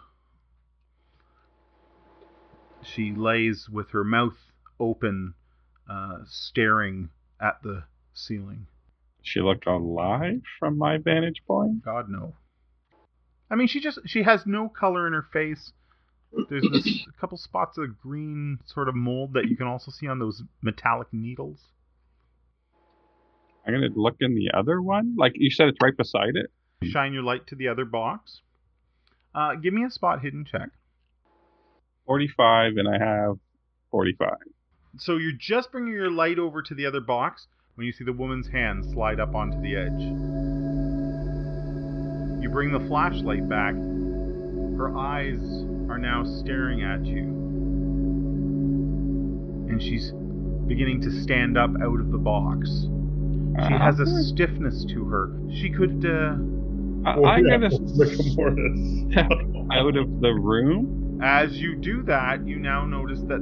She 2.82 3.12
lays 3.12 3.68
with 3.68 3.90
her 3.90 4.04
mouth 4.04 4.36
open, 4.78 5.34
uh, 5.90 6.18
staring 6.26 7.11
at 7.40 7.62
the 7.62 7.84
ceiling. 8.12 8.66
She 9.22 9.40
looked 9.40 9.66
alive 9.66 10.42
from 10.59 10.78
my 10.78 10.98
vantage 10.98 11.42
point. 11.46 11.84
God 11.84 12.09
no. 12.09 12.34
I 13.50 13.57
mean, 13.57 13.66
she 13.66 13.80
just 13.80 13.98
she 14.07 14.22
has 14.22 14.46
no 14.46 14.68
color 14.68 15.07
in 15.07 15.12
her 15.12 15.26
face. 15.32 15.72
There's 16.49 16.66
this 16.72 17.07
a 17.09 17.20
couple 17.20 17.39
spots 17.39 17.79
of 17.79 17.99
green 18.01 18.59
sort 18.66 18.89
of 18.89 18.95
mold 18.95 19.35
that 19.35 19.49
you 19.49 19.57
can 19.57 19.66
also 19.66 19.91
see 19.91 20.07
on 20.07 20.18
those 20.18 20.43
metallic 20.62 21.09
needles. 21.12 21.59
I'm 23.66 23.74
gonna 23.74 23.89
look 23.95 24.16
in 24.20 24.35
the 24.35 24.51
other 24.57 24.81
one. 24.81 25.16
Like 25.16 25.33
you 25.35 25.51
said, 25.51 25.68
it's 25.68 25.79
right 25.83 25.97
beside 25.97 26.37
it. 26.37 26.51
Shine 26.85 27.12
your 27.12 27.22
light 27.22 27.47
to 27.49 27.57
the 27.57 27.68
other 27.68 27.85
box. 27.85 28.43
Uh, 29.35 29.55
give 29.55 29.74
me 29.74 29.85
a 29.85 29.91
spot 29.91 30.20
hidden 30.22 30.45
check. 30.45 30.70
45, 32.07 32.77
and 32.77 32.89
I 32.89 32.99
have 32.99 33.39
45. 33.91 34.37
So 34.99 35.16
you're 35.16 35.33
just 35.33 35.72
bringing 35.72 35.93
your 35.93 36.11
light 36.11 36.39
over 36.39 36.62
to 36.62 36.74
the 36.74 36.87
other 36.87 37.01
box 37.01 37.49
when 37.74 37.87
you 37.87 37.93
see 37.93 38.05
the 38.05 38.12
woman's 38.12 38.49
hand 38.49 38.85
slide 38.93 39.20
up 39.20 39.35
onto 39.35 39.61
the 39.61 39.77
edge. 39.77 40.01
You 42.43 42.49
bring 42.51 42.72
the 42.72 42.87
flashlight 42.87 43.49
back. 43.49 43.74
Her 43.74 44.97
eyes 44.97 45.41
are 45.89 45.99
now 45.99 46.24
staring 46.24 46.82
at 46.82 47.05
you. 47.05 47.22
And 49.68 49.82
she's 49.82 50.12
beginning 50.66 51.01
to 51.03 51.11
stand 51.22 51.57
up 51.59 51.70
out 51.82 52.01
of 52.01 52.11
the 52.11 52.18
box. 52.18 52.68
She 53.68 53.74
Uh, 53.74 53.78
has 53.78 54.01
a 54.01 54.07
stiffness 54.24 54.84
to 54.87 55.05
her. 55.05 55.30
She 55.51 55.70
could, 55.70 56.05
uh, 56.05 56.37
I, 57.09 57.37
I'm 57.37 57.47
gonna 57.49 57.70
step 57.70 59.30
out 59.72 59.97
of 59.97 60.20
the 60.20 60.32
room. 60.32 61.20
as 61.22 61.57
you 61.61 61.76
do 61.76 62.03
that, 62.03 62.47
you 62.47 62.59
now 62.59 62.84
notice 62.84 63.22
that 63.22 63.41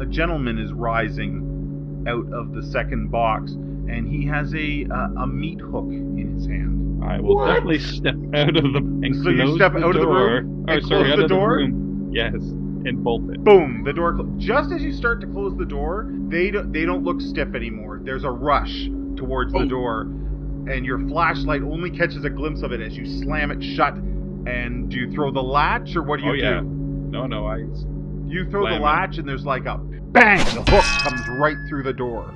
a 0.00 0.06
gentleman 0.06 0.58
is 0.58 0.72
rising 0.72 2.04
out 2.08 2.26
of 2.32 2.52
the 2.52 2.62
second 2.62 3.10
box, 3.10 3.52
and 3.88 4.08
he 4.08 4.26
has 4.26 4.54
a 4.54 4.86
uh, 4.90 5.22
a 5.22 5.26
meat 5.26 5.60
hook 5.60 5.86
in 5.88 6.16
his 6.16 6.46
hand. 6.46 7.02
I 7.04 7.20
will 7.20 7.36
What? 7.36 7.46
definitely 7.54 7.78
step 7.80 8.14
out 8.34 8.56
of 8.56 8.62
the 8.72 8.78
and 9.02 9.16
So 9.22 9.30
you 9.30 9.54
step 9.56 9.72
the 9.72 9.84
out 9.84 9.96
of 9.96 10.00
the 10.02 10.06
room 10.06 10.64
Oh, 10.68 10.72
and 10.72 10.86
sorry, 10.86 11.02
close 11.04 11.12
out 11.12 11.16
the 11.18 11.24
of 11.24 11.28
door? 11.30 11.48
the 11.58 11.64
room. 11.64 12.10
Yes, 12.12 12.34
and 12.34 13.02
bolt 13.02 13.22
it. 13.30 13.42
Boom! 13.42 13.82
The 13.84 13.92
door. 13.92 14.14
Cl- 14.16 14.28
Just 14.38 14.72
as 14.72 14.82
you 14.82 14.92
start 14.92 15.20
to 15.22 15.26
close 15.26 15.56
the 15.56 15.64
door, 15.64 16.08
they 16.28 16.50
don't 16.50 16.72
they 16.72 16.84
don't 16.84 17.02
look 17.04 17.20
stiff 17.20 17.54
anymore. 17.54 18.00
There's 18.02 18.24
a 18.24 18.30
rush 18.30 18.88
towards 19.16 19.52
the 19.52 19.60
Oh. 19.60 19.68
door, 19.68 20.00
and 20.02 20.84
your 20.86 20.98
flashlight 21.08 21.62
only 21.62 21.90
catches 21.90 22.24
a 22.24 22.30
glimpse 22.30 22.62
of 22.62 22.72
it 22.72 22.80
as 22.80 22.96
you 22.96 23.04
slam 23.06 23.50
it 23.50 23.62
shut. 23.62 23.94
And 24.46 24.88
do 24.90 24.96
you 24.98 25.10
throw 25.12 25.30
the 25.30 25.42
latch, 25.42 25.94
or 25.96 26.02
what 26.02 26.18
do 26.20 26.26
you 26.26 26.30
oh 26.32 26.34
yeah. 26.34 26.60
do? 26.60 26.66
No, 26.66 27.26
no, 27.26 27.46
I. 27.46 27.58
You 28.26 28.48
throw 28.50 28.62
the 28.64 28.70
Slam 28.70 28.82
it. 28.82 28.84
latch, 28.84 29.18
and 29.18 29.28
there's 29.28 29.44
like 29.44 29.66
a 29.66 29.76
bang. 29.78 30.38
The 30.54 30.62
hook 30.68 30.84
comes 31.02 31.20
right 31.38 31.56
through 31.68 31.82
the 31.84 31.92
door. 31.92 32.32